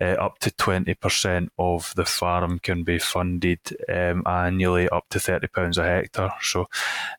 uh, 0.00 0.16
up 0.16 0.40
to 0.40 0.50
twenty 0.50 0.94
percent 0.94 1.52
of 1.56 1.94
the 1.94 2.04
farm 2.04 2.58
can 2.58 2.82
be 2.82 2.98
funded 2.98 3.60
um, 3.88 4.24
annually, 4.26 4.88
up 4.88 5.08
to 5.10 5.20
thirty 5.20 5.46
pounds 5.46 5.78
a 5.78 5.84
hectare. 5.84 6.34
So 6.42 6.66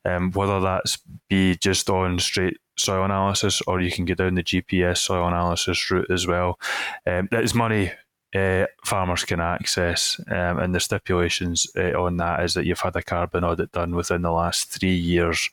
um, 0.03 0.31
whether 0.31 0.59
that's 0.59 0.97
be 1.29 1.55
just 1.55 1.89
on 1.89 2.19
straight 2.19 2.57
soil 2.77 3.05
analysis, 3.05 3.61
or 3.65 3.79
you 3.79 3.91
can 3.91 4.03
get 4.03 4.17
down 4.17 4.35
the 4.35 4.43
GPS 4.43 4.97
soil 4.97 5.25
analysis 5.25 5.89
route 5.89 6.11
as 6.11 6.27
well. 6.27 6.59
Um, 7.07 7.29
that 7.31 7.45
is 7.45 7.55
money 7.55 7.93
uh, 8.33 8.65
farmers 8.83 9.23
can 9.23 9.39
access. 9.39 10.19
Um, 10.27 10.59
and 10.59 10.75
the 10.75 10.79
stipulations 10.79 11.67
uh, 11.77 11.91
on 11.91 12.17
that 12.17 12.43
is 12.43 12.53
that 12.53 12.65
you've 12.65 12.79
had 12.79 12.95
a 12.95 13.03
carbon 13.03 13.43
audit 13.43 13.71
done 13.71 13.95
within 13.95 14.21
the 14.21 14.31
last 14.31 14.69
three 14.69 14.95
years 14.95 15.49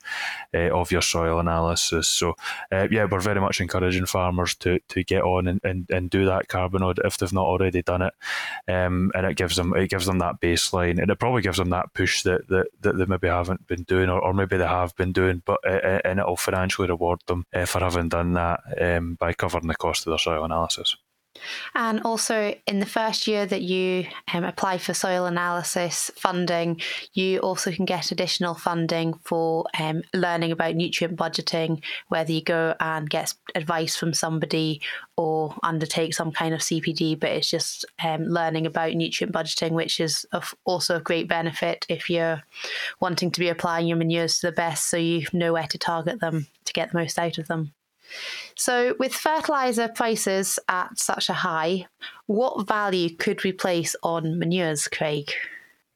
uh, 0.53 0.69
of 0.71 0.91
your 0.91 1.01
soil 1.01 1.39
analysis. 1.39 2.07
So, 2.07 2.35
yeah, 2.71 3.05
we're 3.05 3.19
very 3.19 3.39
much 3.39 3.61
encouraging 3.61 4.05
farmers 4.05 4.55
to, 4.55 4.79
to 4.89 5.03
get 5.03 5.23
on 5.23 5.47
and, 5.47 5.61
and, 5.63 5.89
and 5.89 6.09
do 6.09 6.25
that 6.25 6.47
carbon 6.47 6.83
audit 6.83 7.05
if 7.05 7.17
they've 7.17 7.31
not 7.31 7.45
already 7.45 7.81
done 7.81 8.01
it. 8.01 8.13
Um, 8.67 9.11
and 9.15 9.25
it 9.25 9.37
gives 9.37 9.55
them 9.55 9.73
it 9.75 9.89
gives 9.89 10.05
them 10.05 10.19
that 10.19 10.41
baseline, 10.41 11.01
and 11.01 11.09
it 11.09 11.19
probably 11.19 11.41
gives 11.41 11.57
them 11.57 11.69
that 11.69 11.93
push 11.93 12.23
that 12.23 12.47
that, 12.49 12.67
that 12.81 12.97
they 12.97 13.05
maybe 13.05 13.27
haven't 13.27 13.67
been 13.67 13.83
doing, 13.83 14.09
or, 14.09 14.19
or 14.19 14.33
maybe 14.33 14.57
they 14.57 14.67
have 14.67 14.95
been 14.95 15.11
doing, 15.11 15.41
but 15.45 15.59
and 15.65 16.19
it'll 16.19 16.37
financially 16.37 16.87
reward 16.87 17.19
them 17.27 17.45
for 17.65 17.79
having 17.79 18.09
done 18.09 18.33
that 18.33 18.59
um, 18.81 19.15
by 19.15 19.33
covering 19.33 19.67
the 19.67 19.75
cost 19.75 20.05
of 20.05 20.11
their 20.11 20.17
soil 20.17 20.43
analysis. 20.43 20.95
And 21.75 22.01
also, 22.01 22.55
in 22.67 22.79
the 22.79 22.85
first 22.85 23.27
year 23.27 23.45
that 23.45 23.61
you 23.61 24.05
um, 24.33 24.43
apply 24.43 24.77
for 24.77 24.93
soil 24.93 25.25
analysis 25.25 26.11
funding, 26.15 26.79
you 27.13 27.39
also 27.39 27.71
can 27.71 27.85
get 27.85 28.11
additional 28.11 28.53
funding 28.53 29.13
for 29.23 29.65
um, 29.79 30.03
learning 30.13 30.51
about 30.51 30.75
nutrient 30.75 31.17
budgeting, 31.17 31.81
whether 32.09 32.31
you 32.31 32.43
go 32.43 32.75
and 32.79 33.09
get 33.09 33.33
advice 33.55 33.95
from 33.95 34.13
somebody 34.13 34.81
or 35.17 35.55
undertake 35.63 36.13
some 36.13 36.31
kind 36.31 36.53
of 36.53 36.61
CPD, 36.61 37.19
but 37.19 37.31
it's 37.31 37.49
just 37.49 37.85
um, 38.03 38.23
learning 38.25 38.65
about 38.65 38.93
nutrient 38.93 39.33
budgeting, 39.33 39.71
which 39.71 39.99
is 39.99 40.25
of 40.31 40.53
also 40.65 40.97
a 40.97 41.01
great 41.01 41.27
benefit 41.27 41.85
if 41.89 42.09
you're 42.09 42.41
wanting 42.99 43.31
to 43.31 43.39
be 43.39 43.49
applying 43.49 43.87
your 43.87 43.97
manures 43.97 44.39
to 44.39 44.47
the 44.47 44.51
best 44.51 44.89
so 44.89 44.97
you 44.97 45.25
know 45.33 45.53
where 45.53 45.67
to 45.67 45.77
target 45.77 46.19
them 46.19 46.47
to 46.65 46.73
get 46.73 46.91
the 46.91 46.97
most 46.97 47.17
out 47.17 47.37
of 47.37 47.47
them. 47.47 47.73
So, 48.55 48.95
with 48.99 49.13
fertilizer 49.13 49.87
prices 49.87 50.59
at 50.69 50.97
such 50.99 51.29
a 51.29 51.33
high, 51.33 51.87
what 52.27 52.67
value 52.67 53.15
could 53.15 53.43
we 53.43 53.51
place 53.51 53.95
on 54.03 54.37
manures, 54.37 54.87
Craig? 54.87 55.31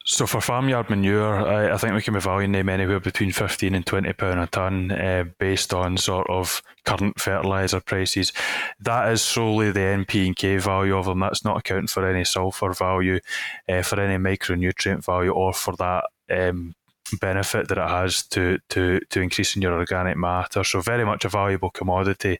So 0.09 0.25
for 0.25 0.39
farmyard 0.39 0.89
manure, 0.89 1.45
I, 1.45 1.73
I, 1.73 1.77
think 1.77 1.93
we 1.93 2.01
can 2.01 2.13
be 2.13 2.21
valuing 2.21 2.53
them 2.53 2.69
anywhere 2.69 3.01
between 3.01 3.33
fifteen 3.33 3.75
and 3.75 3.85
twenty 3.85 4.13
pound 4.13 4.39
a 4.39 4.47
ton, 4.47 4.89
uh, 4.89 5.25
based 5.37 5.73
on 5.73 5.97
sort 5.97 6.29
of 6.29 6.63
current 6.85 7.19
fertilizer 7.19 7.81
prices. 7.81 8.31
That 8.79 9.11
is 9.11 9.21
solely 9.21 9.71
the 9.71 9.81
NP 9.81 10.27
and 10.27 10.35
K 10.35 10.59
value 10.59 10.95
of 10.95 11.07
them. 11.07 11.19
That's 11.19 11.43
not 11.43 11.57
accounting 11.57 11.87
for 11.87 12.09
any 12.09 12.23
sulfur 12.23 12.71
value, 12.71 13.19
uh, 13.67 13.81
for 13.81 13.99
any 13.99 14.15
micronutrient 14.15 15.03
value, 15.03 15.31
or 15.31 15.51
for 15.51 15.75
that 15.75 16.05
um, 16.31 16.73
benefit 17.19 17.67
that 17.67 17.77
it 17.77 17.89
has 17.89 18.23
to 18.23 18.59
to 18.69 18.99
to 19.09 19.21
increasing 19.21 19.61
your 19.61 19.73
organic 19.73 20.17
matter. 20.17 20.63
So 20.63 20.81
very 20.81 21.05
much 21.05 21.25
a 21.25 21.29
valuable 21.29 21.69
commodity. 21.69 22.39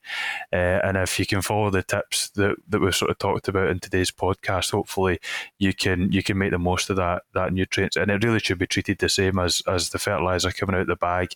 Uh, 0.51 0.80
and 0.84 0.97
if 0.97 1.19
you 1.19 1.25
can 1.25 1.41
follow 1.41 1.69
the 1.69 1.84
tips 1.84 2.30
that, 2.32 2.56
that 2.67 2.80
we've 2.80 2.95
sort 2.95 3.12
of 3.12 3.17
talked 3.17 3.47
about 3.47 3.69
in 3.69 3.80
today's 3.80 4.12
podcast, 4.12 4.71
hopefully 4.71 5.19
you 5.60 5.73
can 5.73 6.12
you 6.12 6.23
can 6.23 6.38
make 6.38 6.51
the 6.51 6.60
most 6.60 6.89
of 6.89 6.95
that 6.97 7.23
that 7.34 7.53
nutrients. 7.53 7.95
And 7.95 8.12
it 8.12 8.23
really 8.23 8.39
should 8.39 8.60
be 8.60 8.67
treated 8.67 8.99
the 8.99 9.10
same 9.10 9.39
as 9.39 9.62
as 9.67 9.89
the 9.89 9.99
fertilizer 9.99 10.51
coming 10.51 10.75
out 10.75 10.88
the 10.88 10.95
bag. 10.95 11.30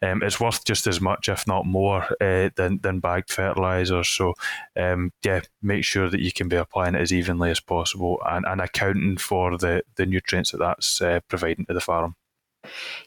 Um, 0.00 0.22
it's 0.22 0.40
worth 0.40 0.64
just 0.64 0.86
as 0.86 1.00
much, 1.00 1.28
if 1.28 1.46
not 1.46 1.66
more, 1.66 2.06
uh, 2.20 2.50
than 2.56 2.78
than 2.82 3.00
bagged 3.00 3.30
fertilizer. 3.30 4.04
So 4.04 4.34
um, 4.76 5.12
yeah, 5.24 5.42
make 5.62 5.84
sure 5.84 6.10
that 6.10 6.20
you 6.20 6.32
can 6.32 6.48
be 6.48 6.56
applying 6.56 6.94
it 6.94 7.00
as 7.00 7.12
evenly 7.12 7.50
as 7.50 7.60
possible 7.60 8.20
and, 8.26 8.44
and 8.46 8.60
accounting 8.60 9.16
for 9.16 9.56
the 9.56 9.84
the 9.96 10.06
nutrients 10.06 10.50
that 10.52 10.58
that's 10.58 11.00
uh, 11.00 11.20
providing 11.28 11.66
to 11.66 11.74
the 11.74 11.80
farm. 11.80 12.16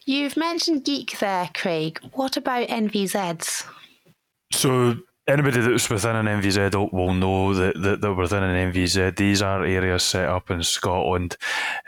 You've 0.04 0.36
mentioned 0.36 0.84
GAEC 0.84 1.18
there, 1.18 1.50
Craig. 1.54 2.00
What 2.12 2.36
about 2.36 2.68
NVZs? 2.68 3.64
So 4.52 4.96
anybody 5.28 5.60
that's 5.60 5.90
within 5.90 6.16
an 6.16 6.26
NVZ 6.26 6.92
will 6.92 7.14
know 7.14 7.52
that, 7.54 7.80
that 7.82 8.00
they're 8.00 8.14
within 8.14 8.42
an 8.42 8.72
NVZ. 8.72 9.16
These 9.16 9.42
are 9.42 9.64
areas 9.64 10.02
set 10.02 10.28
up 10.28 10.50
in 10.50 10.62
Scotland 10.62 11.36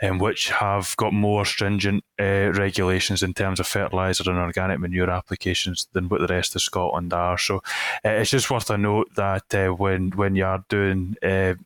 um, 0.01 0.19
which 0.19 0.49
have 0.49 0.95
got 0.97 1.13
more 1.13 1.45
stringent 1.45 2.03
uh, 2.19 2.51
regulations 2.53 3.23
in 3.23 3.33
terms 3.33 3.59
of 3.59 3.67
fertiliser 3.67 4.29
and 4.29 4.39
organic 4.39 4.79
manure 4.79 5.09
applications 5.09 5.87
than 5.93 6.09
what 6.09 6.19
the 6.19 6.27
rest 6.27 6.55
of 6.55 6.61
Scotland 6.61 7.13
are. 7.13 7.37
So 7.37 7.57
uh, 8.05 8.09
it's 8.09 8.31
just 8.31 8.51
worth 8.51 8.69
a 8.69 8.77
note 8.77 9.13
that 9.15 9.53
uh, 9.53 9.69
when 9.69 10.11
when 10.11 10.35
you 10.35 10.45
are 10.45 10.63
doing 10.69 11.15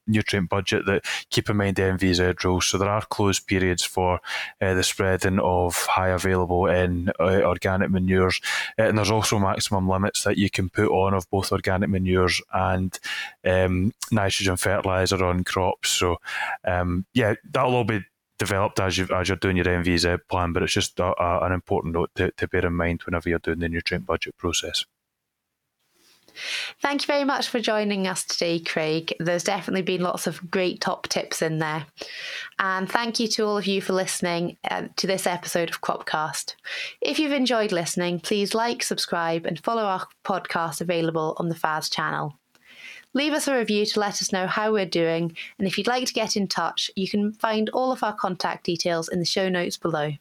nutrient 0.07 0.49
budget, 0.49 0.85
that 0.85 1.05
keep 1.29 1.49
in 1.49 1.57
mind 1.57 1.75
the 1.75 1.83
NVZ 1.83 2.43
rules. 2.43 2.67
So 2.67 2.77
there 2.77 2.89
are 2.89 3.05
closed 3.05 3.47
periods 3.47 3.83
for 3.83 4.19
the 4.59 4.83
spreading 4.83 5.39
of 5.39 5.75
high 5.85 6.09
available 6.09 6.67
in 6.67 7.11
organic 7.19 7.89
manures, 7.89 8.39
and 8.77 8.97
there's 8.97 9.11
also 9.11 9.39
maximum 9.39 9.89
limits 9.89 10.23
that 10.23 10.37
you 10.37 10.49
can 10.49 10.69
put 10.69 10.89
on 10.89 11.13
of 11.13 11.29
both 11.29 11.51
organic 11.51 11.89
manures 11.89 12.41
and 12.53 12.99
um, 13.45 13.93
nitrogen 14.11 14.57
fertiliser 14.57 15.23
on 15.23 15.43
crops. 15.43 15.89
So 15.89 16.17
um, 16.63 17.05
yeah, 17.13 17.35
that'll 17.51 17.75
all 17.75 17.83
be 17.83 18.03
developed 18.39 18.79
as 18.79 18.97
you 18.97 19.07
as 19.13 19.29
you're 19.29 19.37
doing 19.37 19.57
your 19.57 19.65
NVZ 19.65 20.19
plan, 20.29 20.53
but 20.53 20.63
it's 20.63 20.73
just 20.73 20.99
a, 20.99 21.13
a, 21.21 21.45
an 21.45 21.51
important 21.51 21.93
note 21.93 22.11
to, 22.15 22.31
to 22.31 22.47
bear 22.47 22.65
in 22.65 22.73
mind 22.73 23.01
whenever 23.03 23.29
you're 23.29 23.39
doing 23.39 23.59
the 23.59 23.69
nutrient 23.69 24.05
budget 24.05 24.37
process. 24.37 24.85
Thank 26.81 27.03
you 27.03 27.07
very 27.07 27.23
much 27.23 27.47
for 27.47 27.59
joining 27.59 28.07
us 28.07 28.23
today, 28.23 28.59
Craig. 28.59 29.13
There's 29.19 29.43
definitely 29.43 29.83
been 29.83 30.01
lots 30.01 30.27
of 30.27 30.49
great 30.49 30.81
top 30.81 31.07
tips 31.07 31.41
in 31.41 31.59
there. 31.59 31.85
And 32.59 32.89
thank 32.89 33.19
you 33.19 33.27
to 33.29 33.45
all 33.45 33.57
of 33.57 33.67
you 33.67 33.81
for 33.81 33.93
listening 33.93 34.57
uh, 34.69 34.87
to 34.95 35.07
this 35.07 35.27
episode 35.27 35.69
of 35.69 35.81
Cropcast. 35.81 36.55
If 37.01 37.19
you've 37.19 37.31
enjoyed 37.31 37.71
listening, 37.71 38.19
please 38.19 38.53
like, 38.55 38.83
subscribe, 38.83 39.45
and 39.45 39.63
follow 39.63 39.83
our 39.83 40.07
podcast 40.25 40.81
available 40.81 41.35
on 41.37 41.49
the 41.49 41.55
FAS 41.55 41.89
channel. 41.89 42.39
Leave 43.15 43.33
us 43.33 43.47
a 43.47 43.55
review 43.55 43.85
to 43.85 43.99
let 43.99 44.21
us 44.21 44.31
know 44.31 44.47
how 44.47 44.71
we're 44.71 44.85
doing, 44.85 45.35
and 45.59 45.67
if 45.67 45.77
you'd 45.77 45.87
like 45.87 46.07
to 46.07 46.13
get 46.13 46.35
in 46.35 46.47
touch, 46.47 46.89
you 46.95 47.07
can 47.07 47.31
find 47.33 47.69
all 47.69 47.91
of 47.91 48.03
our 48.03 48.13
contact 48.13 48.65
details 48.65 49.07
in 49.07 49.19
the 49.19 49.25
show 49.25 49.49
notes 49.49 49.77
below. 49.77 50.13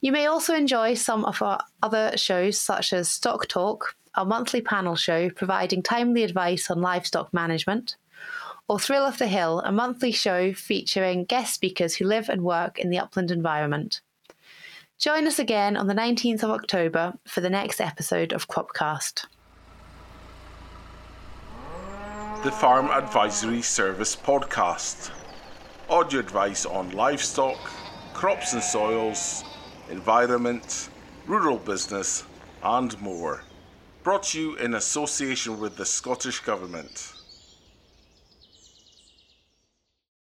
You 0.00 0.12
may 0.12 0.24
also 0.24 0.54
enjoy 0.54 0.94
some 0.94 1.26
of 1.26 1.42
our 1.42 1.60
other 1.82 2.16
shows, 2.16 2.58
such 2.58 2.94
as 2.94 3.10
Stock 3.10 3.48
Talk, 3.48 3.96
our 4.14 4.24
monthly 4.24 4.62
panel 4.62 4.96
show 4.96 5.28
providing 5.28 5.82
timely 5.82 6.24
advice 6.24 6.70
on 6.70 6.80
livestock 6.80 7.34
management, 7.34 7.96
or 8.66 8.78
Thrill 8.78 9.04
of 9.04 9.18
the 9.18 9.26
Hill, 9.26 9.60
a 9.60 9.72
monthly 9.72 10.12
show 10.12 10.54
featuring 10.54 11.24
guest 11.24 11.52
speakers 11.52 11.96
who 11.96 12.06
live 12.06 12.30
and 12.30 12.42
work 12.42 12.78
in 12.78 12.88
the 12.88 12.98
upland 12.98 13.30
environment. 13.30 14.00
Join 14.96 15.26
us 15.26 15.38
again 15.38 15.76
on 15.76 15.86
the 15.86 15.94
19th 15.94 16.42
of 16.44 16.50
October 16.50 17.14
for 17.26 17.40
the 17.40 17.50
next 17.50 17.80
episode 17.80 18.32
of 18.32 18.48
Cropcast. 18.48 19.26
The 22.42 22.50
Farm 22.50 22.86
Advisory 22.86 23.60
Service 23.60 24.16
podcast. 24.16 25.10
Audio 25.90 26.20
advice 26.20 26.64
on 26.64 26.88
livestock, 26.90 27.58
crops 28.14 28.54
and 28.54 28.62
soils, 28.62 29.44
environment, 29.90 30.88
rural 31.26 31.58
business, 31.58 32.24
and 32.62 32.98
more. 33.02 33.42
Brought 34.02 34.22
to 34.22 34.40
you 34.40 34.56
in 34.56 34.72
association 34.72 35.60
with 35.60 35.76
the 35.76 35.84
Scottish 35.84 36.40
Government. 36.40 37.09